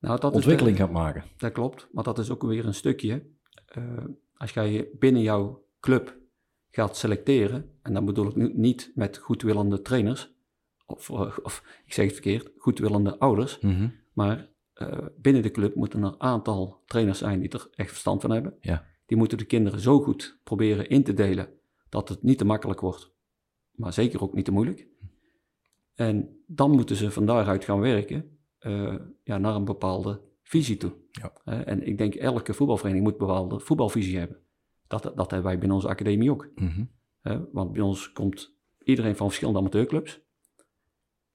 Nou, 0.00 0.20
dat 0.20 0.34
ontwikkeling 0.34 0.76
de- 0.76 0.82
gaat 0.82 0.92
maken. 0.92 1.24
Dat 1.36 1.52
klopt, 1.52 1.88
maar 1.92 2.04
dat 2.04 2.18
is 2.18 2.30
ook 2.30 2.42
weer 2.42 2.66
een 2.66 2.74
stukje. 2.74 3.22
eh, 3.66 4.04
als 4.34 4.50
jij 4.52 4.88
binnen 4.98 5.22
jouw 5.22 5.64
club 5.80 6.16
gaat 6.70 6.96
selecteren, 6.96 7.70
en 7.82 7.92
dan 7.94 8.04
bedoel 8.04 8.26
ik 8.28 8.36
nu 8.36 8.52
niet 8.54 8.92
met 8.94 9.18
goedwillende 9.18 9.82
trainers, 9.82 10.34
of, 10.88 11.10
eh, 11.10 11.38
of 11.42 11.62
ik 11.84 11.92
zeg 11.92 12.04
het 12.04 12.14
verkeerd, 12.14 12.50
goedwillende 12.58 13.18
ouders, 13.18 13.58
Mhm. 13.60 13.88
maar 14.12 14.48
eh, 14.72 15.06
binnen 15.16 15.42
de 15.42 15.50
club 15.50 15.74
moeten 15.74 16.02
er 16.02 16.06
een 16.08 16.20
aantal 16.20 16.82
trainers 16.86 17.18
zijn 17.18 17.40
die 17.40 17.48
er 17.48 17.68
echt 17.74 17.88
verstand 17.88 18.20
van 18.20 18.30
hebben. 18.30 18.56
Ja. 18.60 18.84
Die 19.06 19.16
moeten 19.16 19.38
de 19.38 19.44
kinderen 19.44 19.80
zo 19.80 20.00
goed 20.00 20.38
proberen 20.44 20.88
in 20.88 21.02
te 21.04 21.14
delen 21.14 21.48
dat 21.88 22.08
het 22.08 22.22
niet 22.22 22.38
te 22.38 22.44
makkelijk 22.44 22.80
wordt, 22.80 23.12
maar 23.70 23.92
zeker 23.92 24.22
ook 24.22 24.34
niet 24.34 24.44
te 24.44 24.50
moeilijk. 24.50 24.86
En 25.94 26.42
dan 26.46 26.70
moeten 26.70 26.96
ze 26.96 27.10
van 27.10 27.26
daaruit 27.26 27.64
gaan 27.64 27.80
werken 27.80 28.38
eh, 28.58 28.94
ja, 29.24 29.38
naar 29.38 29.54
een 29.54 29.64
bepaalde 29.64 30.20
visie 30.42 30.76
toe. 30.76 30.92
Ja. 31.10 31.32
En 31.64 31.86
ik 31.86 31.98
denk 31.98 32.14
elke 32.14 32.54
voetbalvereniging 32.54 33.04
moet 33.10 33.20
een 33.20 33.26
bepaalde 33.26 33.60
voetbalvisie 33.60 34.18
hebben. 34.18 34.38
Dat, 34.86 35.02
dat 35.02 35.16
hebben 35.16 35.42
wij 35.42 35.58
binnen 35.58 35.76
onze 35.76 35.88
academie 35.88 36.30
ook. 36.30 36.48
Mhm. 36.54 36.84
Want 37.52 37.72
bij 37.72 37.82
ons 37.82 38.12
komt 38.12 38.56
iedereen 38.82 39.16
van 39.16 39.26
verschillende 39.26 39.58
amateurclubs. 39.60 40.20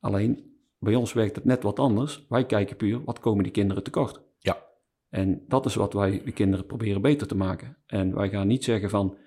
Alleen 0.03 0.57
bij 0.79 0.95
ons 0.95 1.13
werkt 1.13 1.35
het 1.35 1.45
net 1.45 1.63
wat 1.63 1.79
anders. 1.79 2.25
Wij 2.29 2.45
kijken 2.45 2.75
puur 2.75 3.03
wat 3.03 3.19
komen 3.19 3.43
die 3.43 3.51
kinderen 3.51 3.83
tekort. 3.83 4.21
Ja. 4.37 4.65
En 5.09 5.43
dat 5.47 5.65
is 5.65 5.75
wat 5.75 5.93
wij 5.93 6.21
de 6.25 6.31
kinderen 6.31 6.65
proberen 6.65 7.01
beter 7.01 7.27
te 7.27 7.35
maken. 7.35 7.77
En 7.85 8.15
wij 8.15 8.29
gaan 8.29 8.47
niet 8.47 8.63
zeggen 8.63 8.89
van, 8.89 9.17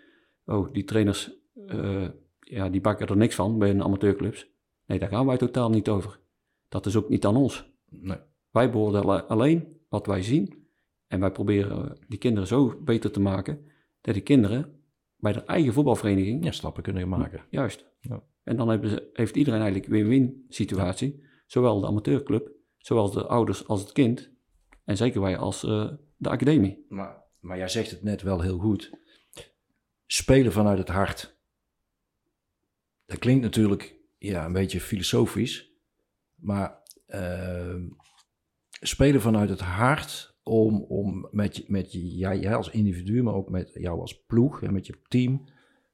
oh 0.44 0.72
die 0.72 0.84
trainers, 0.84 1.32
eh, 1.66 2.08
ja, 2.40 2.68
die 2.68 2.80
bakken 2.80 3.06
er 3.06 3.16
niks 3.16 3.34
van 3.34 3.58
bij 3.58 3.70
een 3.70 3.82
amateurclubs. 3.82 4.50
Nee, 4.86 4.98
daar 4.98 5.08
gaan 5.08 5.26
wij 5.26 5.36
totaal 5.36 5.70
niet 5.70 5.88
over. 5.88 6.18
Dat 6.68 6.86
is 6.86 6.96
ook 6.96 7.08
niet 7.08 7.26
aan 7.26 7.36
ons. 7.36 7.72
Nee. 7.88 8.18
Wij 8.50 8.70
beoordelen 8.70 9.28
alleen 9.28 9.78
wat 9.88 10.06
wij 10.06 10.22
zien. 10.22 10.68
En 11.06 11.20
wij 11.20 11.30
proberen 11.30 11.98
die 12.08 12.18
kinderen 12.18 12.48
zo 12.48 12.80
beter 12.84 13.10
te 13.10 13.20
maken 13.20 13.66
dat 14.00 14.14
die 14.14 14.22
kinderen 14.22 14.80
bij 15.16 15.32
de 15.32 15.44
eigen 15.44 15.72
voetbalvereniging 15.72 16.44
Ja, 16.44 16.50
stappen 16.50 16.82
kunnen 16.82 17.08
maken. 17.08 17.44
Juist. 17.50 17.86
Ja. 18.00 18.22
En 18.46 18.56
dan 18.56 18.88
ze, 18.88 19.10
heeft 19.12 19.36
iedereen 19.36 19.60
eigenlijk 19.60 19.90
win-win 19.92 20.44
situatie. 20.48 21.24
Zowel 21.46 21.80
de 21.80 21.86
amateurclub, 21.86 22.50
zowel 22.78 23.10
de 23.10 23.26
ouders 23.26 23.66
als 23.66 23.80
het 23.80 23.92
kind. 23.92 24.30
En 24.84 24.96
zeker 24.96 25.20
wij 25.20 25.36
als 25.36 25.64
eh, 25.64 25.92
de 26.16 26.28
academie. 26.28 26.84
Maar, 26.88 27.22
maar 27.40 27.56
jij 27.56 27.68
zegt 27.68 27.90
het 27.90 28.02
net 28.02 28.22
wel 28.22 28.40
heel 28.40 28.58
goed. 28.58 28.90
Spelen 30.06 30.52
vanuit 30.52 30.78
het 30.78 30.88
hart. 30.88 31.38
Dat 33.06 33.18
klinkt 33.18 33.42
natuurlijk 33.42 33.96
ja, 34.18 34.44
een 34.44 34.52
beetje 34.52 34.80
filosofisch. 34.80 35.72
Maar 36.34 36.82
ehm, 37.06 37.88
spelen 38.80 39.20
vanuit 39.20 39.48
het 39.48 39.60
hart 39.60 40.38
om, 40.42 40.82
om 40.82 41.28
met, 41.30 41.68
met 41.68 41.92
jij, 41.92 42.38
jij 42.38 42.54
als 42.54 42.70
individu, 42.70 43.22
maar 43.22 43.34
ook 43.34 43.50
met 43.50 43.70
jou 43.74 44.00
als 44.00 44.24
ploeg 44.24 44.62
en 44.62 44.72
met 44.72 44.86
je 44.86 45.00
team 45.08 45.44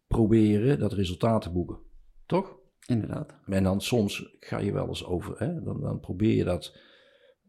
proberen 0.07 0.79
dat 0.79 0.93
resultaat 0.93 1.43
te 1.43 1.51
boeken. 1.51 1.91
Toch? 2.33 2.59
Inderdaad. 2.87 3.39
En 3.47 3.63
dan 3.63 3.81
soms 3.81 4.37
ga 4.41 4.59
je 4.59 4.73
wel 4.73 4.89
eens 4.89 5.05
over, 5.05 5.39
hè, 5.39 5.63
dan, 5.63 5.81
dan 5.81 6.01
probeer 6.01 6.35
je 6.35 6.45
dat, 6.45 6.77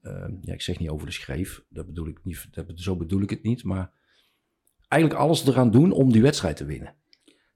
eh, 0.02 0.28
ja, 0.42 0.54
ik 0.54 0.62
zeg 0.62 0.80
niet 0.80 0.90
over 0.90 1.06
de 1.08 1.14
schreef, 1.14 1.66
dat 1.70 1.86
bedoel 1.86 2.08
ik 2.08 2.20
niet, 2.24 2.48
dat, 2.52 2.66
zo 2.76 2.96
bedoel 2.98 3.22
ik 3.22 3.30
het 3.30 3.44
niet, 3.44 3.64
maar 3.64 3.92
eigenlijk 4.88 5.22
alles 5.22 5.46
eraan 5.48 5.72
doen 5.72 5.92
om 5.92 6.12
die 6.12 6.22
wedstrijd 6.22 6.58
te 6.58 6.66
winnen. 6.66 6.96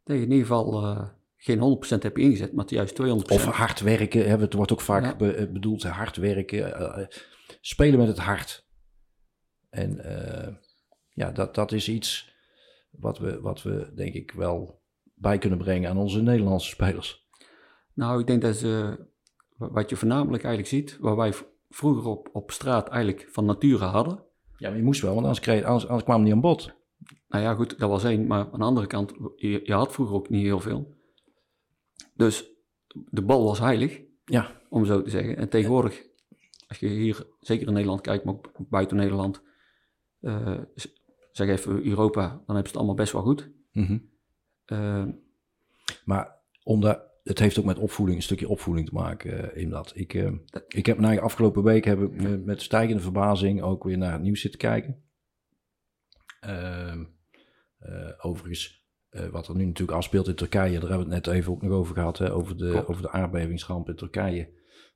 Dat 0.03 0.15
je 0.15 0.23
in 0.23 0.31
ieder 0.31 0.45
geval 0.47 0.83
eh, 0.83 1.09
geen 1.35 1.59
100% 1.85 2.01
heb 2.01 2.17
je 2.17 2.23
ingezet, 2.23 2.53
maar 2.53 2.65
juist 2.67 3.01
200%. 3.01 3.05
Of 3.05 3.43
hard 3.45 3.79
werken, 3.79 4.29
hè, 4.29 4.37
het 4.37 4.53
wordt 4.53 4.71
ook 4.71 4.81
vaak 4.81 5.03
Ja. 5.03 5.15
be- 5.15 5.33
eh, 5.33 5.51
bedoeld, 5.51 5.83
hard 5.83 6.15
werken, 6.15 6.75
eh, 6.75 7.05
spelen 7.61 7.99
met 7.99 8.07
het 8.07 8.17
hart. 8.17 8.65
En 9.69 9.95
ja, 11.09 11.31
dat, 11.31 11.55
dat 11.55 11.71
is 11.71 11.89
iets 11.89 12.35
wat 12.89 13.17
we, 13.17 13.41
wat 13.41 13.61
we 13.61 13.91
denk 13.95 14.13
ik 14.13 14.31
wel 14.31 14.76
bij 15.19 15.37
kunnen 15.37 15.57
brengen 15.59 15.89
aan 15.89 15.97
onze 15.97 16.21
Nederlandse 16.21 16.69
spelers. 16.69 17.27
Nou, 17.93 18.19
ik 18.19 18.27
denk 18.27 18.41
dat 18.41 18.55
ze, 18.55 18.97
wa- 19.57 19.71
wat 19.71 19.89
je 19.89 19.95
voornamelijk 19.95 20.43
eigenlijk 20.43 20.73
ziet, 20.73 20.97
waar 20.99 21.15
wij 21.15 21.33
vroeger 21.69 22.05
op, 22.05 22.29
op 22.33 22.51
straat 22.51 22.89
eigenlijk 22.89 23.27
van 23.31 23.45
nature 23.45 23.85
hadden. 23.85 24.23
Ja, 24.57 24.69
maar 24.69 24.77
je 24.77 24.83
moest 24.83 25.01
wel, 25.01 25.11
want 25.13 25.25
anders, 25.25 25.43
kreeg, 25.45 25.63
anders, 25.63 25.85
anders 25.85 26.03
kwam 26.03 26.15
het 26.15 26.25
niet 26.25 26.33
aan 26.33 26.41
bod. 26.41 26.75
Nou 27.27 27.43
ja, 27.43 27.53
goed, 27.53 27.79
dat 27.79 27.89
was 27.89 28.03
één, 28.03 28.27
maar 28.27 28.51
aan 28.51 28.59
de 28.59 28.65
andere 28.65 28.87
kant, 28.87 29.13
je, 29.35 29.59
je 29.63 29.73
had 29.73 29.93
vroeger 29.93 30.15
ook 30.15 30.29
niet 30.29 30.43
heel 30.43 30.59
veel. 30.59 30.95
Dus 32.13 32.49
de 33.09 33.21
bal 33.21 33.43
was 33.43 33.59
heilig, 33.59 34.01
Ja, 34.25 34.61
om 34.69 34.85
zo 34.85 35.01
te 35.01 35.09
zeggen. 35.09 35.37
En 35.37 35.49
tegenwoordig, 35.49 36.03
als 36.67 36.79
je 36.79 36.87
hier 36.87 37.27
zeker 37.39 37.67
in 37.67 37.73
Nederland 37.73 38.01
kijkt, 38.01 38.23
maar 38.25 38.33
ook 38.33 38.51
buiten 38.69 38.97
Nederland, 38.97 39.41
eh, 40.19 40.59
zeg 41.31 41.47
even 41.49 41.85
Europa, 41.87 42.21
dan 42.27 42.37
hebben 42.45 42.55
ze 42.63 42.67
het 42.67 42.75
allemaal 42.77 42.95
best 42.95 43.11
wel 43.13 43.21
goed. 43.21 43.51
mhm. 43.71 43.97
Eh, 44.67 45.05
Maar 46.05 46.35
omdat, 46.63 47.01
het 47.23 47.39
heeft 47.39 47.59
ook 47.59 47.65
met 47.65 47.77
opvoeding, 47.79 48.17
een 48.17 48.23
stukje 48.23 48.49
opvoeding 48.49 48.87
te 48.87 48.93
maken 48.93 49.53
eh, 49.53 49.61
in 49.61 49.69
dat. 49.69 49.91
Ik, 49.95 50.13
eh, 50.13 50.31
ik 50.67 50.85
heb 50.85 50.99
na 50.99 51.19
afgelopen 51.19 51.63
week 51.63 51.85
heb 51.85 52.01
ik 52.01 52.21
me 52.21 52.37
met 52.37 52.61
stijgende 52.61 53.01
verbazing 53.01 53.61
ook 53.61 53.83
weer 53.83 53.97
naar 53.97 54.11
het 54.11 54.21
nieuws 54.21 54.41
zitten 54.41 54.59
kijken. 54.59 55.01
Ehm, 56.39 57.03
eh, 57.79 58.11
overigens, 58.17 58.85
wat 59.31 59.47
er 59.47 59.55
nu 59.55 59.65
natuurlijk 59.65 59.97
afspeelt 59.97 60.27
in 60.27 60.35
Turkije, 60.35 60.79
daar 60.79 60.89
hebben 60.89 61.07
we 61.07 61.13
het 61.15 61.25
net 61.25 61.35
even 61.35 61.51
ook 61.51 61.61
nog 61.61 61.71
over 61.71 61.93
gehad, 61.95 62.17
hè, 62.17 62.33
over, 62.33 62.57
de, 62.57 62.69
Klopt. 62.69 62.87
over 62.87 63.01
de 63.01 63.11
aardbevingsramp 63.11 63.89
in 63.89 63.95
Turkije. 63.95 64.49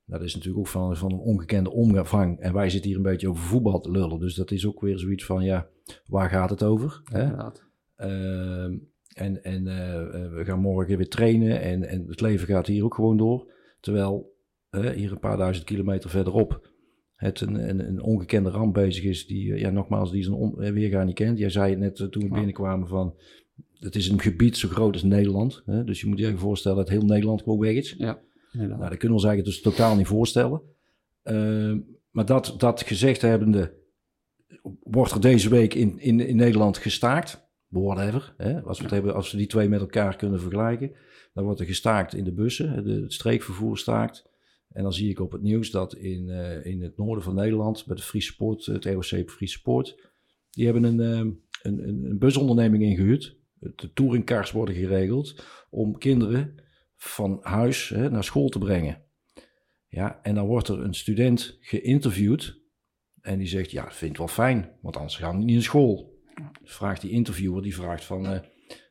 Dat 0.06 0.22
is 0.22 0.34
natuurlijk 0.34 0.60
ook 0.60 0.70
van, 0.70 0.96
van 0.96 1.12
een 1.12 1.18
ongekende 1.18 1.70
omvang. 1.70 2.38
En 2.40 2.52
wij 2.52 2.70
zitten 2.70 2.88
hier 2.88 2.98
een 2.98 3.04
beetje 3.04 3.28
over 3.28 3.42
voetbal 3.42 3.80
te 3.80 3.90
lullen. 3.90 4.18
Dus 4.18 4.34
dat 4.34 4.50
is 4.50 4.66
ook 4.66 4.80
weer 4.80 4.98
zoiets 4.98 5.24
van, 5.24 5.44
ja, 5.44 5.68
waar 6.06 6.28
gaat 6.28 6.50
het 6.50 6.62
over? 6.62 7.00
Hè? 7.04 7.36
En 9.12 9.44
en 9.44 9.66
eh, 9.66 9.94
eh, 10.00 10.32
we 10.32 10.44
gaan 10.44 10.60
morgen 10.60 10.96
weer 10.96 11.08
trainen 11.08 11.60
en, 11.60 11.88
en 11.88 12.04
het 12.08 12.20
leven 12.20 12.46
gaat 12.46 12.66
hier 12.66 12.84
ook 12.84 12.94
gewoon 12.94 13.16
door. 13.16 13.52
Terwijl 13.80 14.34
eh, 14.70 14.90
hier 14.90 15.12
een 15.12 15.18
paar 15.18 15.36
duizend 15.36 15.66
kilometer 15.66 16.10
verderop 16.10 16.70
het 17.14 17.40
een, 17.40 17.68
een, 17.68 17.88
een 17.88 18.02
ongekende 18.02 18.50
ramp 18.50 18.74
bezig 18.74 19.04
is 19.04 19.26
die, 19.26 19.58
ja 19.58 19.70
nogmaals, 19.70 20.10
die 20.10 20.22
zijn 20.22 20.34
on- 20.36 20.62
eh, 20.62 20.72
weerga 20.72 21.04
niet 21.04 21.14
kent. 21.14 21.38
Jij 21.38 21.50
zei 21.50 21.70
het 21.70 21.78
net 21.78 21.96
toen 22.12 22.22
we 22.22 22.28
binnenkwamen 22.28 22.88
van, 22.88 23.14
het 23.78 23.94
is 23.94 24.08
een 24.08 24.20
gebied 24.20 24.56
zo 24.56 24.68
groot 24.68 24.92
als 24.92 25.02
Nederland. 25.02 25.62
Hè? 25.66 25.84
Dus 25.84 26.00
je 26.00 26.06
moet 26.06 26.18
je 26.18 26.26
even 26.26 26.38
voorstellen 26.38 26.76
dat 26.76 26.88
heel 26.88 27.02
Nederland 27.02 27.42
gewoon 27.42 27.58
weg 27.58 27.74
is. 27.74 27.94
Ja, 27.98 28.20
inderdaad. 28.52 28.78
Nou, 28.78 28.90
dat 28.90 28.98
kunnen 28.98 29.18
we 29.18 29.22
ons 29.22 29.24
eigenlijk 29.24 29.44
dus 29.44 29.60
totaal 29.60 29.96
niet 29.96 30.06
voorstellen. 30.06 30.60
Ehm, 31.22 31.78
maar 32.10 32.26
dat, 32.26 32.54
dat 32.58 32.82
gezegd 32.82 33.22
hebbende, 33.22 33.72
wordt 34.82 35.12
er 35.12 35.20
deze 35.20 35.48
week 35.48 35.74
in, 35.74 35.98
in, 35.98 36.20
in 36.20 36.36
Nederland 36.36 36.78
gestaakt. 36.78 37.50
Whatever. 37.72 38.34
Hè? 38.36 38.62
Als, 38.62 38.78
we 38.78 38.84
het 38.84 38.92
hebben, 38.92 39.14
als 39.14 39.30
we 39.30 39.36
die 39.36 39.46
twee 39.46 39.68
met 39.68 39.80
elkaar 39.80 40.16
kunnen 40.16 40.40
vergelijken. 40.40 40.92
Dan 41.34 41.44
wordt 41.44 41.60
er 41.60 41.66
gestaakt 41.66 42.14
in 42.14 42.24
de 42.24 42.32
bussen. 42.32 42.84
De, 42.84 42.92
het 42.92 43.12
streekvervoer 43.12 43.78
staakt. 43.78 44.30
En 44.68 44.82
dan 44.82 44.92
zie 44.92 45.10
ik 45.10 45.20
op 45.20 45.32
het 45.32 45.42
nieuws 45.42 45.70
dat 45.70 45.94
in, 45.94 46.30
eh, 46.30 46.66
in 46.66 46.82
het 46.82 46.96
noorden 46.96 47.24
van 47.24 47.34
Nederland, 47.34 47.86
bij 47.86 47.96
de 47.96 48.02
Friese 48.02 48.36
Poort, 48.36 48.66
het 48.66 48.86
EOC 48.86 49.30
Friese 49.30 49.62
Poort, 49.62 50.10
die 50.50 50.64
hebben 50.64 50.84
een, 50.84 51.00
ehm, 51.00 51.30
een, 51.62 51.88
een, 51.88 52.04
een 52.04 52.18
busonderneming 52.18 52.82
ingehuurd. 52.82 53.36
De 53.58 53.92
touringcars 53.92 54.50
worden 54.50 54.74
geregeld 54.74 55.44
om 55.70 55.98
kinderen 55.98 56.54
van 56.96 57.38
huis 57.42 57.88
hè, 57.88 58.10
naar 58.10 58.24
school 58.24 58.48
te 58.48 58.58
brengen. 58.58 59.02
Ja, 59.88 60.20
en 60.22 60.34
dan 60.34 60.46
wordt 60.46 60.68
er 60.68 60.80
een 60.80 60.94
student 60.94 61.58
geïnterviewd 61.60 62.60
en 63.20 63.38
die 63.38 63.48
zegt, 63.48 63.70
ja, 63.70 63.84
dat 63.84 63.94
vind 63.94 64.10
ik 64.10 64.16
wel 64.16 64.28
fijn, 64.28 64.70
want 64.80 64.96
anders 64.96 65.16
gaan 65.16 65.38
we 65.38 65.44
niet 65.44 65.54
naar 65.54 65.62
school. 65.62 66.11
Vraagt 66.62 67.00
die 67.00 67.10
interviewer, 67.10 67.62
die 67.62 67.74
vraagt 67.74 68.04
van, 68.04 68.26
eh, 68.26 68.40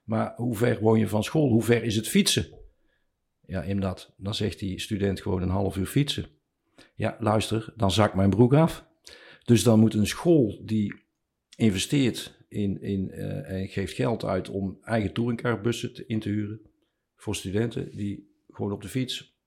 maar 0.04 0.34
hoe 0.36 0.56
ver 0.56 0.80
woon 0.80 0.99
je 0.99 1.08
van 1.08 1.24
school? 1.24 1.49
Hoe 1.49 1.64
ver 1.64 1.84
is 1.84 1.95
het 1.95 2.08
fietsen? 2.08 2.47
Ja, 3.45 3.62
inderdaad. 3.62 4.14
Dan 4.18 4.36
zegt 4.36 4.60
die 4.60 4.80
student 4.80 5.22
gewoon 5.22 5.41
een 5.41 5.49
half 5.49 5.78
uur 5.78 5.86
fietsen. 5.86 6.26
Ja, 6.95 7.18
luister, 7.20 7.74
dan 7.76 7.91
zakt 7.91 8.14
mijn 8.14 8.30
broek 8.30 8.54
af. 8.54 8.86
Dus 9.43 9.64
dan 9.64 9.80
moet 9.80 9.93
een 9.93 10.08
school 10.08 10.62
die 10.66 10.93
investeert 11.56 12.45
in, 12.47 12.82
in, 12.82 13.12
eh, 13.12 13.49
en 13.49 13.68
geeft 13.68 13.93
geld 13.93 14.26
uit 14.26 14.49
om 14.49 14.78
eigen 14.82 15.14
touringcarbussen 15.14 16.08
in 16.08 16.20
te 16.20 16.30
huren 16.30 16.62
voor 17.16 17.36
studenten 17.36 17.95
die 17.95 18.32
gewoon 18.49 18.72
op 18.72 18.82
de 18.82 18.88
fiets 18.88 19.39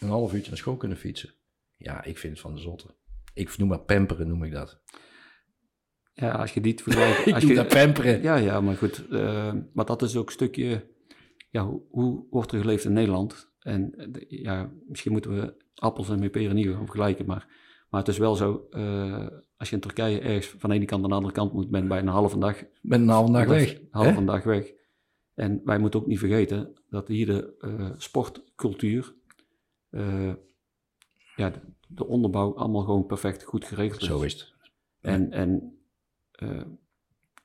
een 0.00 0.08
half 0.08 0.32
uurtje 0.32 0.50
naar 0.50 0.58
school 0.58 0.76
kunnen 0.76 0.98
fietsen. 0.98 1.34
Ja, 1.76 2.04
ik 2.04 2.18
vind 2.18 2.32
het 2.32 2.42
van 2.42 2.54
de 2.54 2.60
zotte. 2.60 2.94
Ik 3.34 3.56
noem 3.56 3.68
maar 3.68 3.80
pamperen, 3.80 4.28
noem 4.28 4.44
ik 4.44 4.52
dat. 4.52 4.82
Ja, 6.14 6.30
als 6.32 6.54
je 6.54 6.60
dit 6.60 6.82
vergelijkt... 6.82 7.18
Ik 7.26 7.32
als 7.34 7.42
doe 7.42 7.52
je, 7.52 7.56
dat 7.56 7.68
pamperen. 7.68 8.22
Ja, 8.22 8.36
ja, 8.36 8.60
maar 8.60 8.76
goed. 8.76 9.08
eh, 9.10 9.54
maar 9.72 9.84
dat 9.84 10.02
is 10.02 10.16
ook 10.16 10.26
een 10.26 10.32
stukje... 10.32 10.86
Ja, 11.50 11.64
hoe, 11.66 11.82
hoe 11.90 12.26
wordt 12.30 12.52
er 12.52 12.60
geleefd 12.60 12.84
in 12.84 12.92
Nederland? 12.92 13.52
En 13.58 13.90
de- 14.10 14.24
ja, 14.28 14.70
misschien 14.88 15.12
moeten 15.12 15.34
we 15.40 15.54
appels 15.74 16.08
en 16.10 16.30
peren 16.30 16.54
niet 16.54 16.66
gaan 16.66 16.76
vergelijken, 16.86 17.26
maar, 17.26 17.46
maar 17.90 18.00
het 18.00 18.08
is 18.08 18.18
wel 18.18 18.34
zo, 18.34 18.66
eh, 18.70 19.26
als 19.56 19.68
je 19.68 19.74
in 19.74 19.80
Turkije 19.80 20.20
ergens 20.20 20.46
van 20.58 20.70
de 20.70 20.76
ene 20.76 20.84
kant 20.84 21.00
naar 21.00 21.10
de 21.10 21.16
andere 21.16 21.34
kant 21.34 21.52
moet, 21.52 21.70
ben 21.70 21.82
je 21.82 21.88
bijna 21.88 22.06
een 22.06 22.12
halve 22.12 22.38
dag, 22.38 22.64
Ben 22.82 23.02
een 23.02 23.08
halve 23.08 23.32
dag 23.32 23.46
weg. 23.46 23.72
een 23.74 23.88
halve 23.90 24.18
hè? 24.18 24.24
dag 24.24 24.42
weg. 24.44 24.72
En 25.34 25.60
wij 25.64 25.78
moeten 25.78 26.00
ook 26.00 26.06
niet 26.06 26.18
vergeten 26.18 26.72
dat 26.88 27.08
hier 27.08 27.26
de 27.26 27.54
eh, 27.58 27.90
sportcultuur, 27.96 29.14
eh, 29.90 30.32
ja, 31.36 31.50
de, 31.50 31.60
de 31.88 32.06
onderbouw 32.06 32.54
allemaal 32.56 32.82
gewoon 32.82 33.06
perfect 33.06 33.42
goed 33.42 33.64
geregeld 33.64 34.00
is. 34.00 34.06
Zo 34.06 34.20
is 34.22 34.32
het. 34.32 34.52
En, 35.00 35.30
en 35.32 35.78
eh, 36.34 36.62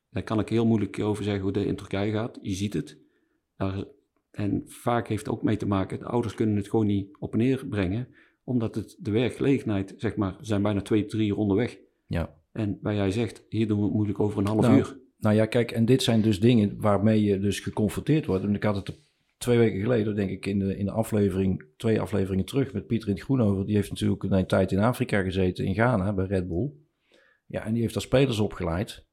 daar 0.09 0.23
kan 0.23 0.39
ik 0.39 0.49
heel 0.49 0.65
moeilijk 0.65 0.99
over 0.99 1.23
zeggen 1.23 1.43
hoe 1.43 1.51
het 1.51 1.65
in 1.65 1.75
Turkije 1.75 2.11
gaat. 2.11 2.39
Je 2.41 2.53
ziet 2.53 2.73
het. 2.73 2.97
Daar, 3.57 3.83
en 4.31 4.63
vaak 4.65 5.07
heeft 5.07 5.25
het 5.25 5.33
ook 5.33 5.43
mee 5.43 5.57
te 5.57 5.67
maken, 5.67 5.99
de 5.99 6.05
ouders 6.05 6.33
kunnen 6.33 6.55
het 6.55 6.69
gewoon 6.69 6.85
niet 6.85 7.17
op 7.19 7.33
en 7.33 7.39
neer 7.39 7.65
brengen, 7.65 8.07
omdat 8.43 8.75
het 8.75 8.95
de 8.99 9.11
werkgelegenheid, 9.11 9.93
zeg 9.97 10.15
maar, 10.15 10.35
zijn 10.41 10.61
bijna 10.61 10.81
twee, 10.81 11.05
drie 11.05 11.29
uur 11.29 11.37
onderweg. 11.37 11.77
Ja. 12.07 12.35
En 12.51 12.79
waar 12.81 12.95
jij 12.95 13.11
zegt, 13.11 13.45
hier 13.49 13.67
doen 13.67 13.77
we 13.77 13.83
het 13.83 13.93
moeilijk 13.93 14.19
over 14.19 14.39
een 14.39 14.47
half 14.47 14.61
Nou, 14.61 14.77
uur. 14.77 14.99
Nou 15.17 15.35
ja, 15.35 15.45
kijk, 15.45 15.71
en 15.71 15.85
dit 15.85 16.03
zijn 16.03 16.21
dus 16.21 16.39
dingen 16.39 16.75
waarmee 16.79 17.23
je 17.23 17.39
dus 17.39 17.59
geconfronteerd 17.59 18.25
wordt. 18.25 18.43
En 18.43 18.55
ik 18.55 18.63
had 18.63 18.75
het 18.75 18.99
twee 19.37 19.57
weken 19.57 19.81
geleden, 19.81 20.15
denk 20.15 20.29
ik, 20.29 20.45
in 20.45 20.59
de, 20.59 20.77
in 20.77 20.85
de 20.85 20.91
aflevering, 20.91 21.65
twee 21.77 22.01
afleveringen 22.01 22.45
terug 22.45 22.73
met 22.73 22.87
Pieter 22.87 23.09
in 23.09 23.13
het 23.13 23.23
Groen 23.23 23.41
over. 23.41 23.65
Die 23.65 23.75
heeft 23.75 23.89
natuurlijk 23.89 24.23
een 24.23 24.45
tijd 24.45 24.71
in 24.71 24.79
Afrika 24.79 25.21
gezeten, 25.21 25.65
in 25.65 25.73
Ghana, 25.73 26.13
bij 26.13 26.25
Red 26.25 26.47
Bull. 26.47 26.71
Ja, 27.49 27.65
en 27.65 27.73
die 27.73 27.81
heeft 27.81 27.93
daar 27.93 28.03
spelers 28.03 28.39
opgeleid. 28.39 29.05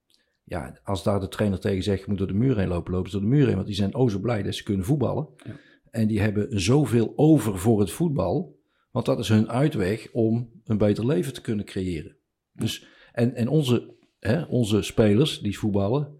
Ja, 0.45 0.80
als 0.84 1.03
daar 1.03 1.20
de 1.20 1.28
trainer 1.28 1.61
tegen 1.61 1.82
zegt, 1.82 2.01
je 2.01 2.07
moet 2.09 2.18
door 2.18 2.26
de 2.26 2.34
muur 2.34 2.59
heen 2.59 2.68
lopen, 2.68 2.93
lopen 2.93 3.11
ze 3.11 3.18
door 3.20 3.28
de 3.28 3.34
muur 3.34 3.47
heen. 3.47 3.55
Want 3.55 3.66
die 3.66 3.76
zijn 3.76 3.95
o 3.95 4.09
zo 4.09 4.18
blij 4.18 4.43
dat 4.43 4.55
ze 4.55 4.62
kunnen 4.62 4.84
voetballen. 4.84 5.28
Ja. 5.45 5.57
En 5.91 6.09
die 6.09 6.20
hebben 6.20 6.61
zoveel 6.61 7.12
over 7.16 7.59
voor 7.59 7.80
het 7.80 7.91
voetbal. 7.91 8.59
Want 8.91 9.07
dat 9.07 9.18
is 9.18 9.28
hun 9.28 9.49
uitweg 9.49 10.09
om 10.12 10.51
een 10.64 10.78
beter 10.78 11.07
leven 11.07 11.32
te 11.32 11.41
kunnen 11.41 11.64
creëren. 11.64 12.16
Dus, 12.53 12.87
en, 13.12 13.34
en 13.34 13.49
onze, 13.49 13.95
hè, 14.18 14.43
onze 14.43 14.82
spelers 14.82 15.41
die 15.41 15.59
voetballen 15.59 16.18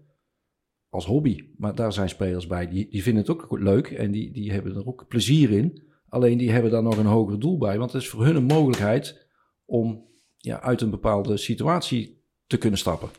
als 0.89 1.05
hobby. 1.05 1.47
Maar 1.57 1.75
daar 1.75 1.93
zijn 1.93 2.09
spelers 2.09 2.47
bij, 2.47 2.67
die, 2.67 2.89
die 2.89 3.03
vinden 3.03 3.21
het 3.21 3.31
ook 3.31 3.59
leuk. 3.59 3.87
En 3.87 4.11
die, 4.11 4.31
die 4.31 4.51
hebben 4.51 4.75
er 4.75 4.87
ook 4.87 5.07
plezier 5.07 5.51
in. 5.51 5.83
Alleen 6.09 6.37
die 6.37 6.51
hebben 6.51 6.71
daar 6.71 6.83
nog 6.83 6.97
een 6.97 7.05
hoger 7.05 7.39
doel 7.39 7.57
bij. 7.57 7.77
Want 7.77 7.91
het 7.91 8.01
is 8.01 8.09
voor 8.09 8.25
hun 8.25 8.35
een 8.35 8.43
mogelijkheid 8.43 9.27
om 9.65 10.05
ja, 10.47 10.61
uit 10.61 10.81
een 10.81 10.89
bepaalde 10.89 11.37
situatie 11.37 12.21
te 12.47 12.57
kunnen 12.57 12.79
stappen. 12.79 13.09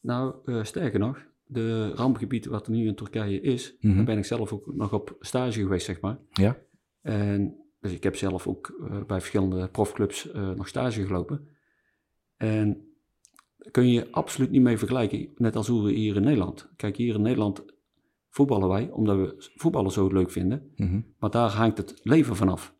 Nou, 0.00 0.34
eh, 0.44 0.64
sterker 0.64 0.98
nog, 0.98 1.18
de 1.44 1.88
rampgebied 1.94 2.46
wat 2.46 2.66
er 2.66 2.72
nu 2.72 2.86
in 2.86 2.94
Turkije 2.94 3.40
is, 3.40 3.76
Mhm. 3.80 3.96
daar 3.96 4.04
ben 4.04 4.18
ik 4.18 4.24
zelf 4.24 4.52
ook 4.52 4.74
nog 4.74 4.92
op 4.92 5.16
stage 5.20 5.60
geweest, 5.60 5.86
zeg 5.86 6.00
maar. 6.00 6.18
Ja. 6.32 6.58
En 7.00 7.56
dus 7.80 7.92
ik 7.92 8.02
heb 8.02 8.16
zelf 8.16 8.46
ook 8.46 8.76
eh, 8.90 9.04
bij 9.06 9.18
verschillende 9.18 9.68
profclubs 9.68 10.30
eh, 10.30 10.50
nog 10.50 10.68
stage 10.68 11.06
gelopen. 11.06 11.48
En 12.36 12.94
daar 13.56 13.70
kun 13.70 13.88
je 13.90 14.10
absoluut 14.10 14.50
niet 14.50 14.62
mee 14.62 14.78
vergelijken, 14.78 15.28
net 15.36 15.56
als 15.56 15.66
hoe 15.66 15.84
we 15.84 15.92
hier 15.92 16.16
in 16.16 16.22
Nederland. 16.22 16.68
Kijk, 16.76 16.96
hier 16.96 17.14
in 17.14 17.22
Nederland 17.22 17.64
voetballen 18.30 18.68
wij, 18.68 18.90
omdat 18.90 19.16
we 19.16 19.34
voetballen 19.56 19.90
zo 19.92 20.08
leuk 20.12 20.30
vinden. 20.30 20.72
Mhm. 20.76 21.00
Maar 21.18 21.30
daar 21.30 21.50
hangt 21.50 21.78
het 21.78 22.00
leven 22.02 22.36
vanaf. 22.36 22.74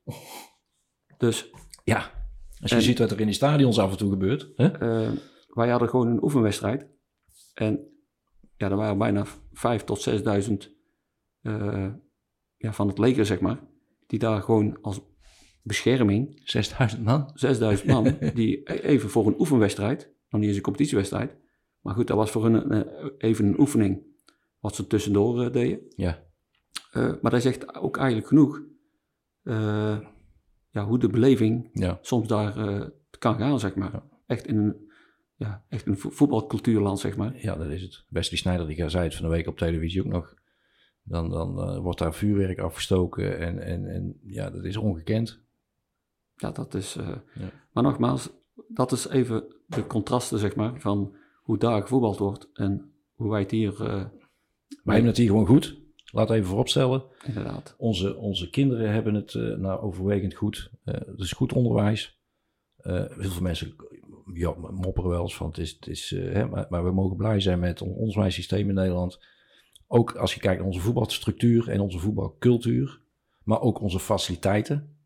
Dus 1.19 1.51
Ja, 1.85 2.16
als 2.61 2.71
je 2.71 2.77
En- 2.77 2.83
ziet 2.83 2.99
wat 2.99 3.11
er 3.11 3.21
in 3.21 3.27
die 3.27 3.35
stadions 3.35 3.79
af 3.79 3.91
en 3.91 3.97
toe 3.97 4.11
gebeurt. 4.11 4.53
Hè? 4.57 4.67
eh, 4.67 5.11
wij 5.47 5.69
hadden 5.69 5.89
gewoon 5.89 6.07
een 6.09 6.23
oefenwedstrijd. 6.23 6.87
En 7.55 7.81
ja, 8.57 8.71
er 8.71 8.77
waren 8.77 8.99
bijna 8.99 9.27
5 9.53 9.85
tot 9.85 10.09
6.000 10.49 10.71
eh, 11.43 11.93
ja, 12.57 12.73
van 12.73 12.89
het 12.89 12.99
leger, 12.99 13.27
zeg 13.27 13.41
maar. 13.41 13.61
Die 14.07 14.19
daar 14.19 14.43
gewoon 14.43 14.79
als 14.83 15.01
bescherming, 15.63 16.41
6000 16.45 17.05
man. 17.05 17.31
6000 17.35 17.89
man, 17.89 18.17
die 18.35 18.61
e- 18.65 18.73
even 18.81 19.11
voor 19.11 19.27
een 19.27 19.41
oefenwedstrijd, 19.41 20.13
nog 20.29 20.41
niet 20.41 20.49
eens 20.49 20.57
een 20.57 20.63
competitiewedstrijd. 20.63 21.37
Maar 21.81 21.95
goed, 21.95 22.07
dat 22.07 22.17
was 22.17 22.31
voor 22.31 22.45
hun 22.45 22.73
een, 22.75 23.13
even 23.19 23.47
een 23.47 23.61
oefening 23.61 24.03
wat 24.61 24.75
ze 24.75 24.87
tussendoor 24.87 25.45
eh, 25.45 25.53
deden. 25.53 25.81
Ja. 25.97 26.25
Eh, 26.93 27.13
maar 27.23 27.31
dat 27.31 27.43
zegt 27.43 27.75
ook 27.75 27.97
eigenlijk 27.97 28.29
genoeg 28.29 28.63
eh, 29.43 29.99
ja, 30.77 30.85
hoe 30.87 30.99
de 30.99 31.09
beleving 31.09 31.69
Ja. 31.73 31.99
soms 32.03 32.29
daar 32.29 32.57
eh, 32.57 32.87
kan 33.19 33.37
gaan, 33.39 33.59
zeg 33.61 33.75
maar. 33.75 33.93
Ja. 33.93 34.03
Echt 34.27 34.47
in 34.47 34.57
een, 34.57 34.91
ja, 35.37 35.65
echt 35.69 35.87
een 35.87 35.99
vo- 35.99 36.11
voetbalcultuurland, 36.11 36.99
zeg 37.01 37.17
maar. 37.17 37.37
Ja, 37.37 37.55
dat 37.57 37.67
is 37.67 37.83
het. 37.83 38.05
Wesley 38.09 38.39
Sneijder 38.39 38.67
die 38.67 38.89
zei 38.89 39.05
het 39.05 39.15
van 39.15 39.25
de 39.25 39.31
week 39.31 39.47
op 39.47 39.59
televisie 39.59 40.01
ook 40.05 40.13
nog. 40.13 40.35
Dan, 41.03 41.31
dan 41.31 41.61
eh, 41.61 41.79
wordt 41.79 41.99
daar 41.99 42.15
vuurwerk 42.15 42.59
afgestoken 42.59 43.39
en, 43.39 43.59
en, 43.59 43.87
en 43.87 44.21
ja, 44.23 44.51
dat 44.51 44.65
is 44.65 44.77
ongekend. 44.77 45.41
Ja, 46.37 46.51
dat 46.51 46.75
is... 46.75 46.97
eh, 46.97 47.09
Ja. 47.35 47.51
Maar 47.73 47.83
nogmaals, 47.83 48.31
dat 48.69 48.93
is 48.93 49.09
even 49.09 49.45
de 49.67 49.87
contrasten, 49.87 50.39
zeg 50.39 50.57
maar, 50.57 50.81
van 50.81 51.15
hoe 51.43 51.59
daar 51.59 51.83
gevoetbald 51.83 52.19
wordt 52.19 52.49
en 52.53 52.93
hoe 53.15 53.31
wij 53.31 53.41
het 53.41 53.51
hier... 53.51 53.79
Wij 53.79 54.95
hebben 54.95 55.07
het 55.07 55.17
hier 55.17 55.27
gewoon 55.27 55.47
goed. 55.47 55.79
Laat 56.13 56.31
even 56.31 56.47
vooropstellen. 56.47 57.05
inderdaad... 57.25 57.75
Onze, 57.79 58.17
onze 58.17 58.51
kinderen 58.51 58.93
hebben 58.93 59.15
het 59.15 59.35
eh, 59.35 59.43
nou 59.43 59.81
overwegend 59.81 60.35
goed. 60.35 60.71
Eh 60.85 60.95
het 60.95 61.21
is 61.21 61.33
goed 61.33 61.53
onderwijs. 61.53 62.21
Eh 62.77 62.93
heel 62.93 63.31
veel 63.31 63.43
mensen 63.43 63.75
ja, 64.35 64.55
mopperen 64.71 65.11
wel 65.11 65.23
eens 65.23 65.37
van 65.37 65.47
het 65.47 65.59
is... 65.59 65.71
Het 65.73 65.87
is 65.87 66.11
hè, 66.11 66.47
maar, 66.49 66.67
maar 66.69 66.85
we 66.85 66.93
mogen 66.93 67.17
blij 67.17 67.41
zijn 67.41 67.59
met 67.59 67.83
ons 67.83 67.97
onderwijssysteem 67.97 68.69
in 68.69 68.75
Nederland. 68.75 69.21
Ook 69.87 70.15
als 70.15 70.35
je 70.35 70.41
kijkt 70.41 70.59
naar 70.59 70.67
onze 70.67 70.81
voetbalstructuur 70.81 71.69
en 71.69 71.81
onze 71.81 71.99
voetbalcultuur. 71.99 73.01
Maar 73.45 73.61
ook 73.61 73.81
onze 73.81 74.01
faciliteiten. 74.01 74.97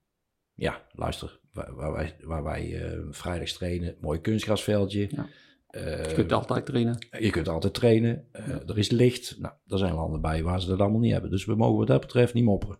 Ja, 0.54 0.86
luister. 0.92 1.40
Waar, 1.52 1.74
waar 1.74 1.92
wij, 1.92 2.16
waar 2.20 2.42
wij 2.42 2.92
vrijdags 3.10 3.52
trainen. 3.52 3.96
Mooi 4.00 4.20
kunstgrasveldje. 4.20 5.08
Ja. 5.10 5.28
Eh, 5.70 6.04
Je 6.08 6.14
kunt 6.14 6.32
altijd 6.32 6.66
trainen. 6.66 7.06
je 7.18 7.30
kunt 7.30 7.48
altijd 7.48 7.74
trainen. 7.74 8.24
Eh, 8.32 8.48
Er 8.68 8.78
is 8.78 8.90
licht. 8.90 9.36
Nou, 9.38 9.54
er 9.66 9.78
zijn 9.78 9.94
landen 9.94 10.20
bij 10.20 10.42
waar 10.42 10.60
ze 10.60 10.68
dat 10.68 10.80
allemaal 10.80 11.00
niet 11.00 11.12
hebben. 11.12 11.30
Dus 11.30 11.44
we 11.44 11.54
mogen 11.54 11.78
wat 11.78 11.86
dat 11.86 12.00
betreft 12.00 12.34
niet 12.34 12.44
mopperen. 12.44 12.78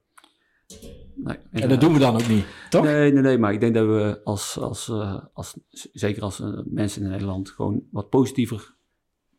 Nee, 1.14 1.36
En 1.50 1.68
dat 1.68 1.80
doen 1.80 1.92
we 1.92 1.98
dan 1.98 2.14
ook 2.14 2.28
niet, 2.28 2.44
toch? 2.70 2.84
Nee, 2.84 3.12
nee, 3.12 3.22
nee, 3.22 3.38
maar 3.38 3.52
ik 3.52 3.60
denk 3.60 3.74
dat 3.74 3.86
we 3.86 4.20
als, 4.24 4.58
als, 4.58 4.88
eh, 4.88 5.24
als 5.32 5.58
zeker 5.92 6.22
als 6.22 6.40
eh, 6.40 6.58
mensen 6.64 7.02
in 7.02 7.08
Nederland, 7.10 7.50
gewoon 7.50 7.84
wat 7.90 8.08
positiever 8.10 8.74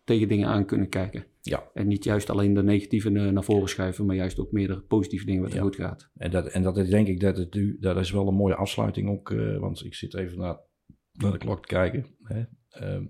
tegen 0.03 0.27
dingen 0.27 0.47
aan 0.47 0.65
kunnen 0.65 0.89
kijken. 0.89 1.25
Ja. 1.41 1.63
En 1.73 1.87
niet 1.87 2.03
juist 2.03 2.29
alleen 2.29 2.53
de 2.53 2.63
negatieve 2.63 3.07
eh, 3.09 3.27
naar 3.29 3.43
voren 3.43 3.69
schuiven, 3.69 4.05
maar 4.05 4.15
juist 4.15 4.39
ook 4.39 4.51
meer 4.51 4.67
de 4.67 4.79
positieve 4.81 5.25
dingen 5.25 5.41
wat 5.41 5.49
er 5.51 5.55
Ja. 5.57 5.61
goed 5.63 5.75
gaat. 5.75 6.09
En 6.17 6.31
dat, 6.31 6.47
en 6.47 6.63
dat 6.63 6.77
is 6.77 6.89
denk 6.89 7.07
ik 7.07 7.19
dat 7.19 7.37
het 7.37 7.53
nu, 7.53 7.77
dat 7.79 7.97
is 7.97 8.11
wel 8.11 8.27
een 8.27 8.33
mooie 8.35 8.55
afsluiting 8.55 9.09
ook, 9.09 9.31
eh, 9.31 9.57
want 9.57 9.85
ik 9.85 9.95
zit 9.95 10.13
even 10.15 10.37
naar, 10.37 10.57
naar 11.11 11.31
de 11.31 11.37
klok 11.37 11.61
te 11.61 11.73
kijken. 11.73 12.05
Hè. 12.23 12.43
Ehm, 12.69 13.05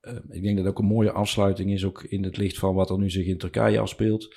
ehm, 0.00 0.32
ik 0.32 0.42
denk 0.42 0.56
dat 0.56 0.64
het 0.64 0.74
ook 0.74 0.78
een 0.78 0.94
mooie 0.94 1.12
afsluiting 1.12 1.72
is, 1.72 1.84
ook 1.84 2.02
in 2.02 2.24
het 2.24 2.36
licht 2.36 2.58
van 2.58 2.74
wat 2.74 2.90
er 2.90 2.98
nu 2.98 3.10
zich 3.10 3.26
in 3.26 3.38
Turkije 3.38 3.78
afspeelt. 3.78 4.34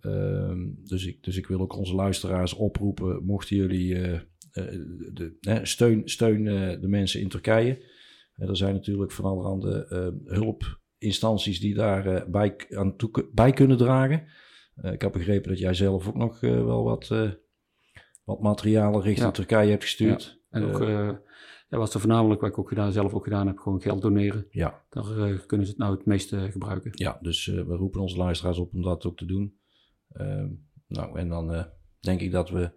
Ehm, 0.00 0.58
dus, 0.84 1.06
ik, 1.06 1.22
dus 1.22 1.36
ik 1.36 1.46
wil 1.46 1.60
ook 1.60 1.76
onze 1.76 1.94
luisteraars 1.94 2.54
oproepen, 2.54 3.24
mochten 3.24 3.56
jullie 3.56 4.20
eh, 4.52 4.64
de, 5.12 5.36
hè, 5.40 5.66
steun, 5.66 6.02
steun 6.04 6.46
eh, 6.46 6.80
de 6.80 6.88
mensen 6.88 7.20
in 7.20 7.28
Turkije. 7.28 7.96
Er 8.34 8.56
zijn 8.56 8.74
natuurlijk 8.74 9.12
van 9.12 9.24
allerhande 9.24 9.86
eh, 9.86 10.34
hulpinstanties 10.34 11.60
die 11.60 11.74
daar 11.74 12.30
bij, 12.30 12.54
aan 12.70 12.96
toe, 12.96 13.28
bij 13.32 13.52
kunnen 13.52 13.76
dragen. 13.76 14.26
Ik 14.82 15.00
heb 15.00 15.12
begrepen 15.12 15.48
dat 15.48 15.58
jij 15.58 15.74
zelf 15.74 16.08
ook 16.08 16.16
nog 16.16 16.40
wel 16.40 16.84
wat, 16.84 17.08
wat 18.24 18.40
materialen 18.40 19.00
richting 19.02 19.26
Ja. 19.26 19.32
Turkije 19.32 19.70
hebt 19.70 19.82
gestuurd. 19.82 20.40
En 20.50 20.62
ook, 20.62 20.78
Eh, 21.68 21.74
eh, 21.74 21.78
ja, 21.78 21.78
wat 21.78 21.90
ze 21.92 21.98
voornamelijk, 21.98 22.40
wat 22.40 22.50
ik 22.50 22.58
ook 22.58 22.68
gedaan, 22.68 22.92
zelf 22.92 23.12
ook 23.14 23.24
gedaan 23.24 23.46
heb, 23.46 23.58
gewoon 23.58 23.80
geld 23.82 24.02
doneren. 24.02 24.46
ja, 24.50 24.82
Daar 24.90 25.04
eh, 25.18 25.38
kunnen 25.46 25.66
ze 25.66 25.72
het 25.72 25.80
nou 25.80 25.96
het 25.96 26.06
meeste 26.06 26.50
gebruiken. 26.50 26.90
ja, 26.94 27.18
dus 27.22 27.48
eh, 27.48 27.54
we 27.64 27.74
roepen 27.76 28.00
onze 28.00 28.16
luisteraars 28.16 28.58
op 28.58 28.72
om 28.74 28.82
dat 28.82 29.06
ook 29.06 29.16
te 29.16 29.26
doen. 29.26 29.58
Ehm, 30.12 30.48
nou, 30.86 31.18
en 31.18 31.28
dan 31.28 31.52
eh, 31.52 31.64
denk 32.00 32.20
ik 32.20 32.32
dat 32.32 32.50
we 32.50 32.70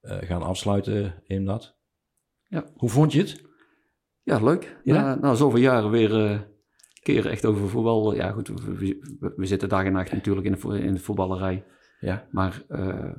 eh, 0.00 0.18
gaan 0.18 0.42
afsluiten 0.42 1.22
in 1.26 1.44
dat. 1.44 1.76
Ja. 2.48 2.64
Hoe 2.74 2.88
vond 2.90 3.12
je 3.12 3.18
het? 3.18 3.42
Ja, 4.22 4.44
leuk. 4.44 4.80
Ja? 4.84 4.94
Na, 5.02 5.14
na 5.20 5.34
zoveel 5.34 5.60
jaren 5.60 5.90
weer 5.90 6.24
eh 6.24 6.40
keren 7.02 7.30
echt 7.30 7.44
over 7.46 7.68
voetbal. 7.68 8.14
Ja, 8.14 8.30
goed, 8.30 8.48
we, 8.48 8.74
we- 9.20 9.32
we 9.36 9.46
zitten 9.46 9.68
dag 9.68 9.84
en 9.84 9.92
nacht 9.92 10.12
natuurlijk 10.12 10.46
in 10.46 10.52
de, 10.52 10.80
in 10.80 10.92
de 10.94 11.00
voetballerij. 11.00 11.64
Ja, 12.00 12.26
Maar 12.30 12.62
eh, 12.68 13.12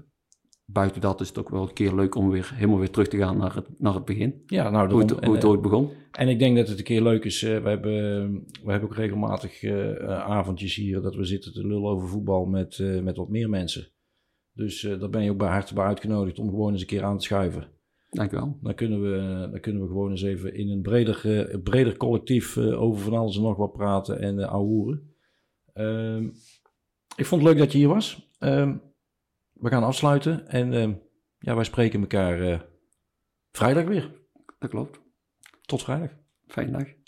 buiten 0.71 1.01
dat 1.01 1.21
is 1.21 1.27
het 1.27 1.37
ook 1.37 1.49
wel 1.49 1.61
een 1.61 1.73
keer 1.73 1.95
leuk 1.95 2.15
om 2.15 2.29
weer 2.29 2.51
helemaal 2.53 2.79
weer 2.79 2.89
terug 2.89 3.07
te 3.07 3.17
gaan 3.17 3.37
naar 3.37 3.55
het, 3.55 3.65
naar 3.77 3.93
het 3.93 4.05
begin. 4.05 4.43
ja 4.45 4.69
nou, 4.69 4.91
Hoe 4.91 5.01
het, 5.01 5.09
hoe 5.11 5.33
het 5.33 5.43
en, 5.43 5.49
ooit 5.49 5.61
begon. 5.61 5.89
En 6.11 6.27
ik 6.27 6.39
denk 6.39 6.57
dat 6.57 6.67
het 6.67 6.77
een 6.77 6.83
keer 6.83 7.01
leuk 7.01 7.25
is. 7.25 7.43
eh, 7.43 7.63
we, 7.63 7.69
hebben, 7.69 8.31
we 8.63 8.71
hebben 8.71 8.89
ook 8.89 8.95
regelmatig 8.95 9.63
eh, 9.63 9.89
eh, 10.01 10.09
avondjes 10.09 10.75
hier 10.75 11.01
dat 11.01 11.15
we 11.15 11.23
zitten 11.23 11.53
te 11.53 11.67
lullen 11.67 11.89
over 11.89 12.07
voetbal 12.07 12.45
met, 12.45 12.79
eh, 12.79 12.99
met 12.99 13.17
wat 13.17 13.29
meer 13.29 13.49
mensen. 13.49 13.87
Dus 14.53 14.83
eh 14.83 14.99
daar 14.99 15.09
ben 15.09 15.23
je 15.23 15.31
ook 15.31 15.37
bij 15.37 15.49
harte 15.49 15.73
bij 15.73 15.85
uitgenodigd 15.85 16.39
om 16.39 16.49
gewoon 16.49 16.71
eens 16.71 16.81
een 16.81 16.87
keer 16.87 17.03
aan 17.03 17.17
te 17.17 17.23
schuiven. 17.23 17.67
Dank 18.09 18.31
u 18.31 18.35
wel. 18.35 18.57
Dan 18.61 18.73
kunnen 18.75 19.01
we, 19.01 19.47
dan 19.51 19.59
kunnen 19.59 19.81
we 19.81 19.87
gewoon 19.87 20.09
eens 20.09 20.21
even 20.21 20.53
in 20.53 20.69
een 20.69 20.81
breder, 20.81 21.49
eh, 21.49 21.57
breder 21.63 21.97
collectief 21.97 22.57
eh, 22.57 22.81
over 22.81 23.01
van 23.01 23.13
alles 23.13 23.35
en 23.35 23.41
nog 23.41 23.57
wat 23.57 23.73
praten 23.73 24.19
en 24.19 24.37
uh, 24.37 24.51
ouwehoeren. 24.51 25.13
Ehm, 25.73 26.23
ik 27.15 27.25
vond 27.25 27.41
het 27.41 27.51
leuk 27.51 27.59
dat 27.59 27.71
je 27.71 27.77
hier 27.77 27.87
was. 27.87 28.29
Ehm, 28.39 28.75
we 29.59 29.69
gaan 29.69 29.83
afsluiten 29.83 30.47
en 30.47 30.73
ehm, 30.73 30.93
ja, 31.39 31.55
wij 31.55 31.63
spreken 31.63 31.99
elkaar 32.01 32.41
eh, 32.41 32.59
vrijdag 33.51 33.83
weer. 33.83 34.11
Dat 34.59 34.69
klopt. 34.69 34.99
Tot 35.61 35.83
vrijdag. 35.83 36.09
Fijne 36.47 36.71
dag. 36.71 36.98